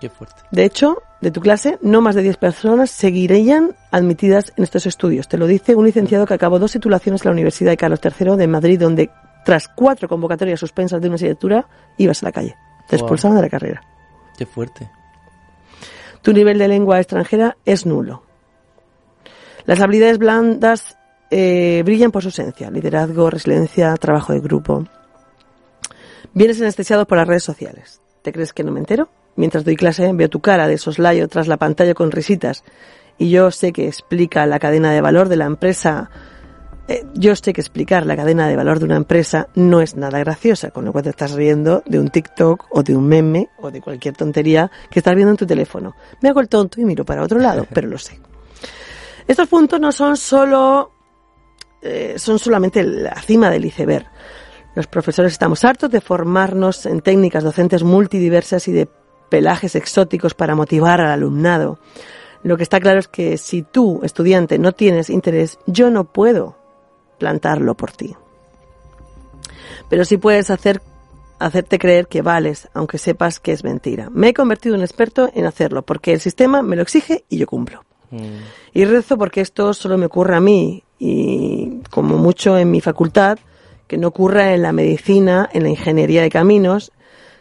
Qué 0.00 0.10
fuerte. 0.10 0.42
De 0.50 0.64
hecho, 0.64 0.98
de 1.20 1.30
tu 1.30 1.40
clase, 1.40 1.78
no 1.80 2.00
más 2.00 2.14
de 2.14 2.22
10 2.22 2.36
personas 2.36 2.90
seguirían 2.90 3.76
admitidas 3.92 4.52
en 4.56 4.64
estos 4.64 4.86
estudios. 4.86 5.28
Te 5.28 5.38
lo 5.38 5.46
dice 5.46 5.74
un 5.76 5.84
licenciado 5.84 6.26
que 6.26 6.34
acabó 6.34 6.58
dos 6.58 6.72
titulaciones 6.72 7.22
en 7.22 7.28
la 7.28 7.32
Universidad 7.32 7.70
de 7.70 7.76
Carlos 7.76 8.00
III 8.02 8.36
de 8.36 8.48
Madrid, 8.48 8.80
donde 8.80 9.10
tras 9.44 9.68
cuatro 9.68 10.08
convocatorias 10.08 10.58
suspensas 10.60 11.00
de 11.00 11.08
una 11.08 11.14
asignatura, 11.16 11.66
ibas 11.98 12.22
a 12.22 12.26
la 12.26 12.32
calle. 12.32 12.56
Te 12.88 12.96
Wow. 12.96 13.04
expulsaban 13.04 13.36
de 13.36 13.42
la 13.42 13.48
carrera. 13.48 13.80
Qué 14.36 14.46
fuerte. 14.46 14.88
Tu 16.20 16.32
nivel 16.32 16.58
de 16.58 16.68
lengua 16.68 16.98
extranjera 16.98 17.56
es 17.64 17.86
nulo. 17.86 18.22
Las 19.64 19.80
habilidades 19.80 20.18
blandas 20.18 20.96
eh, 21.30 21.82
brillan 21.84 22.10
por 22.10 22.22
su 22.22 22.28
esencia. 22.28 22.70
Liderazgo, 22.70 23.30
resiliencia, 23.30 23.94
trabajo 23.96 24.32
de 24.32 24.40
grupo. 24.40 24.84
Vienes 26.34 26.60
anestesiado 26.60 27.06
por 27.06 27.18
las 27.18 27.26
redes 27.26 27.42
sociales. 27.42 28.00
¿Te 28.22 28.32
crees 28.32 28.52
que 28.52 28.64
no 28.64 28.72
me 28.72 28.80
entero? 28.80 29.08
Mientras 29.36 29.64
doy 29.64 29.76
clase 29.76 30.12
veo 30.12 30.28
tu 30.28 30.40
cara 30.40 30.68
de 30.68 30.78
soslayo 30.78 31.28
tras 31.28 31.48
la 31.48 31.56
pantalla 31.56 31.94
con 31.94 32.10
risitas. 32.10 32.64
Y 33.18 33.30
yo 33.30 33.50
sé 33.50 33.72
que 33.72 33.86
explica 33.86 34.46
la 34.46 34.58
cadena 34.58 34.92
de 34.92 35.00
valor 35.00 35.28
de 35.28 35.36
la 35.36 35.46
empresa. 35.46 36.10
eh, 36.88 37.04
yo 37.14 37.34
sé 37.36 37.52
que 37.52 37.60
explicar 37.60 38.04
la 38.04 38.16
cadena 38.16 38.48
de 38.48 38.56
valor 38.56 38.78
de 38.78 38.84
una 38.84 38.96
empresa 38.96 39.48
no 39.54 39.80
es 39.80 39.96
nada 39.96 40.18
graciosa, 40.18 40.70
con 40.70 40.84
lo 40.84 40.92
cual 40.92 41.04
te 41.04 41.10
estás 41.10 41.32
riendo 41.32 41.82
de 41.86 41.98
un 41.98 42.08
TikTok 42.08 42.66
o 42.70 42.82
de 42.82 42.96
un 42.96 43.06
meme 43.06 43.48
o 43.58 43.70
de 43.70 43.80
cualquier 43.80 44.14
tontería 44.14 44.70
que 44.90 44.98
estás 45.00 45.14
viendo 45.14 45.30
en 45.30 45.36
tu 45.36 45.46
teléfono. 45.46 45.94
Me 46.20 46.28
hago 46.28 46.40
el 46.40 46.48
tonto 46.48 46.80
y 46.80 46.84
miro 46.84 47.04
para 47.04 47.22
otro 47.22 47.38
lado, 47.38 47.66
pero 47.72 47.88
lo 47.88 47.98
sé. 47.98 48.20
Estos 49.26 49.48
puntos 49.48 49.80
no 49.80 49.92
son 49.92 50.16
solo 50.16 50.92
eh, 51.82 52.14
son 52.16 52.38
solamente 52.38 52.84
la 52.84 53.20
cima 53.20 53.50
del 53.50 53.64
iceberg. 53.64 54.06
Los 54.74 54.86
profesores 54.86 55.32
estamos 55.32 55.64
hartos 55.64 55.90
de 55.90 56.00
formarnos 56.00 56.86
en 56.86 57.00
técnicas 57.00 57.42
docentes 57.42 57.82
multidiversas 57.82 58.68
y 58.68 58.72
de 58.72 58.88
pelajes 59.28 59.74
exóticos 59.74 60.34
para 60.34 60.54
motivar 60.54 61.00
al 61.00 61.10
alumnado. 61.10 61.78
Lo 62.44 62.56
que 62.56 62.62
está 62.62 62.80
claro 62.80 63.00
es 63.00 63.08
que 63.08 63.36
si 63.36 63.62
tú, 63.62 64.00
estudiante, 64.02 64.58
no 64.58 64.72
tienes 64.72 65.10
interés, 65.10 65.58
yo 65.66 65.90
no 65.90 66.04
puedo 66.04 66.56
plantarlo 67.18 67.76
por 67.76 67.92
ti. 67.92 68.16
Pero 69.88 70.04
sí 70.04 70.16
puedes 70.16 70.50
hacer, 70.50 70.80
hacerte 71.38 71.78
creer 71.78 72.06
que 72.06 72.22
vales, 72.22 72.68
aunque 72.74 72.98
sepas 72.98 73.40
que 73.40 73.52
es 73.52 73.64
mentira. 73.64 74.08
Me 74.10 74.28
he 74.28 74.34
convertido 74.34 74.74
en 74.74 74.82
experto 74.82 75.30
en 75.34 75.46
hacerlo, 75.46 75.82
porque 75.82 76.12
el 76.12 76.20
sistema 76.20 76.62
me 76.62 76.76
lo 76.76 76.82
exige 76.82 77.24
y 77.28 77.38
yo 77.38 77.46
cumplo. 77.46 77.82
Y 78.74 78.84
rezo 78.84 79.16
porque 79.16 79.40
esto 79.40 79.72
solo 79.74 79.96
me 79.98 80.06
ocurre 80.06 80.36
a 80.36 80.40
mí 80.40 80.82
y 80.98 81.80
como 81.90 82.18
mucho 82.18 82.56
en 82.58 82.70
mi 82.70 82.80
facultad, 82.80 83.38
que 83.86 83.96
no 83.96 84.08
ocurra 84.08 84.54
en 84.54 84.62
la 84.62 84.72
medicina, 84.72 85.48
en 85.52 85.64
la 85.64 85.68
ingeniería 85.68 86.22
de 86.22 86.30
caminos, 86.30 86.92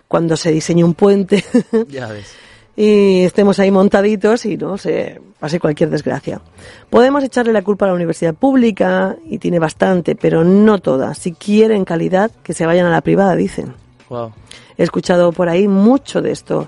cuando 0.08 0.36
se 0.36 0.52
diseñe 0.52 0.84
un 0.84 0.94
puente 0.94 1.44
Ya 1.88 2.08
ves. 2.08 2.34
y 2.76 3.22
estemos 3.22 3.60
ahí 3.60 3.72
montaditos 3.72 4.46
y 4.46 4.58
no 4.58 4.78
se 4.78 5.22
pase 5.40 5.60
cualquier 5.60 5.90
desgracia. 5.90 6.42
Podemos 6.90 7.24
echarle 7.24 7.54
la 7.54 7.62
culpa 7.62 7.86
a 7.86 7.90
la 7.90 7.94
universidad 7.96 8.34
pública 8.34 9.16
y 9.26 9.38
tiene 9.38 9.60
bastante, 9.60 10.16
pero 10.16 10.44
no 10.44 10.80
toda. 10.80 11.14
Si 11.14 11.32
quieren 11.32 11.86
calidad, 11.86 12.32
que 12.44 12.54
se 12.54 12.66
vayan 12.66 12.86
a 12.88 12.92
la 12.92 13.02
privada, 13.02 13.36
dicen. 13.36 13.74
Wow. 14.10 14.34
He 14.78 14.84
escuchado 14.84 15.32
por 15.32 15.48
ahí 15.48 15.68
mucho 15.68 16.22
de 16.22 16.32
esto. 16.32 16.68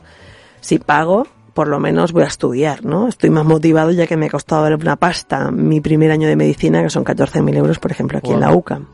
Si 0.62 0.80
pago, 0.80 1.28
por 1.54 1.68
lo 1.68 1.80
menos 1.80 2.12
voy 2.12 2.24
a 2.24 2.28
estudiar, 2.28 2.84
¿no? 2.86 3.08
Estoy 3.08 3.30
más 3.30 3.46
motivado 3.46 3.92
ya 3.92 4.08
que 4.08 4.18
me 4.18 4.26
ha 4.26 4.30
costado 4.30 4.66
una 4.76 4.96
pasta 4.96 5.52
mi 5.52 5.82
primer 5.82 6.12
año 6.12 6.28
de 6.28 6.36
medicina, 6.36 6.82
que 6.82 6.90
son 6.90 7.04
14.000 7.06 7.56
euros, 7.58 7.80
por 7.80 7.92
ejemplo, 7.92 8.18
aquí 8.18 8.32
en 8.32 8.40
la. 8.40 8.54
UCAM. 8.54 8.88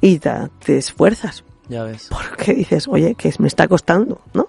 Y 0.00 0.18
ta- 0.18 0.50
te 0.64 0.78
esfuerzas, 0.78 1.44
Ya 1.68 1.82
ves. 1.84 2.08
porque 2.10 2.54
dices, 2.54 2.86
oye, 2.88 3.14
que 3.16 3.32
me 3.38 3.48
está 3.48 3.66
costando, 3.68 4.20
¿no? 4.34 4.48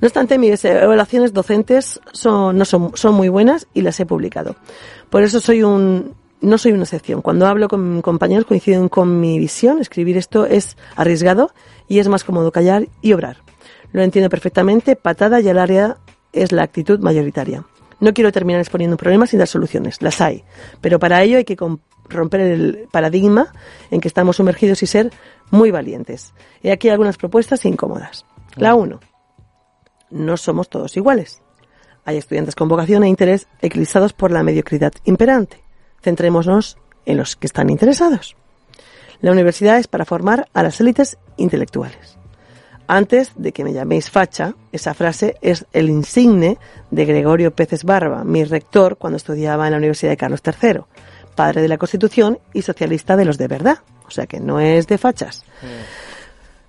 No 0.00 0.06
obstante, 0.06 0.36
mis 0.38 0.64
evaluaciones 0.64 1.32
docentes 1.32 2.00
son, 2.12 2.58
no 2.58 2.64
son, 2.64 2.90
son 2.94 3.14
muy 3.14 3.28
buenas 3.28 3.68
y 3.72 3.82
las 3.82 4.00
he 4.00 4.06
publicado. 4.06 4.56
Por 5.10 5.22
eso 5.22 5.38
soy 5.38 5.62
un, 5.62 6.14
no 6.40 6.58
soy 6.58 6.72
una 6.72 6.82
excepción. 6.82 7.22
Cuando 7.22 7.46
hablo 7.46 7.68
con 7.68 8.02
compañeros 8.02 8.44
coinciden 8.46 8.88
con 8.88 9.20
mi 9.20 9.38
visión. 9.38 9.78
Escribir 9.80 10.16
esto 10.16 10.44
es 10.44 10.76
arriesgado 10.96 11.52
y 11.86 12.00
es 12.00 12.08
más 12.08 12.24
cómodo 12.24 12.50
callar 12.50 12.88
y 13.00 13.12
obrar. 13.12 13.36
Lo 13.92 14.02
entiendo 14.02 14.28
perfectamente. 14.28 14.96
Patada 14.96 15.40
y 15.40 15.48
al 15.48 15.58
área 15.58 15.98
es 16.32 16.52
la 16.52 16.62
actitud 16.62 17.00
mayoritaria. 17.00 17.64
No 18.00 18.12
quiero 18.12 18.32
terminar 18.32 18.60
exponiendo 18.60 18.96
problemas 18.96 19.30
sin 19.30 19.38
dar 19.38 19.48
soluciones. 19.48 20.02
Las 20.02 20.20
hay. 20.20 20.44
Pero 20.80 20.98
para 20.98 21.22
ello 21.22 21.38
hay 21.38 21.44
que 21.44 21.56
romper 22.08 22.40
el 22.40 22.88
paradigma 22.90 23.52
en 23.90 24.00
que 24.00 24.08
estamos 24.08 24.36
sumergidos 24.36 24.82
y 24.82 24.86
ser 24.86 25.12
muy 25.50 25.70
valientes. 25.70 26.34
He 26.62 26.72
aquí 26.72 26.88
algunas 26.88 27.16
propuestas 27.16 27.64
incómodas. 27.64 28.26
La 28.56 28.74
1. 28.74 28.98
No 30.10 30.36
somos 30.36 30.68
todos 30.68 30.96
iguales. 30.96 31.42
Hay 32.04 32.16
estudiantes 32.16 32.56
con 32.56 32.68
vocación 32.68 33.04
e 33.04 33.08
interés 33.08 33.46
eclipsados 33.60 34.12
por 34.12 34.30
la 34.32 34.42
mediocridad 34.42 34.92
imperante. 35.04 35.62
Centrémonos 36.02 36.78
en 37.06 37.16
los 37.18 37.36
que 37.36 37.46
están 37.46 37.70
interesados. 37.70 38.36
La 39.20 39.30
universidad 39.30 39.78
es 39.78 39.86
para 39.86 40.04
formar 40.04 40.48
a 40.52 40.64
las 40.64 40.80
élites 40.80 41.18
intelectuales. 41.36 42.18
Antes 42.92 43.32
de 43.36 43.52
que 43.52 43.64
me 43.64 43.72
llaméis 43.72 44.10
facha, 44.10 44.52
esa 44.70 44.92
frase 44.92 45.36
es 45.40 45.64
el 45.72 45.88
insigne 45.88 46.58
de 46.90 47.06
Gregorio 47.06 47.50
Peces 47.50 47.84
Barba, 47.84 48.22
mi 48.22 48.44
rector 48.44 48.98
cuando 48.98 49.16
estudiaba 49.16 49.64
en 49.64 49.70
la 49.70 49.78
Universidad 49.78 50.10
de 50.10 50.18
Carlos 50.18 50.42
III, 50.44 50.80
padre 51.34 51.62
de 51.62 51.68
la 51.68 51.78
Constitución 51.78 52.38
y 52.52 52.60
socialista 52.60 53.16
de 53.16 53.24
los 53.24 53.38
de 53.38 53.48
verdad. 53.48 53.78
O 54.06 54.10
sea 54.10 54.26
que 54.26 54.40
no 54.40 54.60
es 54.60 54.88
de 54.88 54.98
fachas. 54.98 55.42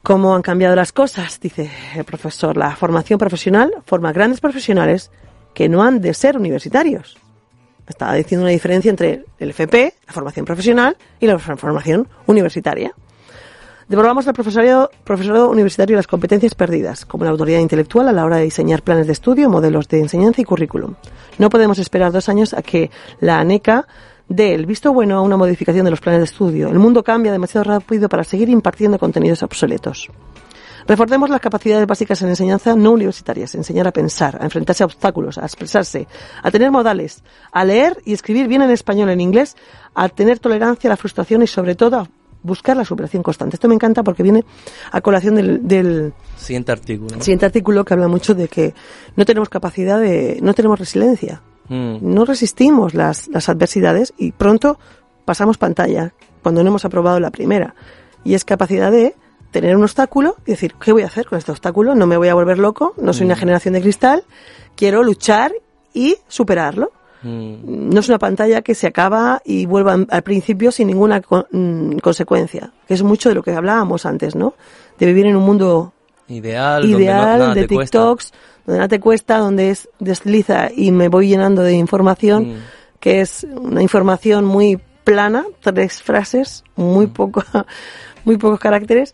¿Cómo 0.02 0.34
han 0.34 0.42
cambiado 0.42 0.78
las 0.78 0.94
cosas? 0.94 1.42
Dice 1.42 1.70
el 1.94 2.06
profesor. 2.06 2.56
La 2.56 2.74
formación 2.74 3.20
profesional 3.20 3.74
forma 3.86 4.14
grandes 4.14 4.40
profesionales 4.40 5.12
que 5.54 5.68
no 5.68 5.84
han 5.84 6.00
de 6.00 6.14
ser 6.14 6.38
universitarios. 6.38 7.18
Estaba 7.86 8.14
diciendo 8.14 8.46
una 8.46 8.52
diferencia 8.52 8.90
entre 8.90 9.26
el 9.40 9.50
FP, 9.50 9.94
la 10.08 10.14
formación 10.14 10.46
profesional, 10.46 10.96
y 11.20 11.28
la 11.28 11.38
formación 11.38 12.08
universitaria. 12.28 12.94
Devolvamos 13.90 14.28
al 14.28 14.34
profesorado, 14.34 15.50
universitario 15.50 15.98
las 15.98 16.08
competencias 16.08 16.56
perdidas, 16.56 17.06
como 17.06 17.26
la 17.26 17.32
autoridad 17.32 17.60
intelectual 17.60 18.08
a 18.08 18.14
la 18.14 18.24
hora 18.24 18.38
de 18.38 18.44
diseñar 18.44 18.82
planes 18.82 19.08
de 19.08 19.14
estudio, 19.14 19.50
modelos 19.50 19.88
de 19.90 20.00
enseñanza 20.00 20.42
y 20.42 20.46
currículum. 20.46 20.96
No 21.38 21.50
podemos 21.50 21.80
esperar 21.80 22.12
dos 22.12 22.30
años 22.30 22.54
a 22.54 22.62
que 22.62 22.90
la 23.20 23.40
ANECA 23.40 23.86
dé 24.30 24.54
el 24.54 24.66
visto 24.66 24.94
bueno 24.94 25.18
a 25.18 25.22
una 25.22 25.38
modificación 25.38 25.84
de 25.86 25.92
los 25.92 26.00
planes 26.00 26.22
de 26.22 26.26
estudio. 26.26 26.70
El 26.70 26.80
mundo 26.80 27.04
cambia 27.04 27.32
demasiado 27.32 27.66
rápido 27.66 28.08
para 28.08 28.24
seguir 28.24 28.50
impartiendo 28.50 28.98
contenidos 28.98 29.44
obsoletos. 29.44 30.10
Reforcemos 30.86 31.30
las 31.30 31.40
capacidades 31.40 31.88
básicas 31.88 32.22
en 32.22 32.30
enseñanza 32.30 32.76
no 32.76 32.92
universitarias, 32.92 33.56
enseñar 33.56 33.88
a 33.88 33.92
pensar, 33.92 34.38
a 34.42 34.44
enfrentarse 34.44 34.84
a 34.84 34.86
obstáculos, 34.86 35.38
a 35.38 35.44
expresarse, 35.44 36.08
a 36.42 36.52
tener 36.52 36.72
modales, 36.72 37.24
a 37.52 37.64
leer 37.64 38.02
y 38.06 38.14
escribir 38.14 38.48
bien 38.48 38.62
en 38.62 38.72
español, 38.72 39.10
en 39.10 39.22
inglés, 39.22 39.56
a 39.94 40.10
tener 40.10 40.40
tolerancia 40.40 40.90
a 40.90 40.92
la 40.92 40.98
frustración 40.98 41.42
y 41.42 41.48
sobre 41.48 41.76
todo 41.76 41.98
a 41.98 42.10
buscar 42.44 42.78
la 42.78 42.86
superación 42.86 43.24
constante. 43.24 43.56
Esto 43.56 43.68
me 43.68 43.76
encanta 43.76 44.04
porque 44.04 44.22
viene 44.24 44.44
a 44.92 45.02
colación 45.02 45.36
del, 45.36 45.68
del 45.68 46.14
Siguiente 46.38 46.72
artículo. 46.72 47.16
¿no? 47.18 47.24
siguiente 47.24 47.46
artículo 47.46 47.84
que 47.86 47.94
habla 47.94 48.08
mucho 48.08 48.36
de 48.36 48.48
que 48.48 48.74
no 49.16 49.26
tenemos 49.26 49.50
capacidad 49.50 50.00
de, 50.00 50.40
no 50.42 50.54
tenemos 50.54 50.78
resiliencia, 50.80 51.42
Mm. 51.70 52.00
no 52.02 52.26
resistimos 52.26 52.94
las, 52.94 53.30
las 53.30 53.48
adversidades 53.48 54.14
y 54.18 54.34
pronto 54.34 54.78
pasamos 55.24 55.58
pantalla 55.58 56.14
cuando 56.42 56.62
no 56.62 56.68
hemos 56.70 56.84
aprobado 56.84 57.22
la 57.22 57.32
primera. 57.32 57.74
Y 58.26 58.34
es 58.34 58.44
capacidad 58.44 58.92
de 58.92 59.16
tener 59.52 59.78
un 59.78 59.84
obstáculo 59.84 60.36
y 60.46 60.52
decir, 60.52 60.76
¿qué 60.76 60.92
voy 60.92 61.04
a 61.04 61.06
hacer 61.06 61.26
con 61.26 61.38
este 61.38 61.52
obstáculo? 61.54 61.96
No 61.96 62.06
me 62.06 62.18
voy 62.18 62.28
a 62.28 62.34
volver 62.34 62.60
loco, 62.60 62.94
no 62.98 63.14
soy 63.14 63.26
una 63.28 63.38
generación 63.38 63.76
de 63.76 63.82
cristal, 63.82 64.26
quiero 64.76 65.04
luchar 65.04 65.54
y 65.94 66.18
superarlo. 66.28 66.92
Mm. 67.24 67.90
No 67.94 68.00
es 68.00 68.10
una 68.10 68.20
pantalla 68.20 68.62
que 68.62 68.76
se 68.76 68.88
acaba 68.88 69.42
y 69.46 69.66
vuelva 69.66 69.98
al 70.10 70.22
principio 70.24 70.72
sin 70.72 70.88
ninguna 70.88 71.22
co- 71.22 71.48
mm, 71.52 71.98
consecuencia, 72.00 72.72
que 72.88 72.94
es 72.94 73.04
mucho 73.04 73.30
de 73.30 73.36
lo 73.36 73.44
que 73.44 73.52
hablábamos 73.52 74.06
antes, 74.06 74.36
¿no? 74.36 74.54
De 75.00 75.06
vivir 75.06 75.26
en 75.28 75.36
un 75.36 75.44
mundo 75.44 75.94
Ideal, 76.28 76.82
donde 76.84 76.94
no- 76.98 77.02
ideal 77.02 77.54
de 77.56 77.68
cuesta. 77.68 78.00
TikToks, 78.00 78.34
donde 78.66 78.78
nada 78.80 78.88
te 78.88 79.00
cuesta, 79.00 79.38
donde 79.38 79.70
es 79.72 79.90
desliza 80.00 80.70
y 80.76 80.92
me 80.92 81.08
voy 81.10 81.28
llenando 81.30 81.62
de 81.64 81.74
información, 81.74 82.44
Mm. 82.50 82.56
que 83.00 83.22
es 83.22 83.46
una 83.56 83.82
información 83.82 84.46
muy 84.46 84.80
plana, 85.04 85.46
tres 85.62 86.02
frases, 86.02 86.64
muy 86.76 87.08
poco, 87.08 87.44
muy 88.26 88.38
pocos 88.38 88.60
caracteres. 88.60 89.14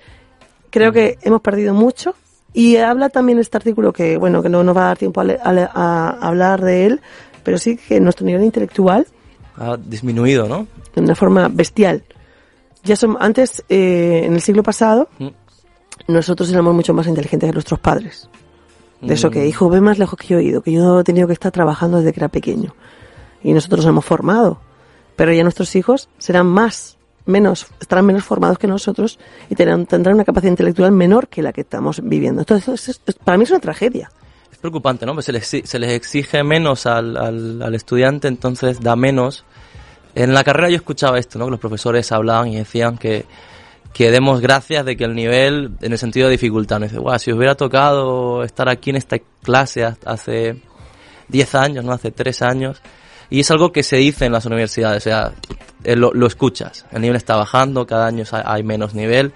Creo 0.70 0.92
que 0.92 1.18
hemos 1.24 1.42
perdido 1.42 1.74
mucho 1.74 2.14
y 2.54 2.78
habla 2.78 3.10
también 3.10 3.40
este 3.40 3.58
artículo 3.58 3.92
que, 3.92 4.18
bueno, 4.18 4.44
que 4.44 4.50
no 4.50 4.64
nos 4.64 4.78
va 4.78 4.82
a 4.84 4.88
dar 4.90 4.98
tiempo 5.00 5.22
a, 5.22 5.26
a 5.44 6.10
hablar 6.28 6.62
de 6.62 6.86
él, 6.86 7.02
pero 7.50 7.58
sí 7.58 7.78
que 7.78 8.00
nuestro 8.00 8.28
nivel 8.28 8.44
intelectual 8.44 9.08
Ha 9.58 9.76
disminuido, 9.76 10.48
¿no? 10.48 10.68
de 10.94 11.02
una 11.02 11.16
forma 11.16 11.48
bestial. 11.52 12.04
Ya 12.84 12.96
son, 12.96 13.18
antes, 13.20 13.64
eh, 13.70 14.22
en 14.26 14.34
el 14.36 14.42
siglo 14.42 14.62
pasado, 14.62 15.10
Mm. 15.18 15.30
nosotros 16.10 16.48
éramos 16.52 16.76
mucho 16.76 16.94
más 16.94 17.08
inteligentes 17.08 17.50
que 17.50 17.54
nuestros 17.54 17.80
padres. 17.80 18.30
De 19.02 19.16
eso 19.16 19.32
que, 19.32 19.40
Mm. 19.46 19.48
hijo, 19.48 19.68
ve 19.68 19.82
más 19.82 19.98
lejos 19.98 20.20
que 20.20 20.28
yo 20.28 20.38
he 20.38 20.44
ido, 20.44 20.62
que 20.62 20.72
yo 20.74 21.00
he 21.00 21.04
tenido 21.04 21.26
que 21.26 21.34
estar 21.34 21.52
trabajando 21.52 21.98
desde 21.98 22.14
que 22.14 22.20
era 22.20 22.28
pequeño. 22.28 22.76
Y 23.44 23.52
nosotros 23.54 23.80
nos 23.84 23.90
hemos 23.94 24.06
formado. 24.06 24.60
Pero 25.16 25.34
ya 25.34 25.42
nuestros 25.42 25.76
hijos 25.76 26.08
serán 26.20 26.46
más, 26.46 26.98
menos, 27.26 27.66
estarán 27.82 28.06
menos 28.06 28.24
formados 28.26 28.60
que 28.60 28.68
nosotros 28.68 29.18
y 29.50 29.56
tendrán, 29.56 29.88
tendrán 29.88 30.14
una 30.14 30.24
capacidad 30.24 30.52
intelectual 30.52 30.92
menor 30.92 31.28
que 31.30 31.42
la 31.42 31.52
que 31.52 31.62
estamos 31.62 32.00
viviendo. 32.04 32.42
Entonces, 32.42 32.90
es- 32.90 33.02
es- 33.08 33.16
para 33.16 33.40
mí 33.40 33.44
es 33.46 33.50
una 33.50 33.60
tragedia. 33.60 34.12
Preocupante, 34.62 35.06
¿no? 35.06 35.14
Pues 35.14 35.26
se 35.26 35.32
les, 35.32 35.48
se 35.48 35.80
les 35.80 35.92
exige 35.92 36.44
menos 36.44 36.86
al, 36.86 37.16
al, 37.16 37.76
estudiante, 37.76 38.28
entonces 38.28 38.82
da 38.82 38.96
menos. 38.96 39.46
En 40.16 40.34
la 40.34 40.44
carrera 40.44 40.70
yo 40.70 40.76
escuchaba 40.76 41.18
esto, 41.18 41.40
¿no? 41.40 41.46
Que 41.46 41.52
los 41.52 41.60
profesores 41.60 42.12
hablaban 42.12 42.50
y 42.50 42.58
decían 42.58 42.98
que, 42.98 43.26
que 43.94 44.12
demos 44.12 44.42
gracias 44.42 44.86
de 44.86 44.98
que 44.98 45.06
el 45.06 45.16
nivel, 45.16 45.72
en 45.82 45.94
el 45.94 45.98
sentido 45.98 46.28
de 46.28 46.34
dificultad, 46.34 46.80
no 46.80 46.88
dice, 46.88 47.00
guau, 47.00 47.18
si 47.20 47.32
os 47.32 47.38
hubiera 47.38 47.56
tocado 47.56 48.44
estar 48.44 48.68
aquí 48.68 48.90
en 48.90 48.98
esta 48.98 49.18
clase 49.42 49.86
hace 50.06 50.62
10 51.30 51.56
años, 51.56 51.86
¿no? 51.86 51.94
Hace 51.94 52.12
3 52.12 52.42
años. 52.42 52.82
Y 53.30 53.42
es 53.42 53.52
algo 53.52 53.72
que 53.72 53.84
se 53.84 53.96
dice 53.96 54.26
en 54.26 54.34
las 54.34 54.46
universidades, 54.46 55.04
o 55.04 55.10
sea, 55.10 55.32
eh, 55.86 55.96
lo, 55.96 56.12
lo 56.14 56.28
escuchas. 56.28 56.86
El 56.92 57.02
nivel 57.02 57.16
está 57.16 57.38
bajando, 57.38 57.88
cada 57.88 58.08
año 58.08 58.26
hay 58.32 58.64
menos 58.64 58.94
nivel. 58.94 59.32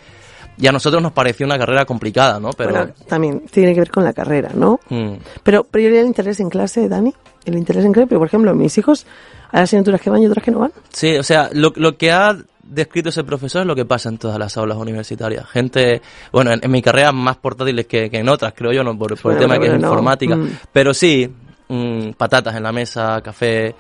Y 0.58 0.68
a 0.68 0.72
nosotros 0.72 1.01
nos 1.01 1.12
pareció 1.12 1.45
una 1.45 1.58
carrera 1.58 1.86
complicada, 1.86 2.39
¿no? 2.39 2.51
Pero... 2.51 2.72
Bueno, 2.72 2.93
también 3.08 3.39
tiene 3.51 3.74
que 3.74 3.80
ver 3.80 3.91
con 3.91 4.04
la 4.04 4.14
carrera, 4.14 4.51
¿no? 4.54 4.80
mm, 4.89 5.14
Pero, 5.43 5.66
yo 5.74 5.80
el 5.80 6.06
interés 6.06 6.39
en 6.39 6.49
clase, 6.49 6.88
Dani, 6.88 7.14
el 7.45 7.56
interés 7.58 7.86
en 7.86 7.91
clase, 7.93 8.08
pero 8.08 8.20
por 8.20 8.28
ejemplo, 8.28 8.54
mis 8.54 8.78
hijos, 8.78 9.06
hay 9.51 9.64
asignaturas 9.64 9.99
que 10.01 10.10
van 10.10 10.22
y 10.22 10.28
otras 10.28 10.43
que 10.43 10.51
no 10.51 10.60
van. 10.60 10.72
Sí, 10.91 11.16
o 11.18 11.24
sea, 11.24 11.49
lo, 11.54 11.74
lo 11.76 11.97
que 11.97 12.12
ha 12.12 12.38
descrito 12.62 13.10
ese 13.10 13.24
profesor 13.24 13.62
es 13.62 13.68
lo 13.68 13.76
que 13.76 13.86
pasa 13.86 14.10
en 14.10 14.18
todas 14.18 14.38
las 14.39 14.56
aulas 14.58 14.78
universitarias. 14.78 15.45
Gente, 15.49 16.01
bueno, 16.32 16.51
en, 16.51 16.60
en 16.64 16.72
mi 16.72 16.82
carrera 16.82 17.12
más 17.12 17.38
portátiles 17.38 17.86
que, 17.88 18.10
que 18.10 18.18
en 18.20 18.30
otras, 18.30 18.54
creo 18.56 18.72
yo, 18.72 18.84
no 18.84 18.97
por, 18.97 19.20
por 19.20 19.34
el 19.34 19.38
Bueno, 19.39 19.54
tema 19.54 19.60
que 19.60 19.74
es 19.74 19.82
no. 19.82 19.88
informática. 19.88 20.36
Mm. 20.36 20.49
Pero 20.72 20.93
sí, 20.93 21.30
mm, 21.68 22.12
patatas 22.12 22.56
en 22.56 22.64
la 22.64 22.72
mesa, 22.72 23.20
café, 23.22 23.76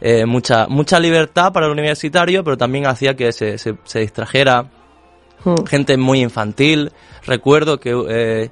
eh, 0.00 0.24
mucha, 0.26 0.66
mucha 0.68 1.00
libertad 1.00 1.52
para 1.52 1.66
el 1.66 1.72
universitario, 1.72 2.44
pero 2.44 2.56
también 2.56 2.86
hacía 2.86 3.14
que 3.14 3.32
se, 3.32 3.58
se, 3.58 3.74
se 3.84 4.00
distrajera. 4.00 4.66
Mm. 5.44 5.64
Gente 5.66 5.96
muy 5.96 6.20
infantil. 6.20 6.92
Recuerdo 7.26 7.78
que 7.80 7.90
eh, 8.08 8.50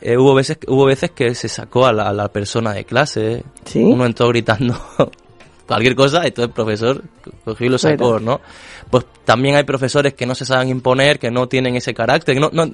eh, 0.00 0.16
hubo 0.16 0.34
veces 0.34 0.58
hubo 0.66 0.84
veces 0.84 1.10
que 1.10 1.34
se 1.34 1.48
sacó 1.48 1.86
a 1.86 1.92
la, 1.92 2.08
a 2.08 2.12
la 2.12 2.28
persona 2.28 2.72
de 2.72 2.84
clase. 2.84 3.42
¿Sí? 3.64 3.82
Uno 3.82 4.04
entró 4.06 4.28
gritando 4.28 4.74
cualquier 5.66 5.96
cosa, 5.96 6.18
entonces 6.24 6.48
el 6.48 6.50
profesor 6.54 7.02
cogió 7.44 7.66
y 7.66 7.70
lo 7.70 7.78
sacó. 7.78 8.20
¿no? 8.20 8.40
Pues 8.90 9.04
también 9.24 9.56
hay 9.56 9.64
profesores 9.64 10.14
que 10.14 10.24
no 10.26 10.34
se 10.36 10.44
saben 10.44 10.68
imponer, 10.68 11.18
que 11.18 11.30
no 11.30 11.48
tienen 11.48 11.74
ese 11.74 11.92
carácter, 11.92 12.34
que, 12.36 12.40
no, 12.40 12.50
no- 12.52 12.70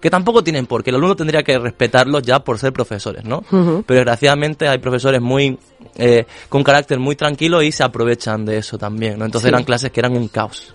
que 0.00 0.10
tampoco 0.10 0.44
tienen 0.44 0.66
por 0.66 0.82
qué. 0.84 0.90
El 0.90 0.96
alumno 0.96 1.16
tendría 1.16 1.42
que 1.42 1.58
respetarlos 1.58 2.22
ya 2.22 2.40
por 2.44 2.58
ser 2.58 2.72
profesores, 2.72 3.24
¿no? 3.24 3.42
Pero 3.50 3.82
desgraciadamente 4.00 4.68
hay 4.68 4.78
profesores 4.78 5.22
muy 5.22 5.58
eh, 5.96 6.26
con 6.48 6.62
carácter 6.64 6.98
muy 6.98 7.16
tranquilo 7.16 7.62
y 7.62 7.72
se 7.72 7.82
aprovechan 7.84 8.44
de 8.44 8.58
eso 8.58 8.76
también, 8.76 9.18
¿no? 9.18 9.24
Entonces 9.24 9.48
Sí. 9.48 9.54
eran 9.54 9.64
clases 9.64 9.90
que 9.92 10.00
eran 10.00 10.14
un 10.16 10.28
caos 10.28 10.74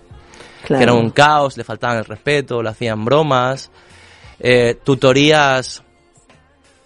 Claro. 0.64 0.78
que 0.78 0.82
era 0.84 0.92
un 0.94 1.10
caos, 1.10 1.56
le 1.56 1.64
faltaban 1.64 1.98
el 1.98 2.04
respeto, 2.04 2.62
le 2.62 2.68
hacían 2.70 3.04
bromas, 3.04 3.70
eh, 4.38 4.78
tutorías, 4.84 5.82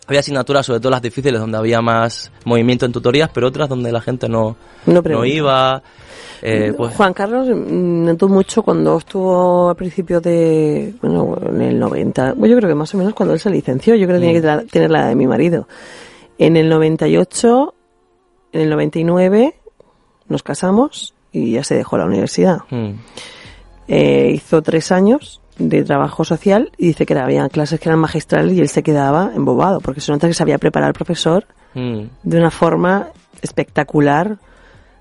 había 0.06 0.20
asignaturas, 0.20 0.66
sobre 0.66 0.80
todo 0.80 0.90
las 0.90 1.02
difíciles, 1.02 1.40
donde 1.40 1.56
había 1.58 1.80
más 1.80 2.30
movimiento 2.44 2.84
en 2.86 2.92
tutorías, 2.92 3.30
pero 3.32 3.48
otras 3.48 3.68
donde 3.68 3.90
la 3.90 4.00
gente 4.00 4.28
no, 4.28 4.56
No 4.86 5.24
iba. 5.24 5.82
eh, 6.42 6.74
pues, 6.76 6.94
Juan 6.94 7.14
Carlos 7.14 7.48
mm, 7.48 8.04
notó 8.04 8.28
mucho 8.28 8.62
cuando 8.62 8.98
estuvo 8.98 9.70
al 9.70 9.76
principio 9.76 10.20
de, 10.20 10.94
bueno, 11.00 11.38
en 11.48 11.60
el 11.62 11.78
90, 11.78 12.34
bueno, 12.34 12.48
yo 12.54 12.58
creo 12.58 12.68
que 12.68 12.74
más 12.74 12.94
o 12.94 12.98
menos 12.98 13.14
cuando 13.14 13.32
él 13.34 13.40
se 13.40 13.48
licenció, 13.50 13.94
yo 13.94 14.06
creo 14.06 14.20
que 14.20 14.26
tenía 14.26 14.40
que 14.40 14.46
tra- 14.46 14.70
tener 14.70 14.90
la 14.90 15.06
de 15.08 15.14
mi 15.14 15.26
marido. 15.26 15.66
En 16.36 16.56
el 16.56 16.68
98, 16.68 17.74
en 18.52 18.60
el 18.60 18.70
99 18.70 19.54
nos 20.28 20.42
casamos 20.42 21.14
y 21.32 21.52
ya 21.52 21.64
se 21.64 21.76
dejó 21.76 21.96
la 21.96 22.04
universidad. 22.04 22.58
mm, 22.70 22.90
Eh, 23.88 24.30
hizo 24.34 24.62
tres 24.62 24.90
años 24.92 25.40
de 25.58 25.84
trabajo 25.84 26.24
social 26.24 26.72
y 26.78 26.88
dice 26.88 27.06
que 27.06 27.14
había 27.18 27.48
clases 27.48 27.78
que 27.78 27.88
eran 27.88 27.98
magistrales 28.00 28.54
y 28.56 28.60
él 28.60 28.68
se 28.68 28.82
quedaba 28.82 29.30
embobado 29.34 29.80
porque 29.80 30.00
se 30.00 30.10
nota 30.10 30.26
que 30.26 30.34
sabía 30.34 30.58
preparar 30.58 30.88
al 30.88 30.94
profesor 30.94 31.46
mm, 31.74 32.02
de 32.22 32.38
una 32.38 32.50
forma 32.50 33.08
espectacular. 33.42 34.38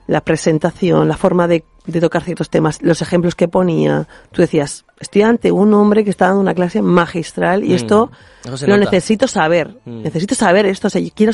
La 0.06 0.20
presentación, 0.20 1.08
la 1.08 1.16
forma 1.16 1.48
de, 1.48 1.64
de 1.86 2.02
tocar 2.02 2.24
ciertos 2.24 2.50
temas, 2.50 2.82
los 2.82 3.02
ejemplos 3.02 3.36
que 3.36 3.48
ponía. 3.48 4.06
Tú 4.34 4.42
decías, 4.42 4.84
estoy 5.00 5.22
ante 5.22 5.50
un 5.50 5.74
hombre 5.74 6.04
que 6.04 6.10
está 6.10 6.26
dando 6.28 6.42
una 6.42 6.54
clase 6.54 6.82
magistral 6.82 7.64
y 7.64 7.70
Mm, 7.70 7.76
esto 7.76 8.12
lo 8.44 8.52
nota. 8.52 8.78
necesito 8.92 9.30
saber. 9.30 9.78
Mm. 9.86 10.02
Necesito 10.04 10.36
saber 10.36 10.66
esto. 10.66 10.88
O 10.88 10.90
sea, 10.90 11.02
yo 11.02 11.10
quiero... 11.16 11.32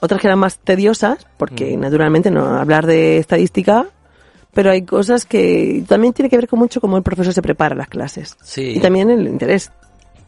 Otras 0.00 0.20
que 0.20 0.26
eran 0.28 0.38
más 0.38 0.58
tediosas, 0.58 1.26
porque 1.38 1.76
naturalmente 1.78 2.30
no 2.30 2.44
hablar 2.58 2.86
de 2.86 3.16
estadística, 3.18 3.86
pero 4.58 4.72
hay 4.72 4.82
cosas 4.82 5.24
que 5.24 5.84
también 5.86 6.12
tiene 6.12 6.28
que 6.28 6.34
ver 6.36 6.48
con 6.48 6.58
mucho 6.58 6.80
cómo 6.80 6.96
el 6.96 7.04
profesor 7.04 7.32
se 7.32 7.40
prepara 7.42 7.76
las 7.76 7.86
clases. 7.86 8.36
Sí. 8.42 8.72
Y 8.74 8.80
también 8.80 9.08
el 9.08 9.24
interés. 9.28 9.70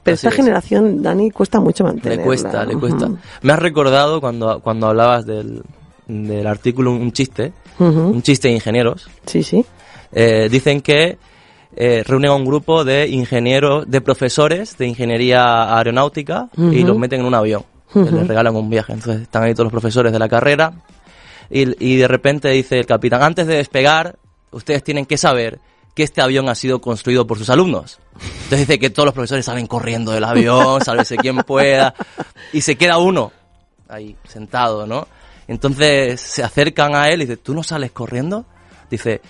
Pero 0.04 0.14
Así 0.14 0.28
esta 0.28 0.28
es. 0.28 0.34
generación, 0.36 1.02
Dani, 1.02 1.32
cuesta 1.32 1.58
mucho 1.58 1.82
mantenerla. 1.82 2.22
le 2.22 2.26
cuesta, 2.28 2.64
le 2.64 2.76
cuesta. 2.76 3.10
Me 3.42 3.52
has 3.52 3.58
recordado 3.58 4.20
cuando, 4.20 4.60
cuando 4.60 4.86
hablabas 4.86 5.26
del, 5.26 5.64
del 6.06 6.46
artículo 6.46 6.92
un 6.92 7.10
chiste, 7.10 7.52
un 7.80 8.22
chiste 8.22 8.46
de 8.46 8.54
ingenieros. 8.54 9.10
Sí, 9.26 9.42
sí. 9.42 9.66
Eh, 10.12 10.46
dicen 10.48 10.80
que 10.80 11.18
eh, 11.74 12.04
reúnen 12.06 12.30
a 12.30 12.34
un 12.36 12.44
grupo 12.44 12.84
de 12.84 13.08
ingenieros, 13.08 13.90
de 13.90 14.00
profesores 14.00 14.78
de 14.78 14.86
ingeniería 14.86 15.76
aeronáutica 15.76 16.50
y 16.56 16.84
los 16.84 16.96
meten 16.96 17.22
en 17.22 17.26
un 17.26 17.34
avión. 17.34 17.64
Les 17.96 18.28
regalan 18.28 18.54
un 18.54 18.70
viaje. 18.70 18.92
Entonces 18.92 19.22
están 19.22 19.42
ahí 19.42 19.54
todos 19.54 19.64
los 19.64 19.72
profesores 19.72 20.12
de 20.12 20.20
la 20.20 20.28
carrera 20.28 20.72
y, 21.50 21.84
y 21.84 21.96
de 21.96 22.06
repente 22.06 22.48
dice 22.50 22.78
el 22.78 22.86
capitán, 22.86 23.24
antes 23.24 23.48
de 23.48 23.56
despegar, 23.56 24.19
ustedes 24.50 24.82
tienen 24.82 25.06
que 25.06 25.16
saber 25.16 25.60
que 25.94 26.02
este 26.02 26.20
avión 26.20 26.48
ha 26.48 26.54
sido 26.54 26.80
construido 26.80 27.26
por 27.26 27.38
sus 27.38 27.50
alumnos. 27.50 27.98
Entonces 28.14 28.60
dice 28.60 28.78
que 28.78 28.90
todos 28.90 29.06
los 29.06 29.14
profesores 29.14 29.44
salen 29.44 29.66
corriendo 29.66 30.12
del 30.12 30.24
avión, 30.24 30.80
sálvese 30.84 31.16
quien 31.16 31.38
pueda, 31.38 31.94
y 32.52 32.60
se 32.60 32.76
queda 32.76 32.98
uno 32.98 33.32
ahí 33.88 34.16
sentado, 34.28 34.86
¿no? 34.86 35.08
Entonces 35.48 36.20
se 36.20 36.44
acercan 36.44 36.94
a 36.94 37.08
él 37.08 37.22
y 37.22 37.26
dice, 37.26 37.36
¿tú 37.36 37.54
no 37.54 37.62
sales 37.62 37.90
corriendo? 37.90 38.44
Dice, 38.88 39.20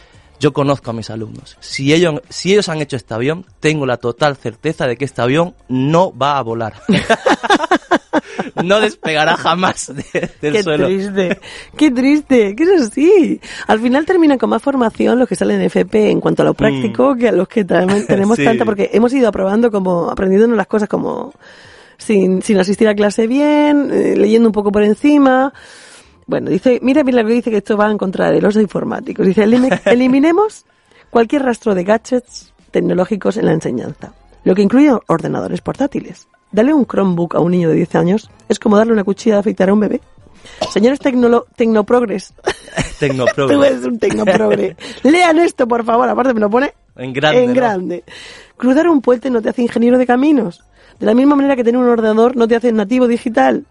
yo 0.41 0.53
conozco 0.53 0.91
a 0.91 0.95
mis 0.95 1.11
alumnos. 1.11 1.57
Si 1.61 1.93
ellos, 1.93 2.21
si 2.31 2.53
ellos 2.53 2.69
han 2.69 2.81
hecho 2.81 2.97
este 2.97 3.15
avión, 3.15 3.45
tengo 3.61 3.87
la 3.87 3.99
total 3.99 4.37
certeza 4.37 4.87
de 4.87 4.97
que 4.97 5.05
este 5.05 5.23
avión 5.23 5.55
no 5.69 6.13
va 6.17 6.39
a 6.39 6.43
volar. 6.43 6.75
no 8.65 8.81
despegará 8.81 9.37
jamás 9.37 9.93
de- 9.95 10.31
del 10.41 10.53
Qué 10.55 10.63
suelo. 10.63 10.87
triste, 10.87 11.41
qué 11.77 11.91
triste, 11.91 12.57
que 12.57 12.63
es 12.65 12.83
así. 12.83 13.41
Al 13.67 13.81
final 13.81 14.05
terminan 14.07 14.39
con 14.39 14.51
más 14.51 14.63
formación 14.63 15.19
los 15.19 15.29
que 15.29 15.37
salen 15.37 15.61
en 15.61 15.67
FP 15.67 16.11
en 16.11 16.21
cuanto 16.21 16.43
a 16.43 16.47
lo 16.47 16.55
práctico 16.55 17.15
que 17.17 17.29
a 17.29 17.33
los 17.33 17.49
que 17.49 17.65
tenemos 17.65 18.01
Mm. 18.11 18.35
Sí. 18.37 18.45
tanta, 18.45 18.65
porque 18.65 18.91
hemos 18.93 19.13
ido 19.13 19.29
aprobando 19.29 19.71
como, 19.71 20.11
aprendiéndonos 20.11 20.57
las 20.57 20.67
cosas 20.67 20.89
como 20.89 21.33
sin, 21.99 22.43
sin 22.43 22.59
asistir 22.59 22.89
a 22.89 22.95
clase 22.95 23.27
bien, 23.27 23.91
eh, 23.93 24.15
leyendo 24.17 24.49
un 24.49 24.53
poco 24.53 24.73
por 24.73 24.83
encima. 24.83 25.53
Bueno, 26.31 26.49
dice, 26.49 26.79
mira, 26.81 27.03
que 27.03 27.13
dice 27.25 27.51
que 27.51 27.57
esto 27.57 27.77
va 27.77 27.91
en 27.91 27.99
contra 27.99 28.31
de 28.31 28.41
los 28.41 28.55
informáticos. 28.55 29.27
Dice, 29.27 29.43
"Elimi- 29.45 29.81
eliminemos 29.85 30.65
cualquier 31.11 31.43
rastro 31.43 31.75
de 31.75 31.83
gadgets 31.83 32.53
tecnológicos 32.71 33.37
en 33.37 33.47
la 33.47 33.53
enseñanza, 33.53 34.13
lo 34.45 34.55
que 34.55 34.63
incluye 34.63 34.93
ordenadores 35.09 35.61
portátiles. 35.61 36.29
Darle 36.53 36.73
un 36.73 36.87
Chromebook 36.87 37.35
a 37.35 37.41
un 37.41 37.51
niño 37.51 37.69
de 37.69 37.75
10 37.75 37.95
años 37.97 38.31
es 38.49 38.61
como 38.61 38.77
darle 38.77 38.93
una 38.93 39.03
cuchilla 39.03 39.35
de 39.35 39.41
afeitar 39.41 39.71
a 39.71 39.73
un 39.73 39.81
bebé. 39.81 40.01
Señores 40.71 41.01
tecnolo- 41.01 41.47
tecnoprogres, 41.57 42.33
tú 43.37 43.63
eres 43.65 43.85
un 43.85 43.99
tecnoprogre. 43.99 44.77
Lean 45.03 45.37
esto, 45.41 45.67
por 45.67 45.85
favor. 45.85 46.09
Aparte 46.09 46.33
me 46.33 46.39
lo 46.41 46.49
pone 46.49 46.73
En 46.97 47.13
grande. 47.13 47.41
en 47.43 47.49
¿no? 47.49 47.55
grande. 47.55 48.05
Cruzar 48.57 48.89
un 48.89 49.01
puente 49.01 49.31
no 49.31 49.43
te 49.43 49.49
hace 49.49 49.63
ingeniero 49.63 49.99
de 49.99 50.07
caminos. 50.07 50.63
De 51.01 51.07
la 51.07 51.15
misma 51.15 51.35
manera 51.35 51.57
que 51.57 51.65
tener 51.65 51.81
un 51.81 51.89
ordenador 51.89 52.37
no 52.37 52.47
te 52.47 52.55
hace 52.55 52.71
nativo 52.71 53.09
digital. 53.09 53.65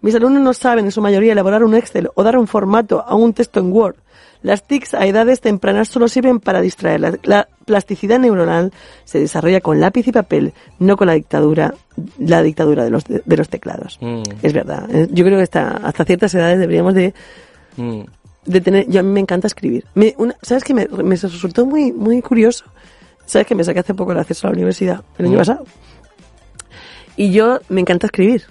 Mis 0.00 0.14
alumnos 0.14 0.42
no 0.42 0.52
saben 0.54 0.84
en 0.86 0.92
su 0.92 1.00
mayoría 1.00 1.32
elaborar 1.32 1.64
un 1.64 1.74
Excel 1.74 2.08
o 2.14 2.22
dar 2.22 2.38
un 2.38 2.46
formato 2.46 3.04
a 3.06 3.14
un 3.14 3.32
texto 3.32 3.60
en 3.60 3.72
Word. 3.72 3.96
Las 4.40 4.64
TICs 4.64 4.94
a 4.94 5.04
edades 5.06 5.40
tempranas 5.40 5.88
solo 5.88 6.06
sirven 6.06 6.38
para 6.38 6.60
distraer. 6.60 7.00
La, 7.00 7.18
la 7.24 7.48
plasticidad 7.64 8.20
neuronal 8.20 8.72
se 9.04 9.18
desarrolla 9.18 9.60
con 9.60 9.80
lápiz 9.80 10.06
y 10.06 10.12
papel, 10.12 10.52
no 10.78 10.96
con 10.96 11.08
la 11.08 11.14
dictadura, 11.14 11.74
la 12.18 12.40
dictadura 12.44 12.84
de 12.84 12.90
los, 12.90 13.04
de, 13.04 13.36
los 13.36 13.48
teclados. 13.48 13.98
Mm, 14.00 14.22
Es 14.42 14.52
verdad. 14.52 14.88
Eh, 14.94 15.08
Yo 15.10 15.24
creo 15.24 15.38
que 15.38 15.42
hasta, 15.42 15.68
hasta 15.78 16.04
ciertas 16.04 16.32
edades 16.36 16.60
deberíamos 16.60 16.94
de, 16.94 17.12
mm. 17.76 18.00
de 18.46 18.60
tener, 18.60 18.86
yo 18.88 19.00
a 19.00 19.02
mí 19.02 19.10
me 19.10 19.18
encanta 19.20 19.48
escribir. 19.48 19.84
Me, 19.94 20.14
una- 20.18 20.36
¿Sabes 20.40 20.62
que 20.62 20.72
me, 20.72 20.86
me 20.86 21.16
resultó 21.16 21.66
muy, 21.66 21.90
muy 21.92 22.22
curioso? 22.22 22.64
¿Sabes 23.26 23.44
que 23.44 23.56
me 23.56 23.64
saqué 23.64 23.80
hace 23.80 23.94
poco 23.94 24.12
el 24.12 24.18
acceso 24.20 24.46
a 24.46 24.50
la 24.50 24.54
universidad, 24.56 25.02
el 25.18 25.26
año 25.26 25.34
Mm. 25.34 25.38
pasado? 25.38 25.64
Y 27.16 27.32
yo 27.32 27.58
me 27.68 27.80
encanta 27.80 28.06
escribir. 28.06 28.44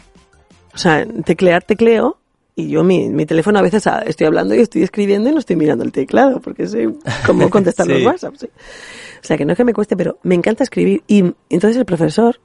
O 0.78 0.80
sea, 0.80 1.06
teclear, 1.26 1.64
tecleo. 1.64 2.18
Y 2.56 2.70
yo 2.70 2.84
mi, 2.84 3.10
mi 3.10 3.26
teléfono 3.26 3.60
a 3.60 3.62
veces 3.62 3.86
ah, 3.88 4.02
estoy 4.06 4.26
hablando 4.28 4.56
y 4.56 4.60
estoy 4.60 4.82
escribiendo 4.84 5.30
y 5.30 5.34
no 5.34 5.40
estoy 5.40 5.56
mirando 5.56 5.84
el 5.84 5.92
teclado 5.92 6.40
porque 6.40 6.68
sé 6.68 6.90
cómo 7.26 7.50
contestar 7.52 7.86
Sí. 7.86 7.94
los 7.94 8.04
WhatsApp. 8.04 8.36
sí. 8.38 8.48
O 8.48 9.24
sea, 9.28 9.38
que 9.38 9.46
no 9.46 9.52
es 9.54 9.58
que 9.58 9.64
me 9.64 9.74
cueste, 9.74 9.96
pero 9.98 10.18
me 10.24 10.34
encanta 10.36 10.64
escribir. 10.64 11.04
Y 11.08 11.20
entonces 11.50 11.78
el 11.78 11.86
profesor 11.86 12.40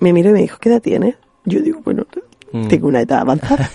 me 0.00 0.12
miró 0.12 0.30
y 0.30 0.34
me 0.34 0.42
dijo, 0.42 0.58
¿qué 0.60 0.68
edad 0.68 0.82
tiene? 0.82 1.16
Yo 1.44 1.60
digo, 1.60 1.80
bueno, 1.84 2.06
Mm. 2.52 2.68
tengo 2.68 2.86
una 2.86 3.00
edad 3.00 3.18
avanzada. 3.20 3.68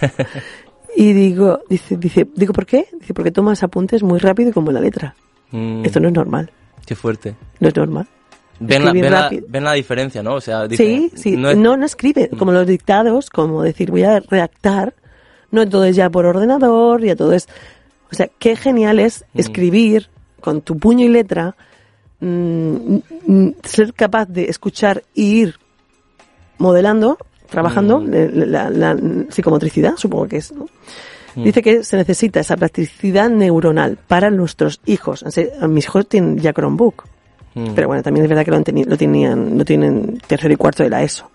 y 0.96 1.12
digo, 1.12 1.62
dice, 1.70 1.98
dice, 1.98 2.28
digo, 2.36 2.54
¿por 2.54 2.66
qué? 2.66 2.88
Dice, 2.98 3.14
porque 3.14 3.32
tomas 3.32 3.62
apuntes 3.64 4.04
muy 4.04 4.20
rápido 4.20 4.52
y 4.52 4.54
como 4.54 4.72
la 4.72 4.80
letra. 4.80 5.16
Mm, 5.52 5.84
Esto 5.84 6.00
no 6.00 6.08
es 6.08 6.14
normal, 6.14 6.50
Qué 6.86 6.96
fuerte. 6.96 7.36
no 7.60 7.68
es 7.68 7.76
normal. 7.76 8.08
Ven 8.60 8.84
la, 8.84 8.90
Escribir 8.90 9.04
ven, 9.04 9.12
la, 9.14 9.22
rápido. 9.24 9.46
ven 9.50 9.64
la 9.64 9.74
diferencia, 9.74 10.22
¿no? 10.24 10.36
O 10.36 10.42
sea, 10.42 10.68
dice, 10.68 10.84
Sí, 10.84 11.12
sí, 11.16 11.32
no 11.38 11.42
no, 11.44 11.50
es- 11.52 11.58
no, 11.80 11.86
escribe, 11.86 12.30
como 12.38 12.52
los 12.52 12.68
dictados, 12.68 13.30
como 13.30 13.64
decir, 13.64 13.90
voy 13.92 14.04
a 14.04 14.20
redactar, 14.20 14.94
no 15.52 15.68
todo 15.68 15.86
es 15.86 15.96
ya 15.96 16.10
por 16.10 16.26
ordenador, 16.26 17.02
ya 17.04 17.16
todo 17.16 17.34
es... 17.34 17.48
O 18.12 18.16
sea, 18.16 18.28
qué 18.40 18.56
genial 18.56 19.00
es 19.00 19.24
Mm. 19.34 19.40
escribir 19.40 20.10
con 20.42 20.62
tu 20.62 20.78
puño 20.78 21.06
y 21.06 21.10
letra, 21.10 21.56
mm, 22.20 22.98
mm, 23.28 23.50
ser 23.64 23.94
capaz 23.94 24.26
de 24.28 24.46
escuchar 24.46 25.04
e 25.16 25.22
ir 25.22 25.56
modelando, 26.58 27.18
trabajando 27.50 28.00
Mm. 28.00 28.10
le- 28.10 28.46
la, 28.48 28.70
la 28.70 28.98
psicomotricidad, 29.30 29.96
supongo 29.98 30.28
que 30.28 30.38
es, 30.38 30.52
¿no? 30.52 30.68
Mm. 31.36 31.44
Dice 31.44 31.62
que 31.62 31.84
se 31.84 31.96
necesita 31.98 32.40
esa 32.40 32.58
plasticidad 32.58 33.30
neuronal 33.30 33.98
para 34.08 34.30
nuestros 34.32 34.82
hijos. 34.86 35.24
Mis 35.68 35.86
hijos 35.86 36.08
tienen 36.08 36.38
ya 36.40 36.54
Chromebook. 36.54 37.06
Mm. 37.68 37.74
Pero 37.76 37.88
bueno, 37.88 38.04
también 38.04 38.24
es 38.26 38.30
verdad 38.30 38.46
que 38.46 38.52
lo, 38.52 38.60
teni- 38.60 38.86
lo 38.86 38.98
tenían, 38.98 39.58
lo 39.58 39.66
tienen 39.66 40.20
tercero 40.28 40.54
y 40.54 40.58
cuarto 40.58 40.84
de 40.84 40.90
la 40.90 41.02
ESO. 41.04 41.30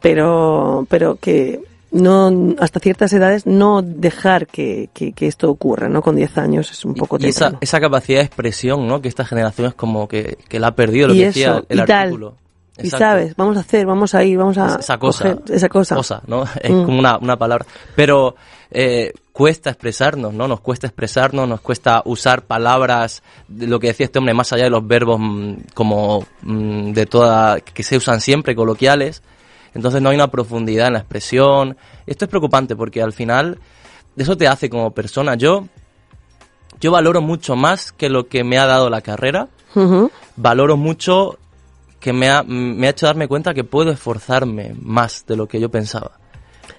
Pero, 0.00 0.86
pero 0.88 1.16
que 1.16 1.60
no, 1.90 2.54
hasta 2.58 2.80
ciertas 2.80 3.12
edades 3.12 3.46
no 3.46 3.82
dejar 3.82 4.46
que, 4.46 4.90
que, 4.92 5.12
que 5.12 5.26
esto 5.26 5.50
ocurra, 5.50 5.88
¿no? 5.88 6.02
Con 6.02 6.16
10 6.16 6.36
años 6.38 6.70
es 6.70 6.84
un 6.84 6.94
poco 6.94 7.16
y 7.20 7.26
esa, 7.26 7.54
esa 7.60 7.80
capacidad 7.80 8.18
de 8.20 8.26
expresión, 8.26 8.86
¿no? 8.86 9.00
Que 9.00 9.08
esta 9.08 9.24
generación 9.24 9.68
es 9.68 9.74
como 9.74 10.06
que, 10.08 10.36
que 10.48 10.60
la 10.60 10.68
ha 10.68 10.74
perdido, 10.74 11.08
lo 11.08 11.14
Y 11.14 11.18
que 11.20 11.24
decía 11.26 11.62
el 11.68 11.78
y 11.80 11.84
tal. 11.84 11.98
artículo. 12.00 12.34
Y 12.82 12.90
sabes, 12.90 13.34
vamos 13.36 13.56
a 13.56 13.60
hacer, 13.60 13.86
vamos 13.86 14.14
a 14.14 14.22
ir, 14.22 14.36
vamos 14.36 14.58
a 14.58 14.66
Es- 14.74 14.80
esa 14.80 14.98
cosa, 14.98 15.34
coger 15.36 15.54
esa 15.56 15.68
cosa. 15.70 16.22
¿no? 16.26 16.44
Es 16.60 16.70
Mm. 16.70 16.84
como 16.84 16.98
una, 16.98 17.16
una 17.18 17.36
palabra. 17.38 17.64
Pero 17.94 18.36
eh, 18.70 19.12
cuesta 19.36 19.68
expresarnos, 19.68 20.32
¿no? 20.32 20.48
Nos 20.48 20.60
cuesta 20.60 20.86
expresarnos, 20.86 21.46
nos 21.46 21.60
cuesta 21.60 22.00
usar 22.06 22.46
palabras, 22.46 23.22
de 23.48 23.66
lo 23.66 23.78
que 23.78 23.88
decía 23.88 24.06
este 24.06 24.18
hombre, 24.18 24.32
más 24.32 24.50
allá 24.54 24.64
de 24.64 24.70
los 24.70 24.86
verbos 24.86 25.20
mm, 25.20 25.56
como 25.74 26.24
mm, 26.40 26.92
de 26.92 27.04
toda, 27.04 27.60
que 27.60 27.82
se 27.82 27.98
usan 27.98 28.22
siempre, 28.22 28.56
coloquiales. 28.56 29.22
Entonces 29.74 30.00
no 30.00 30.08
hay 30.08 30.14
una 30.14 30.30
profundidad 30.30 30.86
en 30.86 30.94
la 30.94 31.00
expresión. 31.00 31.76
Esto 32.06 32.24
es 32.24 32.30
preocupante 32.30 32.76
porque 32.76 33.02
al 33.02 33.12
final 33.12 33.58
eso 34.16 34.38
te 34.38 34.48
hace 34.48 34.70
como 34.70 34.92
persona. 34.92 35.34
Yo, 35.34 35.66
yo 36.80 36.90
valoro 36.90 37.20
mucho 37.20 37.56
más 37.56 37.92
que 37.92 38.08
lo 38.08 38.28
que 38.28 38.42
me 38.42 38.56
ha 38.56 38.64
dado 38.64 38.88
la 38.88 39.02
carrera. 39.02 39.48
Valoro 40.36 40.78
mucho 40.78 41.38
que 42.00 42.14
me 42.14 42.30
ha, 42.30 42.42
me 42.42 42.86
ha 42.86 42.90
hecho 42.90 43.04
darme 43.04 43.28
cuenta 43.28 43.52
que 43.52 43.64
puedo 43.64 43.90
esforzarme 43.90 44.74
más 44.80 45.26
de 45.26 45.36
lo 45.36 45.46
que 45.46 45.60
yo 45.60 45.68
pensaba. 45.68 46.12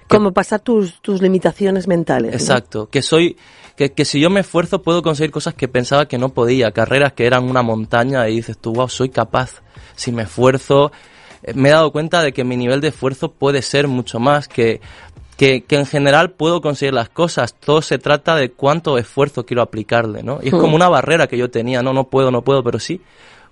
Como 0.08 0.32
pasar 0.32 0.60
tus, 0.62 1.02
tus 1.02 1.22
limitaciones 1.22 1.88
mentales. 1.88 2.32
¿no? 2.32 2.38
Exacto, 2.38 2.90
que 2.90 3.02
soy, 3.02 3.38
que, 3.76 3.92
que 3.92 4.06
si 4.06 4.20
yo 4.20 4.30
me 4.30 4.40
esfuerzo 4.40 4.82
puedo 4.82 5.02
conseguir 5.02 5.32
cosas 5.32 5.54
que 5.54 5.68
pensaba 5.68 6.08
que 6.08 6.18
no 6.18 6.30
podía, 6.30 6.72
carreras 6.72 7.14
que 7.14 7.26
eran 7.26 7.50
una 7.50 7.62
montaña 7.62 8.28
y 8.30 8.36
dices 8.36 8.58
tú, 8.58 8.74
wow, 8.74 8.90
soy 8.90 9.10
capaz, 9.10 9.62
si 9.96 10.12
me 10.12 10.24
esfuerzo, 10.24 10.92
Eh, 11.44 11.54
me 11.54 11.70
he 11.70 11.72
dado 11.72 11.92
cuenta 11.92 12.24
de 12.24 12.32
que 12.32 12.44
mi 12.44 12.58
nivel 12.58 12.82
de 12.82 12.88
esfuerzo 12.88 13.32
puede 13.32 13.62
ser 13.62 13.88
mucho 13.88 14.20
más, 14.20 14.48
que, 14.48 14.82
que, 15.38 15.64
que 15.64 15.76
en 15.76 15.86
general 15.86 16.32
puedo 16.32 16.62
conseguir 16.62 16.94
las 16.94 17.10
cosas, 17.10 17.54
todo 17.54 17.82
se 17.82 18.00
trata 18.00 18.36
de 18.36 18.50
cuánto 18.50 18.98
esfuerzo 18.98 19.46
quiero 19.46 19.62
aplicarle, 19.62 20.24
¿no? 20.24 20.40
Y 20.42 20.48
es 20.48 20.54
como 20.54 20.76
una 20.76 20.90
barrera 20.90 21.28
que 21.28 21.38
yo 21.38 21.50
tenía, 21.50 21.84
no, 21.84 21.94
no 21.94 22.06
puedo, 22.06 22.32
no 22.32 22.42
puedo, 22.42 22.64
pero 22.64 22.80
sí, 22.80 23.02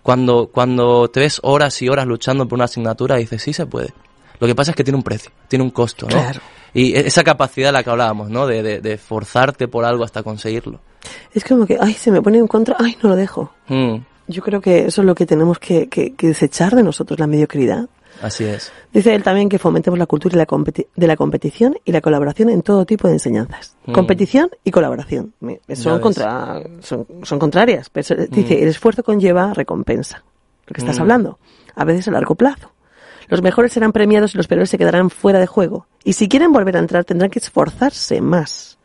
cuando, 0.01 0.47
cuando 0.51 1.07
te 1.09 1.19
ves 1.19 1.39
horas 1.43 1.79
y 1.81 1.87
horas 1.87 2.07
luchando 2.07 2.47
por 2.47 2.57
una 2.57 2.65
asignatura, 2.65 3.17
dices, 3.17 3.41
sí 3.41 3.53
se 3.53 3.65
puede. 3.67 3.93
Lo 4.39 4.47
que 4.47 4.55
pasa 4.55 4.71
es 4.71 4.77
que 4.77 4.83
tiene 4.83 4.97
un 4.97 5.03
precio, 5.03 5.31
tiene 5.47 5.63
un 5.63 5.71
costo, 5.71 6.05
¿no? 6.07 6.11
Claro. 6.17 6.39
Y 6.73 6.95
e- 6.95 7.07
esa 7.07 7.23
capacidad 7.23 7.69
de 7.69 7.73
la 7.73 7.83
que 7.83 7.89
hablábamos, 7.89 8.29
¿no? 8.29 8.47
De, 8.47 8.61
de, 8.63 8.81
de 8.81 8.97
forzarte 8.97 9.67
por 9.67 9.85
algo 9.85 10.03
hasta 10.03 10.23
conseguirlo. 10.23 10.79
Es 11.33 11.43
como 11.43 11.65
que, 11.65 11.77
ay, 11.79 11.93
se 11.93 12.11
me 12.11 12.21
pone 12.21 12.37
en 12.37 12.47
contra, 12.47 12.75
ay, 12.79 12.97
no 13.03 13.09
lo 13.09 13.15
dejo. 13.15 13.51
Mm, 13.67 13.95
Yo 14.27 14.41
creo 14.41 14.59
que 14.61 14.85
eso 14.87 15.01
es 15.01 15.05
lo 15.05 15.15
que 15.15 15.25
tenemos 15.25 15.59
que, 15.59 15.87
que, 15.87 16.13
que 16.15 16.27
desechar 16.27 16.75
de 16.75 16.83
nosotros, 16.83 17.19
la 17.19 17.27
mediocridad. 17.27 17.87
así 18.21 18.43
es. 18.43 18.71
Dice 18.91 19.13
él 19.13 19.21
también 19.23 19.49
que 19.49 19.59
fomentemos 19.59 19.99
la 19.99 20.05
cultura 20.07 20.35
y 20.35 20.37
la 20.39 20.47
competi- 20.47 20.87
de 20.95 21.07
la 21.07 21.15
competición 21.15 21.77
y 21.85 21.91
la 21.91 22.01
colaboración 22.01 22.49
en 22.49 22.61
todo 22.61 22.85
tipo 22.85 23.07
de 23.07 23.13
enseñanzas. 23.13 23.75
Mm. 23.85 23.91
Competición 23.93 24.49
y 24.63 24.71
colaboración. 24.71 25.33
Son, 25.75 25.99
contra, 25.99 26.61
son, 26.81 27.05
son 27.23 27.39
contrarias. 27.39 27.89
Pero 27.89 28.15
dice, 28.29 28.55
Mm. 28.55 28.63
el 28.63 28.67
esfuerzo 28.69 29.03
conlleva 29.03 29.53
recompensa. 29.53 30.23
Lo 30.67 30.73
que 30.73 30.81
estás 30.81 30.97
Mm. 30.97 31.01
hablando. 31.01 31.39
A 31.75 31.85
veces 31.85 32.07
a 32.07 32.11
largo 32.11 32.33
plazo. 32.35 32.71
Los 33.27 33.41
mejores 33.41 33.73
serán 33.73 33.91
premiados 33.91 34.33
y 34.33 34.37
los 34.37 34.47
peores 34.47 34.69
se 34.69 34.77
quedarán 34.77 35.09
fuera 35.09 35.39
de 35.39 35.47
juego. 35.47 35.87
Y 36.03 36.13
si 36.13 36.27
quieren 36.27 36.51
volver 36.51 36.77
a 36.77 36.79
entrar 36.79 37.05
tendrán 37.05 37.29
que 37.29 37.39
esforzarse 37.39 38.21
más. 38.21 38.77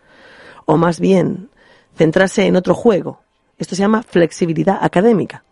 O 0.66 0.76
más 0.76 1.00
bien, 1.00 1.50
centrarse 1.96 2.46
en 2.46 2.56
otro 2.56 2.74
juego. 2.74 3.20
Esto 3.58 3.74
se 3.74 3.82
llama 3.82 4.02
flexibilidad 4.02 4.78
académica. 4.80 5.44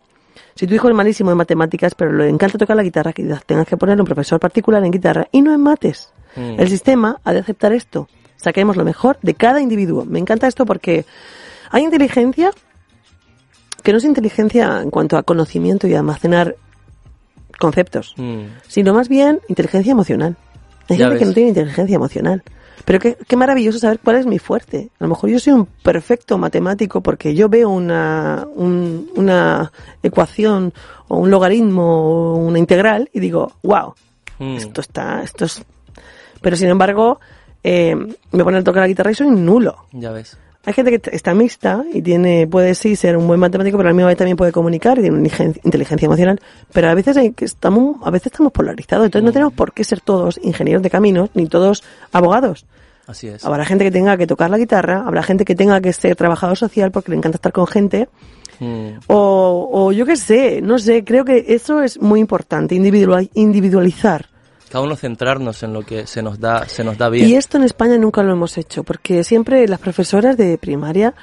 Si 0.54 0.66
tu 0.66 0.74
hijo 0.74 0.88
es 0.88 0.94
malísimo 0.94 1.30
en 1.30 1.36
matemáticas, 1.36 1.94
pero 1.94 2.12
le 2.12 2.28
encanta 2.28 2.58
tocar 2.58 2.76
la 2.76 2.82
guitarra, 2.82 3.12
quizás 3.12 3.44
tengas 3.44 3.66
que 3.66 3.76
ponerle 3.76 4.02
un 4.02 4.06
profesor 4.06 4.40
particular 4.40 4.82
en 4.84 4.90
guitarra 4.90 5.28
y 5.30 5.42
no 5.42 5.52
en 5.52 5.60
mates. 5.60 6.12
Mm. 6.36 6.60
El 6.60 6.68
sistema 6.68 7.20
ha 7.22 7.32
de 7.32 7.40
aceptar 7.40 7.72
esto. 7.72 8.08
Saquemos 8.36 8.76
lo 8.76 8.84
mejor 8.84 9.18
de 9.22 9.34
cada 9.34 9.60
individuo. 9.60 10.04
Me 10.04 10.18
encanta 10.18 10.46
esto 10.46 10.64
porque 10.64 11.04
hay 11.70 11.84
inteligencia 11.84 12.50
que 13.82 13.92
no 13.92 13.98
es 13.98 14.04
inteligencia 14.04 14.80
en 14.82 14.90
cuanto 14.90 15.16
a 15.16 15.22
conocimiento 15.22 15.86
y 15.86 15.94
almacenar 15.94 16.56
conceptos, 17.58 18.14
Mm, 18.16 18.42
sino 18.66 18.94
más 18.94 19.08
bien 19.08 19.40
inteligencia 19.48 19.92
emocional. 19.92 20.36
Hay 20.88 20.96
Ya 20.98 21.06
gente 21.06 21.18
que 21.20 21.24
no 21.26 21.32
tiene 21.32 21.48
inteligencia 21.50 21.96
emocional. 21.96 22.42
Pero 22.84 23.00
qué, 23.00 23.18
qué 23.26 23.36
maravilloso 23.36 23.78
saber 23.78 23.98
cuál 24.02 24.16
es 24.16 24.24
mi 24.26 24.38
fuerte. 24.38 24.88
A 24.98 25.04
lo 25.04 25.08
mejor 25.10 25.28
yo 25.28 25.38
soy 25.38 25.52
un 25.52 25.66
perfecto 25.66 26.38
matemático 26.38 27.02
porque 27.02 27.34
yo 27.34 27.48
veo 27.50 27.68
una, 27.68 28.46
un- 28.54 29.10
una 29.16 29.70
ecuación 30.02 30.72
o 31.08 31.18
un 31.18 31.30
logaritmo 31.30 32.32
o 32.32 32.36
una 32.36 32.58
integral 32.58 33.10
y 33.12 33.20
digo, 33.20 33.52
wow, 33.62 33.94
mm, 34.38 34.56
esto 34.56 34.80
está, 34.80 35.22
esto 35.22 35.44
es... 35.44 35.62
Pero 36.40 36.56
sin 36.56 36.68
embargo, 36.68 37.20
eh, 37.64 37.94
me 38.32 38.44
ponen 38.44 38.60
a 38.60 38.64
tocar 38.64 38.82
la 38.82 38.88
guitarra 38.88 39.10
y 39.10 39.14
soy 39.14 39.28
nulo. 39.30 39.84
ya 39.92 40.12
ves. 40.12 40.38
Hay 40.68 40.74
gente 40.74 40.98
que 41.00 41.16
está 41.16 41.32
mixta 41.32 41.82
y 41.94 42.02
tiene, 42.02 42.46
puede 42.46 42.74
sí 42.74 42.94
ser 42.94 43.16
un 43.16 43.26
buen 43.26 43.40
matemático, 43.40 43.78
pero 43.78 43.88
a 43.88 43.92
la 43.92 43.96
misma 43.96 44.08
vez 44.08 44.18
también 44.18 44.36
puede 44.36 44.52
comunicar 44.52 44.98
y 44.98 45.00
tiene 45.00 45.16
una 45.16 45.26
inteligen- 45.26 45.58
inteligencia 45.64 46.04
emocional. 46.04 46.38
Pero 46.74 46.90
a 46.90 46.94
veces 46.94 47.16
hay 47.16 47.32
que 47.32 47.46
estamos, 47.46 47.96
a 48.04 48.10
veces 48.10 48.26
estamos 48.32 48.52
polarizados. 48.52 49.06
Entonces 49.06 49.24
no 49.24 49.32
tenemos 49.32 49.54
por 49.54 49.72
qué 49.72 49.82
ser 49.82 50.00
todos 50.02 50.38
ingenieros 50.42 50.82
de 50.82 50.90
caminos 50.90 51.30
ni 51.32 51.46
todos 51.46 51.82
abogados. 52.12 52.66
Así 53.06 53.28
es. 53.28 53.46
Habrá 53.46 53.64
gente 53.64 53.84
que 53.84 53.90
tenga 53.90 54.18
que 54.18 54.26
tocar 54.26 54.50
la 54.50 54.58
guitarra, 54.58 55.04
habrá 55.06 55.22
gente 55.22 55.46
que 55.46 55.54
tenga 55.54 55.80
que 55.80 55.94
ser 55.94 56.14
trabajador 56.16 56.58
social 56.58 56.90
porque 56.90 57.10
le 57.12 57.16
encanta 57.16 57.36
estar 57.36 57.52
con 57.52 57.66
gente. 57.66 58.06
Mm, 58.60 58.88
O, 59.06 59.70
o 59.72 59.92
yo 59.92 60.04
qué 60.04 60.16
sé, 60.16 60.60
no 60.60 60.78
sé, 60.78 61.02
creo 61.04 61.24
que 61.24 61.46
eso 61.48 61.80
es 61.80 61.98
muy 61.98 62.20
importante, 62.20 62.74
individual- 62.74 63.30
individualizar. 63.32 64.26
Cada 64.70 64.84
uno 64.84 64.96
centrarnos 64.96 65.62
en 65.62 65.72
lo 65.72 65.82
que 65.82 66.06
se 66.06 66.22
nos 66.22 66.38
da, 66.40 66.68
se 66.68 66.84
nos 66.84 66.98
da 66.98 67.08
bien. 67.08 67.28
Y 67.28 67.34
esto 67.34 67.56
en 67.56 67.64
España 67.64 67.96
nunca 67.96 68.22
lo 68.22 68.32
hemos 68.32 68.58
hecho, 68.58 68.84
porque 68.84 69.24
siempre 69.24 69.66
las 69.66 69.80
profesoras 69.80 70.36
de 70.36 70.58
primaria, 70.58 71.14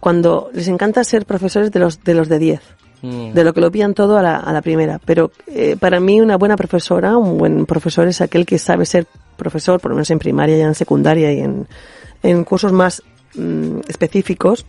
cuando 0.00 0.50
les 0.52 0.68
encanta 0.68 1.04
ser 1.04 1.26
profesores 1.26 1.70
de 1.70 1.80
los 1.80 2.02
de 2.02 2.14
los 2.14 2.28
de 2.28 2.38
10, 2.38 2.60
Mm, 3.00 3.32
de 3.32 3.44
lo 3.44 3.54
que 3.54 3.60
lo 3.60 3.70
pillan 3.70 3.94
todo 3.94 4.18
a 4.18 4.22
la, 4.22 4.36
a 4.36 4.52
la 4.52 4.62
primera. 4.62 5.00
Pero 5.04 5.30
eh, 5.46 5.76
para 5.78 6.00
mí 6.00 6.20
una 6.20 6.36
buena 6.36 6.56
profesora, 6.56 7.16
un 7.16 7.38
buen 7.38 7.66
profesor 7.66 8.08
es 8.08 8.20
aquel 8.20 8.44
que 8.44 8.58
sabe 8.58 8.86
ser 8.86 9.06
profesor, 9.36 9.80
por 9.80 9.90
lo 9.90 9.96
menos 9.96 10.10
en 10.10 10.18
primaria 10.18 10.56
y 10.56 10.60
en 10.60 10.74
secundaria 10.74 11.32
y 11.32 11.40
en, 11.40 11.68
en 12.22 12.44
cursos 12.44 12.72
más 12.72 13.02
mm, 13.34 13.80
específicos, 13.88 14.66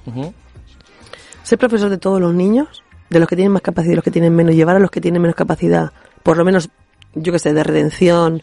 ser 1.44 1.58
profesor 1.58 1.90
de 1.90 1.98
todos 1.98 2.22
los 2.22 2.34
niños, 2.34 2.84
de 3.10 3.20
los 3.20 3.28
que 3.28 3.36
tienen 3.36 3.52
más 3.52 3.64
capacidad 3.64 3.94
y 3.94 3.96
los 3.96 4.04
que 4.04 4.12
tienen 4.12 4.36
menos, 4.36 4.54
llevar 4.54 4.76
a 4.76 4.80
los 4.80 4.92
que 4.92 5.02
tienen 5.02 5.22
menos 5.22 5.36
capacidad, 5.36 5.92
por 6.22 6.38
lo 6.38 6.46
menos, 6.46 6.70
yo 7.16 7.32
que 7.32 7.40
sé, 7.40 7.54
de 7.54 7.64
redención, 7.64 8.42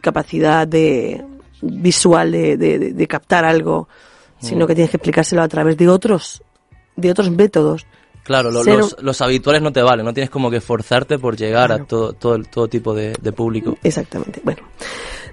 capacidad 0.00 0.66
de 0.66 1.24
visual 1.62 2.32
de, 2.32 2.56
de- 2.56 2.78
de- 2.92 3.06
captar 3.08 3.44
algo, 3.44 3.88
sino 4.38 4.64
Mm. 4.64 4.68
que 4.68 4.74
tienes 4.74 4.90
que 4.90 4.96
explicárselo 4.98 5.42
a 5.42 5.48
través 5.48 5.76
de 5.76 5.88
otros, 5.88 6.42
de 6.96 7.10
otros 7.10 7.30
métodos. 7.30 7.86
Claro, 8.22 8.50
lo- 8.50 8.62
los, 8.64 8.96
los 9.02 9.20
habituales 9.20 9.62
no 9.62 9.72
te 9.72 9.82
valen, 9.82 10.04
no 10.04 10.12
tienes 10.14 10.30
como 10.30 10.50
que 10.50 10.60
forzarte 10.60 11.18
por 11.18 11.36
llegar 11.36 11.68
Claro. 11.68 11.84
a 11.84 11.86
todo, 11.86 12.12
todo, 12.14 12.38
todo 12.42 12.68
tipo 12.68 12.94
de, 12.94 13.14
de 13.20 13.32
público. 13.32 13.76
Exactamente. 13.82 14.40
Bueno, 14.44 14.62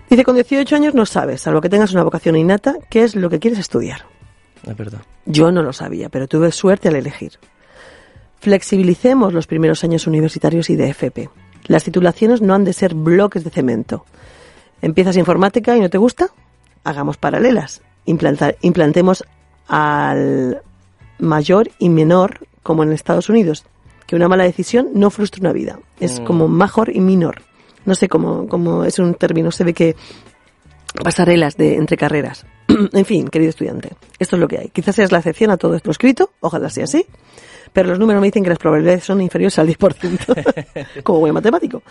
dice 0.09 0.23
con 0.23 0.35
18 0.35 0.75
años 0.75 0.93
no 0.93 1.05
sabes, 1.05 1.41
salvo 1.41 1.61
que 1.61 1.69
tengas 1.69 1.91
una 1.93 2.03
vocación 2.03 2.35
innata, 2.35 2.75
qué 2.89 3.03
es 3.03 3.15
lo 3.15 3.29
que 3.29 3.39
quieres 3.39 3.59
estudiar. 3.59 4.05
Es 4.67 4.75
verdad. 4.77 5.01
Yo 5.25 5.51
no 5.51 5.63
lo 5.63 5.73
sabía, 5.73 6.09
pero 6.09 6.27
tuve 6.27 6.51
suerte 6.51 6.87
al 6.89 6.95
elegir. 6.95 7.33
Flexibilicemos 8.39 9.33
los 9.33 9.47
primeros 9.47 9.83
años 9.83 10.07
universitarios 10.07 10.69
y 10.69 10.75
de 10.75 10.89
FP. 10.89 11.29
Las 11.67 11.83
titulaciones 11.83 12.41
no 12.41 12.53
han 12.53 12.63
de 12.63 12.73
ser 12.73 12.93
bloques 12.95 13.43
de 13.43 13.49
cemento. 13.49 14.05
¿Empiezas 14.81 15.17
informática 15.17 15.75
y 15.77 15.79
no 15.79 15.89
te 15.89 15.97
gusta? 15.97 16.29
Hagamos 16.83 17.17
paralelas. 17.17 17.81
Implanta- 18.05 18.55
implantemos 18.61 19.23
al 19.67 20.61
mayor 21.19 21.69
y 21.79 21.89
menor, 21.89 22.39
como 22.63 22.83
en 22.83 22.91
Estados 22.91 23.29
Unidos, 23.29 23.63
que 24.07 24.15
una 24.15 24.27
mala 24.27 24.43
decisión 24.43 24.89
no 24.95 25.09
frustra 25.11 25.39
una 25.41 25.53
vida. 25.53 25.79
Es 25.99 26.19
Mm. 26.19 26.23
como 26.25 26.47
major 26.47 26.89
y 26.95 26.99
minor. 26.99 27.43
No 27.85 27.95
sé 27.95 28.07
cómo, 28.09 28.47
cómo 28.47 28.83
es 28.83 28.99
un 28.99 29.13
término. 29.13 29.51
Se 29.51 29.63
ve 29.63 29.73
que 29.73 29.95
pasarelas 31.03 31.55
de 31.57 31.75
entre 31.75 31.97
carreras. 31.97 32.45
en 32.93 33.05
fin, 33.05 33.27
querido 33.27 33.49
estudiante, 33.49 33.91
esto 34.19 34.35
es 34.35 34.39
lo 34.39 34.47
que 34.47 34.57
hay. 34.57 34.69
Quizás 34.69 34.95
seas 34.95 35.11
la 35.11 35.19
excepción 35.19 35.51
a 35.51 35.57
todo 35.57 35.75
esto 35.75 35.91
escrito, 35.91 36.31
ojalá 36.41 36.69
sea 36.69 36.83
así, 36.85 37.05
pero 37.73 37.89
los 37.89 37.99
números 37.99 38.21
me 38.21 38.27
dicen 38.27 38.43
que 38.43 38.49
las 38.49 38.57
probabilidades 38.59 39.03
son 39.03 39.21
inferiores 39.21 39.57
al 39.59 39.67
10%, 39.67 41.01
como 41.03 41.19
buen 41.19 41.33
matemático. 41.33 41.83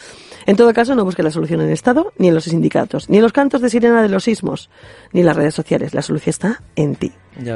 En 0.47 0.57
todo 0.57 0.72
caso, 0.74 0.95
no 0.95 1.05
busques 1.05 1.24
la 1.24 1.31
solución 1.31 1.61
en 1.61 1.68
el 1.68 1.72
Estado, 1.72 2.12
ni 2.18 2.28
en 2.28 2.35
los 2.35 2.45
sindicatos, 2.45 3.09
ni 3.09 3.16
en 3.16 3.22
los 3.22 3.33
cantos 3.33 3.61
de 3.62 3.70
sirena 3.70 4.03
de 4.03 4.09
los 4.09 4.24
sismos, 4.24 4.70
ni 5.12 5.20
en 5.20 5.26
las 5.26 5.37
redes 5.37 5.55
sociales. 5.55 5.95
La 5.95 6.03
solución 6.03 6.31
está 6.31 6.62
en 6.76 6.97
ti. 6.97 7.12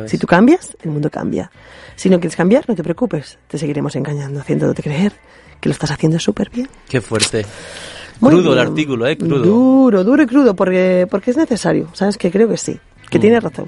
Si 0.07 0.17
tú 0.19 0.27
cambias, 0.27 0.77
el 0.83 0.91
mundo 0.91 1.11
cambia. 1.11 1.51
Si 1.97 2.09
no 2.09 2.19
quieres 2.19 2.37
cambiar, 2.37 2.65
no 2.69 2.75
te 2.75 2.83
preocupes, 2.83 3.39
te 3.49 3.59
seguiremos 3.59 3.95
engañando, 3.97 4.41
haciéndote 4.41 4.83
creer 4.83 5.13
que 5.61 5.69
lo 5.69 5.73
estás 5.73 5.91
haciendo 5.91 6.19
súper 6.19 6.51
bien. 6.51 6.69
Qué 6.89 7.01
fuerte. 7.01 7.45
Muy 8.21 8.31
crudo 8.31 8.53
el 8.55 8.59
artículo, 8.61 9.07
¿eh? 9.07 9.19
Crudo. 9.19 9.39
Duro, 9.43 10.05
duro 10.05 10.23
y 10.23 10.27
crudo, 10.27 10.55
porque, 10.57 11.07
porque 11.11 11.33
es 11.33 11.37
necesario. 11.37 11.89
¿Sabes? 11.93 12.17
Que 12.17 12.31
creo 12.31 12.49
que 12.49 12.57
sí. 12.57 12.79
Que 13.11 13.19
Mm. 13.19 13.21
tiene 13.21 13.41
razón. 13.41 13.67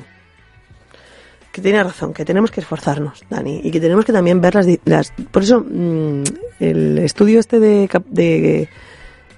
Que 1.56 1.62
tiene 1.62 1.82
razón, 1.82 2.12
que 2.12 2.26
tenemos 2.26 2.50
que 2.50 2.60
esforzarnos, 2.60 3.24
Dani. 3.30 3.62
Y 3.64 3.70
que 3.70 3.80
tenemos 3.80 4.04
que 4.04 4.12
también 4.12 4.42
ver 4.42 4.54
las... 4.54 4.66
las 4.84 5.10
por 5.30 5.42
eso, 5.42 5.60
mm, 5.66 6.22
el 6.60 6.98
estudio 6.98 7.40
este 7.40 7.58
de, 7.58 7.88
de, 8.10 8.68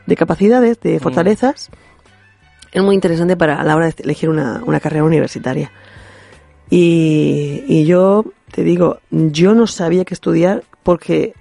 de 0.05 0.17
capacidades, 0.17 0.79
Mm. 0.79 0.89
de 0.89 0.99
fortalezas, 0.99 1.71
es 2.73 2.83
muy 2.83 2.97
interesante 2.97 3.37
para 3.37 3.61
a 3.61 3.63
la 3.63 3.77
hora 3.77 3.87
de 3.87 3.95
elegir 4.03 4.31
una, 4.31 4.61
una 4.67 4.81
carrera 4.81 5.05
universitaria. 5.05 5.71
Y, 6.71 7.63
y 7.69 7.85
yo 7.87 8.25
te 8.51 8.65
digo, 8.65 8.99
yo 9.13 9.55
no 9.55 9.69
sabía 9.69 10.05
qué 10.05 10.15
estudiar 10.15 10.65
porque 10.83 11.35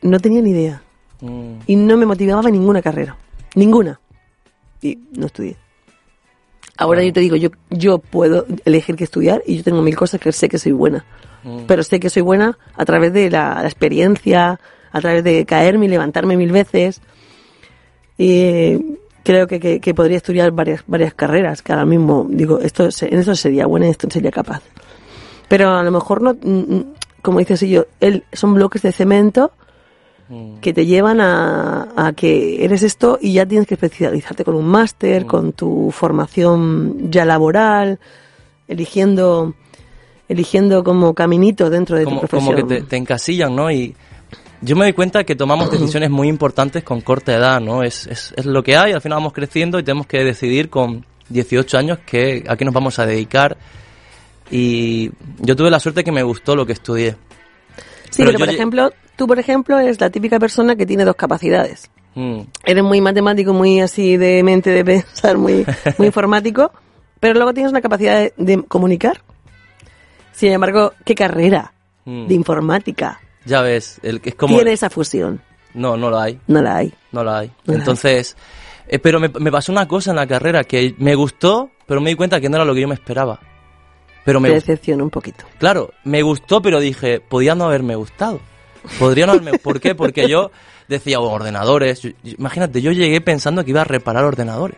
no 0.00 0.18
tenía 0.18 0.40
ni 0.40 0.50
idea 0.52 0.82
Mm. 1.20 1.58
y 1.66 1.76
no 1.76 1.98
me 1.98 2.06
motivaba 2.06 2.50
ninguna 2.50 2.80
carrera, 2.80 3.18
ninguna. 3.54 4.00
Y 4.80 4.98
no 5.12 5.26
estudié. 5.26 5.56
Ahora 6.78 7.02
yo 7.04 7.12
te 7.12 7.20
digo, 7.20 7.36
yo, 7.36 7.50
yo 7.70 7.98
puedo 7.98 8.46
elegir 8.64 8.96
qué 8.96 9.04
estudiar 9.04 9.42
y 9.46 9.56
yo 9.58 9.62
tengo 9.62 9.82
mil 9.82 9.94
cosas 9.96 10.20
que 10.20 10.32
sé 10.32 10.48
que 10.48 10.58
soy 10.58 10.72
buena. 10.72 11.04
Mm. 11.44 11.60
Pero 11.66 11.82
sé 11.82 12.00
que 12.00 12.08
soy 12.10 12.22
buena 12.22 12.58
a 12.76 12.84
través 12.84 13.12
de 13.12 13.30
la, 13.30 13.56
la 13.60 13.66
experiencia, 13.66 14.58
a 14.90 15.00
través 15.00 15.22
de 15.24 15.44
caerme 15.44 15.86
y 15.86 15.88
levantarme 15.88 16.36
mil 16.36 16.50
veces. 16.52 17.00
Y 18.18 18.96
creo 19.22 19.46
que, 19.46 19.60
que- 19.60 19.80
que 19.80 19.94
podría 19.94 20.16
estudiar 20.16 20.50
varias, 20.52 20.82
varias 20.86 21.14
carreras, 21.14 21.62
que 21.62 21.72
ahora 21.72 21.86
mismo 21.86 22.26
digo, 22.28 22.58
esto 22.60 22.84
en 23.02 23.18
esto 23.18 23.34
sería 23.34 23.66
buena, 23.66 23.86
en 23.86 23.92
esto 23.92 24.08
sería 24.10 24.30
capaz. 24.30 24.62
Pero 25.48 25.70
a 25.70 25.82
lo 25.82 25.90
mejor 25.90 26.22
no, 26.22 26.34
mm, 26.34 26.74
mm, 26.74 26.84
como 27.22 27.38
dices 27.38 27.60
yo, 27.60 27.86
él, 28.00 28.24
son 28.32 28.54
bloques 28.54 28.82
de 28.82 28.92
cemento 28.92 29.52
Mm. 30.32 30.60
que 30.60 30.72
te 30.72 30.86
llevan 30.86 31.20
a, 31.20 31.88
a 31.94 32.14
que 32.14 32.64
eres 32.64 32.82
esto 32.82 33.18
y 33.20 33.34
ya 33.34 33.44
tienes 33.44 33.68
que 33.68 33.74
especializarte 33.74 34.44
con 34.44 34.54
un 34.54 34.64
máster, 34.64 35.26
con 35.26 35.52
tu 35.52 35.90
formación 35.90 37.10
ya 37.10 37.26
laboral, 37.26 38.00
eligiendo 38.66 39.52
eligiendo 40.30 40.82
como 40.82 41.12
caminito 41.12 41.68
dentro 41.68 41.98
de 41.98 42.04
como, 42.04 42.22
tu 42.22 42.26
profesión. 42.28 42.54
como 42.56 42.66
que 42.66 42.76
te, 42.76 42.86
te 42.86 42.96
encasillan, 42.96 43.54
¿no? 43.54 43.70
Y 43.70 43.94
yo 44.62 44.74
me 44.74 44.86
doy 44.86 44.94
cuenta 44.94 45.22
que 45.24 45.36
tomamos 45.36 45.70
decisiones 45.70 46.08
muy 46.08 46.28
importantes 46.28 46.82
con 46.82 47.02
corta 47.02 47.34
edad, 47.34 47.60
¿no? 47.60 47.82
Es, 47.82 48.06
es, 48.06 48.32
es 48.34 48.46
lo 48.46 48.62
que 48.62 48.74
hay, 48.74 48.92
al 48.92 49.02
final 49.02 49.18
vamos 49.18 49.34
creciendo 49.34 49.78
y 49.78 49.82
tenemos 49.82 50.06
que 50.06 50.24
decidir 50.24 50.70
con 50.70 51.04
18 51.28 51.76
años 51.76 51.98
qué, 52.06 52.42
a 52.48 52.56
qué 52.56 52.64
nos 52.64 52.72
vamos 52.72 52.98
a 52.98 53.04
dedicar. 53.04 53.58
Y 54.50 55.10
yo 55.40 55.54
tuve 55.56 55.70
la 55.70 55.78
suerte 55.78 56.02
que 56.02 56.12
me 56.12 56.22
gustó 56.22 56.56
lo 56.56 56.64
que 56.64 56.72
estudié. 56.72 57.16
Sí, 58.08 58.22
pero 58.22 58.32
pero, 58.32 58.38
por 58.38 58.48
ejemplo, 58.48 58.92
tú 59.22 59.28
por 59.28 59.38
ejemplo 59.38 59.78
eres 59.78 60.00
la 60.00 60.10
típica 60.10 60.40
persona 60.40 60.74
que 60.74 60.84
tiene 60.84 61.04
dos 61.04 61.14
capacidades. 61.14 61.88
Mm, 62.16 62.40
Eres 62.64 62.82
muy 62.82 63.00
matemático, 63.00 63.52
muy 63.52 63.80
así 63.80 64.16
de 64.16 64.42
mente 64.42 64.70
de 64.70 64.84
pensar, 64.84 65.38
muy, 65.38 65.64
muy 65.98 66.08
informático, 66.08 66.72
pero 67.20 67.34
luego 67.34 67.54
tienes 67.54 67.70
una 67.70 67.80
capacidad 67.80 68.18
de, 68.18 68.34
de 68.36 68.64
comunicar. 68.64 69.22
Sin 70.32 70.50
embargo, 70.50 70.92
¿qué 71.04 71.14
carrera 71.14 71.72
mm. 72.04 72.26
de 72.26 72.34
informática 72.34 73.20
Ya 73.46 73.62
ves, 73.62 74.00
el, 74.02 74.20
es 74.24 74.34
como... 74.34 74.56
tiene 74.56 74.72
esa 74.72 74.90
fusión? 74.90 75.40
No, 75.72 75.96
no 75.96 76.10
lo 76.10 76.18
hay. 76.18 76.40
No 76.48 76.60
la 76.60 76.78
hay. 76.78 76.92
No 77.12 77.22
la 77.22 77.38
hay. 77.38 77.46
No 77.64 77.74
la 77.74 77.74
hay. 77.74 77.78
Entonces, 77.78 78.36
eh, 78.88 78.98
pero 78.98 79.20
me, 79.20 79.28
me 79.28 79.52
pasó 79.52 79.70
una 79.70 79.86
cosa 79.86 80.10
en 80.10 80.16
la 80.16 80.26
carrera 80.26 80.64
que 80.64 80.96
me 80.98 81.14
gustó, 81.14 81.70
pero 81.86 82.00
me 82.00 82.10
di 82.10 82.16
cuenta 82.16 82.40
que 82.40 82.48
no 82.48 82.56
era 82.56 82.64
lo 82.64 82.74
que 82.74 82.80
yo 82.80 82.88
me 82.88 82.94
esperaba. 82.94 83.38
Pero 84.24 84.40
me 84.40 84.48
Te 84.48 84.56
gustó. 84.56 84.72
decepciona 84.72 85.04
un 85.04 85.10
poquito. 85.10 85.44
Claro, 85.58 85.92
me 86.02 86.22
gustó, 86.22 86.60
pero 86.60 86.80
dije, 86.80 87.20
podía 87.20 87.54
no 87.54 87.66
haberme 87.66 87.94
gustado. 87.94 88.40
Podría 88.98 89.26
no 89.26 89.32
haberme... 89.32 89.58
¿Por 89.58 89.80
qué? 89.80 89.94
Porque 89.94 90.28
yo 90.28 90.50
decía, 90.88 91.20
oh, 91.20 91.30
ordenadores. 91.30 92.00
Yo- 92.02 92.10
imagínate, 92.24 92.80
yo 92.82 92.92
llegué 92.92 93.20
pensando 93.20 93.64
que 93.64 93.70
iba 93.70 93.80
a 93.82 93.84
reparar 93.84 94.24
ordenadores. 94.24 94.76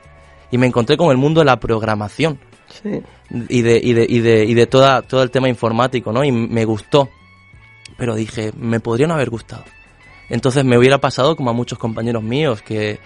Y 0.51 0.59
me 0.59 0.67
encontré 0.67 0.97
con 0.97 1.11
el 1.11 1.17
mundo 1.17 1.41
de 1.41 1.47
la 1.47 1.59
programación 1.59 2.39
Sí. 2.83 3.03
y 3.49 3.63
de, 3.63 3.81
y 3.83 3.93
de, 3.93 4.07
y 4.09 4.21
de, 4.21 4.45
y 4.45 4.55
de 4.55 4.67
toda, 4.67 5.03
todo 5.03 5.23
el 5.23 5.31
tema 5.31 5.49
informático, 5.49 6.13
¿no? 6.13 6.25
Y 6.25 6.33
me 6.33 6.65
gustó. 6.65 7.09
Pero 7.97 8.15
dije, 8.15 8.53
me 8.57 8.81
podría 8.81 9.07
no 9.07 9.15
haber 9.15 9.31
gustado. 9.31 9.65
Entonces 10.29 10.65
me 10.65 10.79
hubiera 10.79 10.99
pasado 10.99 11.37
como 11.37 11.51
a 11.51 11.53
muchos 11.53 11.79
compañeros 11.79 12.23
míos 12.23 12.63
que... 12.63 12.99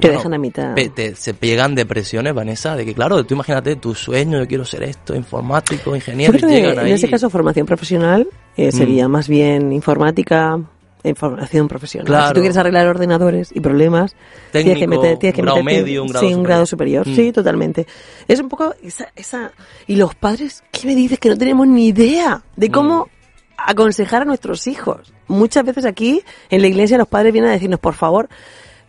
Te 0.00 0.08
dejan 0.10 0.32
a 0.32 0.38
mitad. 0.38 0.74
pe- 0.74 0.88
te- 0.88 1.14
se 1.14 1.34
pegan 1.34 1.74
depresiones, 1.74 2.32
Vanessa, 2.32 2.74
de 2.76 2.86
que 2.86 2.94
claro, 2.94 3.24
tú 3.24 3.34
imagínate 3.34 3.76
tu 3.76 3.94
sueño, 3.94 4.38
yo 4.38 4.48
quiero 4.48 4.64
ser 4.64 4.84
esto, 4.84 5.14
informático, 5.14 5.90
Yo 5.90 5.96
ingeniero, 5.96 6.38
y 6.38 6.40
que 6.40 6.68
en 6.70 6.78
ahí. 6.78 6.92
ese 6.92 7.10
caso 7.10 7.28
formación 7.28 7.66
profesional 7.66 8.26
eh, 8.56 8.68
Mm. 8.68 8.72
sería 8.72 9.08
más 9.08 9.28
bien 9.28 9.70
informática, 9.70 10.58
información 11.04 11.68
profesional. 11.68 12.06
Claro. 12.06 12.28
Si 12.28 12.34
tú 12.34 12.40
quieres 12.40 12.56
arreglar 12.56 12.86
ordenadores 12.86 13.50
y 13.54 13.60
problemas, 13.60 14.16
tienes 14.50 14.78
que 14.78 14.86
meter, 14.88 15.18
tienes 15.18 15.34
que 15.34 15.42
un 15.42 15.46
grado 15.46 15.60
meterte- 15.62 15.82
medio, 15.82 16.02
un 16.04 16.08
grado 16.08 16.26
sí, 16.26 16.34
un 16.34 16.42
grado 16.42 16.64
superior. 16.64 17.06
Mm. 17.06 17.14
Sí, 17.14 17.32
totalmente. 17.32 17.86
Es 18.26 18.40
un 18.40 18.48
poco 18.48 18.74
esa, 18.82 19.08
esa 19.14 19.52
y 19.86 19.96
los 19.96 20.14
padres, 20.14 20.64
¿qué 20.70 20.86
me 20.86 20.94
dices 20.94 21.18
que 21.18 21.28
no 21.28 21.36
tenemos 21.36 21.66
ni 21.68 21.88
idea 21.88 22.42
de 22.56 22.70
cómo 22.70 23.04
Mm. 23.04 23.08
aconsejar 23.58 24.22
a 24.22 24.24
nuestros 24.24 24.66
hijos? 24.66 25.11
Muchas 25.32 25.64
veces 25.64 25.84
aquí 25.84 26.22
en 26.50 26.60
la 26.62 26.68
iglesia 26.68 26.98
los 26.98 27.08
padres 27.08 27.32
vienen 27.32 27.50
a 27.50 27.54
decirnos, 27.54 27.80
por 27.80 27.94
favor, 27.94 28.28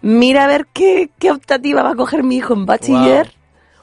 mira 0.01 0.43
a 0.43 0.47
ver 0.47 0.67
qué, 0.71 1.09
qué 1.19 1.31
optativa 1.31 1.83
va 1.83 1.91
a 1.91 1.95
coger 1.95 2.23
mi 2.23 2.37
hijo 2.37 2.53
en 2.53 2.65
bachiller 2.65 3.31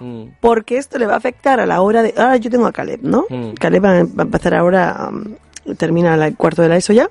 Mm, 0.01 0.37
porque 0.41 0.79
esto 0.79 0.99
le 0.99 1.07
va 1.07 1.15
a 1.15 1.17
afectar 1.19 1.61
a 1.61 1.67
la 1.67 1.83
hora 1.83 2.03
de... 2.03 2.15
Ahora 2.17 2.37
yo 2.39 2.51
tengo 2.51 2.67
a 2.67 2.73
Caleb, 2.73 3.01
¿no? 3.03 3.27
Mm. 3.29 3.53
Caleb 3.53 3.85
va, 3.85 3.91
a 3.93 3.99
empezar 4.01 4.55
ahora, 4.55 5.11
um, 5.11 5.37
termina 5.77 6.15
el 6.15 6.37
cuarto 6.37 6.63
de 6.63 6.69
la 6.69 6.77
ESO 6.77 6.95
ya, 6.95 7.11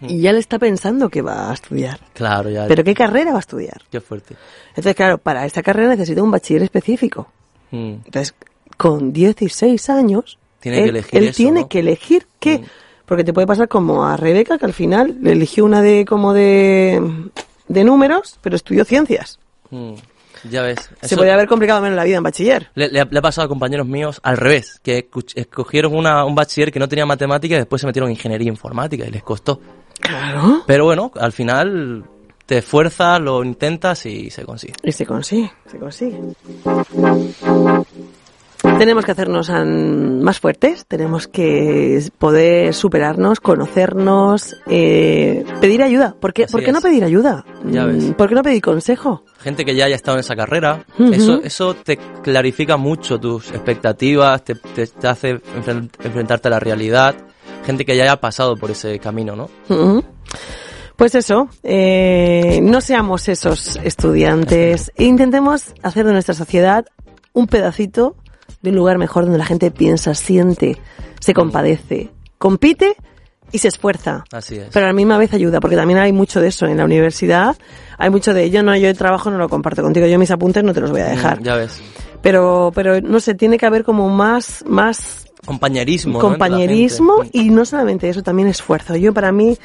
y 0.00 0.20
ya 0.20 0.32
le 0.32 0.38
está 0.38 0.60
pensando 0.60 1.08
que 1.08 1.22
va 1.22 1.50
a 1.50 1.54
estudiar. 1.54 1.98
Claro, 2.14 2.50
ya. 2.50 2.66
Pero 2.68 2.84
¿qué 2.84 2.94
carrera 2.94 3.32
va 3.32 3.38
a 3.38 3.40
estudiar? 3.40 3.82
Qué 3.90 4.00
fuerte. 4.00 4.36
Entonces, 4.68 4.94
claro, 4.94 5.18
para 5.18 5.44
esta 5.44 5.60
carrera 5.60 5.88
necesita 5.88 6.22
un 6.22 6.30
bachiller 6.30 6.62
específico. 6.62 7.32
Mm, 7.72 7.94
Entonces, 8.06 8.34
con 8.76 9.12
16 9.12 9.90
años, 9.90 10.38
Tiene 10.60 10.78
él, 10.78 10.84
que 10.84 10.90
elegir 10.90 11.18
él 11.18 11.28
eso, 11.28 11.36
tiene 11.36 11.60
¿no? 11.62 11.68
que 11.68 11.78
elegir 11.80 12.26
qué. 12.38 12.58
Mm. 12.58 12.64
Porque 13.08 13.24
te 13.24 13.32
puede 13.32 13.46
pasar 13.46 13.68
como 13.68 14.04
a 14.04 14.16
Rebeca, 14.16 14.58
que 14.58 14.66
al 14.66 14.74
final 14.74 15.16
le 15.22 15.32
eligió 15.32 15.64
una 15.64 15.80
de 15.82 16.04
como 16.04 16.34
de, 16.34 17.02
de 17.66 17.84
números, 17.84 18.38
pero 18.42 18.54
estudió 18.54 18.84
ciencias. 18.84 19.38
mm, 19.70 19.94
ya 20.50 20.62
ves. 20.62 20.90
Se 21.02 21.16
podría 21.16 21.34
haber 21.34 21.48
complicado 21.48 21.80
menos 21.80 21.96
la 21.96 22.04
vida 22.04 22.18
en 22.18 22.22
bachiller. 22.22 22.70
Le, 22.74 22.88
le 22.90 23.00
ha, 23.00 23.08
le 23.10 23.18
ha 23.18 23.22
pasado 23.22 23.46
a 23.46 23.48
compañeros 23.48 23.86
míos 23.88 24.20
al 24.22 24.36
revés, 24.36 24.78
que 24.82 25.08
escogieron 25.34 25.96
una, 25.96 26.24
un 26.24 26.34
bachiller 26.34 26.70
que 26.70 26.78
no 26.78 26.88
tenía 26.88 27.06
matemática 27.06 27.54
y 27.56 27.58
después 27.58 27.80
se 27.80 27.86
metieron 27.86 28.10
en 28.10 28.16
ingeniería 28.16 28.48
informática 28.48 29.04
y 29.06 29.10
les 29.10 29.22
costó. 29.22 29.60
Claro. 29.98 30.62
Pero 30.66 30.84
bueno, 30.84 31.10
al 31.18 31.32
final 31.32 32.04
te 32.46 32.58
esfuerzas, 32.58 33.20
lo 33.20 33.42
intentas 33.42 34.06
y 34.06 34.30
se 34.30 34.44
consigue. 34.44 34.74
Y 34.82 34.92
se 34.92 35.04
consigue, 35.04 35.50
se 35.66 35.78
consigue. 35.78 36.20
Tenemos 38.78 39.04
que 39.04 39.12
hacernos 39.12 39.50
más 39.50 40.38
fuertes, 40.38 40.86
tenemos 40.86 41.26
que 41.28 42.02
poder 42.18 42.72
superarnos, 42.74 43.40
conocernos, 43.40 44.56
eh, 44.66 45.44
pedir 45.60 45.82
ayuda. 45.82 46.14
¿Por 46.20 46.32
qué, 46.32 46.46
¿por 46.46 46.62
qué 46.62 46.72
no 46.72 46.80
pedir 46.80 47.04
ayuda? 47.04 47.44
Ya 47.64 47.84
ves. 47.86 48.04
Mm, 48.04 48.12
¿Por 48.12 48.28
qué 48.28 48.34
no 48.34 48.42
pedir 48.42 48.62
consejo? 48.62 49.24
Gente 49.40 49.64
que 49.64 49.74
ya 49.74 49.84
haya 49.86 49.96
estado 49.96 50.16
en 50.16 50.20
esa 50.20 50.36
carrera, 50.36 50.84
eso, 51.12 51.40
eso 51.42 51.74
te 51.74 51.98
clarifica 52.22 52.76
mucho 52.76 53.18
tus 53.18 53.50
expectativas, 53.50 54.42
te, 54.44 54.54
hace 55.06 55.36
enfren- 55.36 55.90
enfrentarte 56.02 56.48
a 56.48 56.50
la 56.52 56.60
realidad. 56.60 57.14
Gente 57.64 57.84
que 57.84 57.96
ya 57.96 58.04
haya 58.04 58.20
pasado 58.20 58.56
por 58.56 58.70
ese 58.70 58.98
camino, 58.98 59.36
¿no? 59.36 59.48
Pues 60.96 61.14
eso, 61.14 61.48
eh, 61.62 62.58
no 62.62 62.80
seamos 62.80 63.28
esos 63.28 63.76
estudiantes 63.84 64.90
intentemos 64.98 65.72
hacer 65.82 66.04
de 66.06 66.12
nuestra 66.12 66.34
sociedad 66.34 66.86
un 67.32 67.46
pedacito 67.46 68.16
de 68.62 68.70
un 68.70 68.76
lugar 68.76 68.98
mejor 68.98 69.24
donde 69.24 69.38
la 69.38 69.44
gente 69.46 69.70
piensa, 69.70 70.14
siente, 70.14 70.78
se 71.20 71.34
compadece, 71.34 72.10
compite 72.38 72.96
y 73.52 73.58
se 73.58 73.68
esfuerza. 73.68 74.24
Así 74.32 74.56
es. 74.56 74.68
Pero 74.72 74.86
a 74.86 74.88
la 74.88 74.92
misma 74.92 75.18
vez 75.18 75.32
ayuda, 75.32 75.60
porque 75.60 75.76
también 75.76 75.98
hay 75.98 76.12
mucho 76.12 76.40
de 76.40 76.48
eso 76.48 76.66
en 76.66 76.76
la 76.76 76.84
universidad. 76.84 77.56
Hay 77.96 78.10
mucho 78.10 78.34
de 78.34 78.50
yo 78.50 78.62
no, 78.62 78.76
yo 78.76 78.88
el 78.88 78.98
trabajo 78.98 79.30
no 79.30 79.38
lo 79.38 79.48
comparto 79.48 79.82
contigo, 79.82 80.06
yo 80.06 80.18
mis 80.18 80.30
apuntes 80.30 80.62
no 80.64 80.74
te 80.74 80.80
los 80.80 80.90
voy 80.90 81.00
a 81.00 81.06
dejar. 81.06 81.40
Mm, 81.40 81.44
ya 81.44 81.54
ves. 81.56 81.80
Pero, 82.22 82.72
pero 82.74 83.00
no 83.00 83.20
sé, 83.20 83.34
tiene 83.34 83.58
que 83.58 83.66
haber 83.66 83.84
como 83.84 84.08
más, 84.08 84.64
más 84.66 85.26
Compañerismo. 85.46 86.18
compañerismo 86.18 87.22
y 87.32 87.50
no 87.50 87.64
solamente 87.64 88.08
eso, 88.08 88.22
también 88.22 88.48
esfuerzo. 88.48 88.96
Yo 88.96 89.14
para 89.14 89.32
mí, 89.32 89.56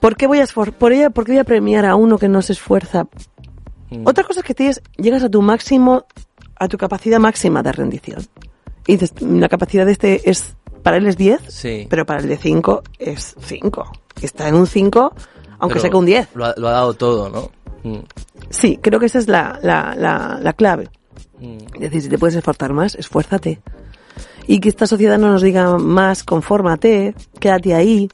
¿por 0.00 0.16
qué 0.16 0.26
voy 0.26 0.40
a 0.40 0.42
esfor 0.44 0.72
por 0.72 0.92
ella, 0.92 1.10
por 1.10 1.24
qué 1.24 1.32
voy 1.32 1.38
a 1.40 1.44
premiar 1.44 1.86
a 1.86 1.94
uno 1.94 2.18
que 2.18 2.28
no 2.28 2.42
se 2.42 2.52
esfuerza? 2.52 3.06
Mm. 3.90 4.02
Otra 4.04 4.24
cosa 4.24 4.40
es 4.40 4.46
que 4.46 4.52
tienes, 4.54 4.82
llegas 4.98 5.22
a 5.22 5.30
tu 5.30 5.40
máximo 5.42 6.06
a 6.58 6.68
tu 6.68 6.76
capacidad 6.78 7.18
máxima 7.18 7.62
de 7.62 7.72
rendición. 7.72 8.26
Y 8.86 8.92
dices, 8.96 9.12
la 9.20 9.48
capacidad 9.48 9.84
de 9.86 9.92
este 9.92 10.28
es, 10.30 10.54
para 10.82 10.96
él 10.96 11.06
es 11.06 11.16
10, 11.16 11.40
Sí. 11.48 11.86
pero 11.90 12.06
para 12.06 12.20
el 12.20 12.28
de 12.28 12.36
5 12.36 12.82
es 12.98 13.34
5. 13.40 13.84
Está 14.22 14.48
en 14.48 14.54
un 14.54 14.66
5, 14.66 15.12
aunque 15.58 15.74
Pero 15.74 15.80
sea 15.80 15.90
que 15.90 15.96
un 15.96 16.06
10. 16.06 16.28
Lo 16.34 16.44
ha, 16.46 16.54
lo 16.56 16.68
ha 16.68 16.72
dado 16.72 16.94
todo, 16.94 17.28
¿no? 17.30 17.50
Mm, 17.90 18.00
Sí, 18.50 18.78
creo 18.80 19.00
que 19.00 19.06
esa 19.06 19.18
es 19.18 19.26
la, 19.28 19.58
la, 19.62 19.94
la, 19.96 20.38
la 20.40 20.52
clave. 20.52 20.88
mm. 21.40 21.56
Es 21.74 21.80
decir, 21.80 22.02
si 22.02 22.08
te 22.08 22.18
puedes 22.18 22.36
esforzar 22.36 22.72
más, 22.72 22.94
esfuérzate. 22.94 23.60
Y 24.46 24.60
que 24.60 24.68
esta 24.68 24.86
sociedad 24.86 25.18
no 25.18 25.32
nos 25.32 25.42
diga 25.42 25.76
más, 25.78 26.22
confórmate, 26.22 27.14
quédate 27.40 27.74
ahí. 27.74 28.08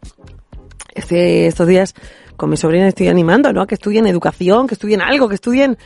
Este, 0.94 1.46
estos 1.46 1.66
días 1.68 1.94
con 2.36 2.48
mi 2.50 2.56
sobrina 2.56 2.88
estoy 2.88 3.08
animando, 3.08 3.52
¿no? 3.52 3.62
A 3.62 3.66
que 3.66 3.74
estudien 3.74 4.06
educación, 4.06 4.66
que 4.66 4.74
estudien 4.74 5.00
algo, 5.02 5.28
que 5.28 5.34
estudien, 5.36 5.76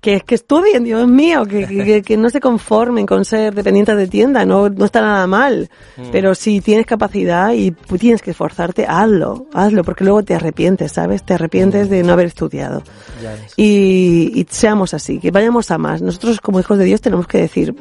que, 0.00 0.20
que 0.20 0.34
estudien, 0.36 0.84
Dios 0.84 1.08
mío, 1.08 1.44
que, 1.44 1.66
que, 1.66 2.02
que 2.02 2.16
no 2.16 2.30
se 2.30 2.40
conformen 2.40 3.04
con 3.04 3.24
ser 3.24 3.54
dependientes 3.54 3.96
de 3.96 4.06
tienda, 4.06 4.44
no, 4.44 4.68
no 4.68 4.84
está 4.84 5.00
nada 5.00 5.26
mal. 5.26 5.68
Pero 6.12 6.34
si 6.34 6.60
tienes 6.60 6.86
capacidad 6.86 7.52
y 7.52 7.72
tienes 7.98 8.22
que 8.22 8.30
esforzarte, 8.30 8.86
hazlo, 8.86 9.46
hazlo, 9.52 9.82
porque 9.82 10.04
luego 10.04 10.22
te 10.22 10.34
arrepientes, 10.34 10.92
¿sabes? 10.92 11.24
Te 11.24 11.34
arrepientes 11.34 11.90
de 11.90 12.02
no 12.02 12.12
haber 12.12 12.26
estudiado. 12.26 12.82
Ya. 13.22 13.36
Y, 13.56 14.32
y 14.34 14.46
seamos 14.50 14.94
así, 14.94 15.18
que 15.18 15.30
vayamos 15.30 15.70
a 15.70 15.78
más. 15.78 16.00
Nosotros 16.00 16.40
como 16.40 16.60
hijos 16.60 16.78
de 16.78 16.84
Dios 16.84 17.00
tenemos 17.00 17.26
que 17.26 17.38
decir, 17.38 17.74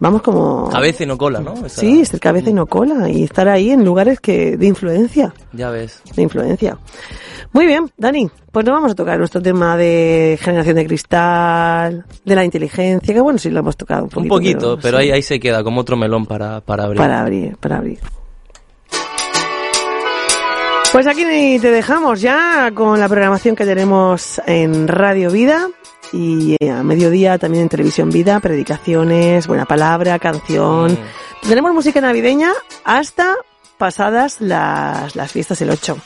vamos 0.00 0.22
como... 0.22 0.68
Cabeza 0.70 1.04
y 1.04 1.06
no 1.06 1.16
cola, 1.16 1.38
¿no? 1.40 1.54
Esa- 1.64 1.80
Sí, 1.80 2.04
ser 2.04 2.18
cabeza 2.18 2.50
y 2.50 2.52
no 2.54 2.66
cola 2.66 3.08
y 3.08 3.22
estar 3.22 3.48
ahí 3.48 3.70
en 3.70 3.84
lugares 3.84 4.18
que 4.20 4.56
de 4.56 4.66
influencia, 4.66 5.32
Ya 5.52 5.70
ves. 5.70 6.02
de 6.16 6.22
influencia. 6.22 6.76
Muy 7.52 7.66
bien, 7.66 7.90
Dani, 7.96 8.30
pues 8.52 8.64
nos 8.64 8.74
vamos 8.74 8.92
a 8.92 8.94
tocar 8.94 9.18
nuestro 9.18 9.40
tema 9.42 9.76
de 9.76 10.38
generación 10.40 10.76
de 10.76 10.86
cristal, 10.86 12.04
de 12.24 12.34
la 12.34 12.44
inteligencia, 12.44 13.12
que 13.14 13.20
bueno, 13.20 13.38
sí 13.38 13.50
lo 13.50 13.60
hemos 13.60 13.76
tocado 13.76 14.02
un 14.02 14.04
Un 14.06 14.28
poquito. 14.28 14.34
poquito, 14.34 14.78
pero, 14.80 14.98
sí, 14.98 15.04
ahí, 15.04 15.10
ahí 15.12 15.22
se 15.22 15.38
queda 15.40 15.62
como 15.64 15.80
otro 15.80 15.96
melón 15.96 16.26
para, 16.26 16.60
para 16.60 16.84
abrir. 16.84 16.98
Para 16.98 17.20
abrir, 17.20 17.56
para 17.56 17.78
abrir. 17.78 17.98
Pues 20.92 21.06
aquí 21.06 21.22
te 21.60 21.70
dejamos 21.70 22.20
ya 22.20 22.72
con 22.74 22.98
la 22.98 23.08
programación 23.08 23.54
que 23.54 23.64
tenemos 23.64 24.40
en 24.46 24.88
Radio 24.88 25.30
Vida 25.30 25.68
y 26.12 26.56
eh, 26.60 26.70
a 26.70 26.82
mediodía 26.82 27.38
también 27.38 27.62
en 27.62 27.68
Televisión 27.68 28.10
Vida, 28.10 28.40
predicaciones, 28.40 29.46
buena 29.46 29.66
palabra, 29.66 30.18
canción. 30.18 30.92
Mm. 30.92 31.48
Tenemos 31.48 31.72
música 31.72 32.00
navideña 32.00 32.52
hasta 32.84 33.36
pasadas 33.78 34.40
las, 34.40 35.16
las 35.16 35.32
fiestas 35.32 35.60
el 35.62 35.70
8. 35.70 35.96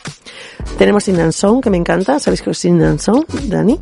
Tenemos 0.78 1.04
Sin 1.04 1.32
Song, 1.32 1.62
que 1.62 1.70
me 1.70 1.76
encanta. 1.76 2.18
¿Sabéis 2.20 2.42
qué 2.42 2.50
es 2.50 2.58
Sin 2.58 2.98
Song, 2.98 3.24
Dani? 3.48 3.80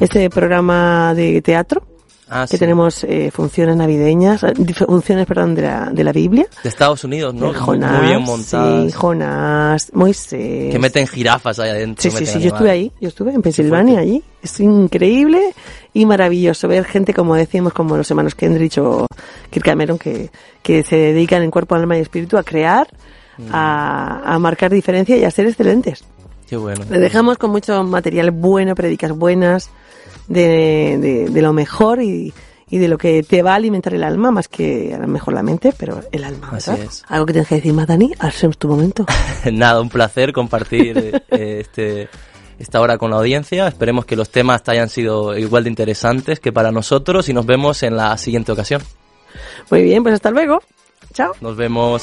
Este 0.00 0.30
programa 0.30 1.14
de 1.14 1.42
teatro 1.42 1.95
Ah, 2.28 2.42
que 2.50 2.56
sí. 2.56 2.58
tenemos 2.58 3.04
eh, 3.04 3.30
funciones 3.32 3.76
navideñas, 3.76 4.42
eh, 4.42 4.52
funciones, 4.86 5.26
perdón, 5.26 5.54
de 5.54 5.62
la, 5.62 5.90
de 5.92 6.02
la 6.02 6.12
Biblia. 6.12 6.46
De 6.62 6.68
Estados 6.68 7.04
Unidos, 7.04 7.32
¿no? 7.34 7.54
Jonás, 7.54 7.98
Muy 8.00 8.06
bien 8.08 8.22
montadas. 8.22 8.84
sí, 8.86 8.92
Jonás, 8.92 9.90
Moisés. 9.94 10.72
Que 10.72 10.78
meten 10.80 11.06
jirafas 11.06 11.58
ahí 11.60 11.70
adentro. 11.70 12.02
Sí, 12.02 12.10
sí, 12.10 12.26
sí, 12.26 12.40
yo 12.40 12.48
estuve 12.48 12.70
animales. 12.70 12.72
ahí, 12.72 12.92
yo 13.00 13.08
estuve 13.08 13.32
en 13.32 13.42
Pensilvania 13.42 14.00
allí. 14.00 14.24
Es 14.42 14.58
increíble 14.58 15.54
y 15.92 16.04
maravilloso 16.04 16.66
ver 16.66 16.84
gente, 16.84 17.14
como 17.14 17.36
decimos, 17.36 17.72
como 17.72 17.96
los 17.96 18.10
hermanos 18.10 18.34
Kendrick 18.34 18.76
o 18.78 19.06
Kirk 19.50 19.64
Cameron, 19.64 19.96
que, 19.98 20.30
que 20.62 20.82
se 20.82 20.96
dedican 20.96 21.42
en 21.42 21.50
cuerpo, 21.52 21.74
alma 21.76 21.96
y 21.96 22.00
espíritu 22.00 22.36
a 22.38 22.42
crear, 22.42 22.88
Mm. 23.38 23.48
a, 23.52 24.34
a 24.34 24.38
marcar 24.38 24.72
diferencia 24.72 25.14
y 25.14 25.22
a 25.24 25.30
ser 25.30 25.46
excelentes. 25.46 26.02
Qué 26.48 26.56
bueno. 26.56 26.86
Le 26.88 26.98
dejamos 26.98 27.36
con 27.36 27.50
mucho 27.50 27.84
material 27.84 28.30
bueno, 28.30 28.74
predicas 28.74 29.12
buenas, 29.12 29.68
de, 30.28 30.98
de, 31.00 31.28
de 31.30 31.42
lo 31.42 31.52
mejor 31.52 32.02
y, 32.02 32.32
y 32.68 32.78
de 32.78 32.88
lo 32.88 32.98
que 32.98 33.22
te 33.22 33.42
va 33.42 33.52
a 33.52 33.56
alimentar 33.56 33.94
el 33.94 34.02
alma, 34.02 34.30
más 34.30 34.48
que 34.48 34.92
a 34.94 34.98
lo 34.98 35.06
mejor 35.06 35.34
la 35.34 35.42
mente, 35.42 35.72
pero 35.76 36.00
el 36.10 36.24
alma. 36.24 36.50
Así 36.52 36.70
¿verdad? 36.70 36.86
es. 36.86 37.04
Algo 37.08 37.26
que 37.26 37.32
tienes 37.32 37.48
que 37.48 37.54
decir 37.56 37.72
más, 37.72 37.86
Dani, 37.86 38.12
hacemos 38.18 38.58
tu 38.58 38.68
momento. 38.68 39.06
Nada, 39.52 39.80
un 39.80 39.88
placer 39.88 40.32
compartir 40.32 41.22
eh, 41.30 41.60
este, 41.60 42.08
esta 42.58 42.80
hora 42.80 42.98
con 42.98 43.10
la 43.10 43.18
audiencia. 43.18 43.68
Esperemos 43.68 44.04
que 44.04 44.16
los 44.16 44.30
temas 44.30 44.62
te 44.62 44.72
hayan 44.72 44.88
sido 44.88 45.36
igual 45.36 45.64
de 45.64 45.70
interesantes 45.70 46.40
que 46.40 46.52
para 46.52 46.72
nosotros 46.72 47.28
y 47.28 47.32
nos 47.32 47.46
vemos 47.46 47.82
en 47.82 47.96
la 47.96 48.16
siguiente 48.18 48.50
ocasión. 48.50 48.82
Muy 49.70 49.82
bien, 49.82 50.02
pues 50.02 50.14
hasta 50.14 50.30
luego. 50.30 50.60
Chao. 51.12 51.32
Nos 51.40 51.56
vemos. 51.56 52.02